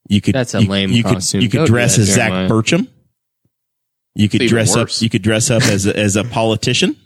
[0.09, 0.35] You could.
[0.35, 1.39] That's a you, lame you costume.
[1.39, 2.48] Could, you could Don't dress as Zach Jeremiah.
[2.48, 2.89] Burcham.
[4.15, 4.98] You could even dress worse.
[4.98, 5.02] up.
[5.02, 6.97] You could dress up as a, as a politician.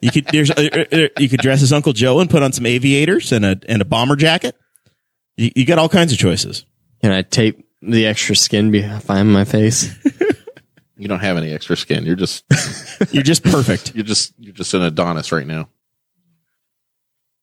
[0.00, 0.26] You could.
[0.26, 0.50] There's.
[0.50, 3.58] Uh, uh, you could dress as Uncle Joe and put on some aviators and a
[3.68, 4.56] and a bomber jacket.
[5.36, 6.64] You, you got all kinds of choices.
[7.02, 9.94] Can I tape the extra skin behind my face?
[10.98, 12.04] You don't have any extra skin.
[12.06, 12.44] You're just
[13.12, 13.92] You're just perfect.
[13.96, 15.68] you're just you're just an Adonis right now.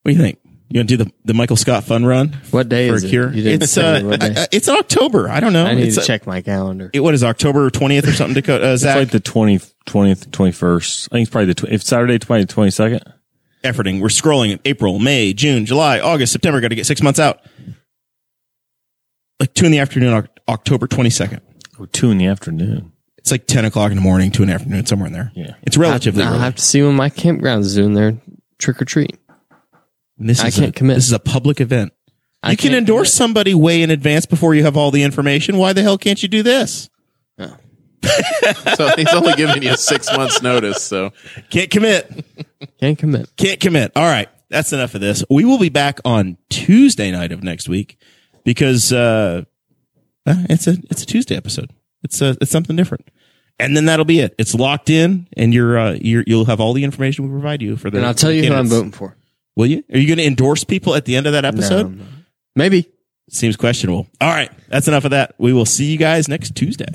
[0.03, 0.39] What do you think?
[0.69, 3.09] You gonna do the, the Michael Scott fun run What day for is a it?
[3.09, 3.33] cure?
[3.33, 4.33] You didn't It's uh, what day.
[4.33, 5.27] uh, it's in October.
[5.27, 5.65] I don't know.
[5.65, 6.89] I need it's to uh, check my calendar.
[6.93, 8.35] It, what is October twentieth or something?
[8.35, 11.09] Dakota, uh, It's Zach like the 20th, 20th, 21st.
[11.11, 13.01] I think it's probably the, tw- if Saturday, 20, 22nd.
[13.65, 13.99] efforting.
[13.99, 16.61] We're scrolling April, May, June, July, August, September.
[16.61, 17.41] Got to get six months out.
[19.39, 21.39] Like two in the afternoon, Oc- October 22nd.
[21.79, 22.91] Or two in the afternoon.
[23.17, 25.31] It's like 10 o'clock in the morning, two in the afternoon, somewhere in there.
[25.35, 25.55] Yeah.
[25.63, 26.39] It's relatively I'll early.
[26.41, 28.17] have to see when my campground is doing their
[28.57, 29.17] trick or treat.
[30.17, 30.95] This I is can't a, commit.
[30.95, 31.93] This is a public event.
[32.43, 33.17] I you can endorse commit.
[33.17, 35.57] somebody way in advance before you have all the information.
[35.57, 36.89] Why the hell can't you do this?
[37.37, 37.55] Oh.
[38.75, 40.81] So he's only giving you six months notice.
[40.81, 41.11] So
[41.49, 42.25] Can't commit.
[42.79, 43.29] Can't commit.
[43.35, 43.91] Can't commit.
[43.95, 44.29] All right.
[44.49, 45.23] That's enough of this.
[45.29, 47.97] We will be back on Tuesday night of next week
[48.43, 49.43] because uh,
[50.25, 51.71] uh, it's a it's a Tuesday episode.
[52.03, 53.09] It's a, it's something different.
[53.61, 54.35] And then that'll be it.
[54.37, 57.75] It's locked in and you're uh, you're you'll have all the information we provide you
[57.75, 59.17] for the And I'll tell you who I'm voting for.
[59.55, 59.83] Will you?
[59.91, 61.91] Are you going to endorse people at the end of that episode?
[61.91, 62.09] No, no.
[62.55, 62.89] Maybe.
[63.29, 64.07] Seems questionable.
[64.21, 64.49] All right.
[64.69, 65.35] That's enough of that.
[65.37, 66.87] We will see you guys next Tuesday.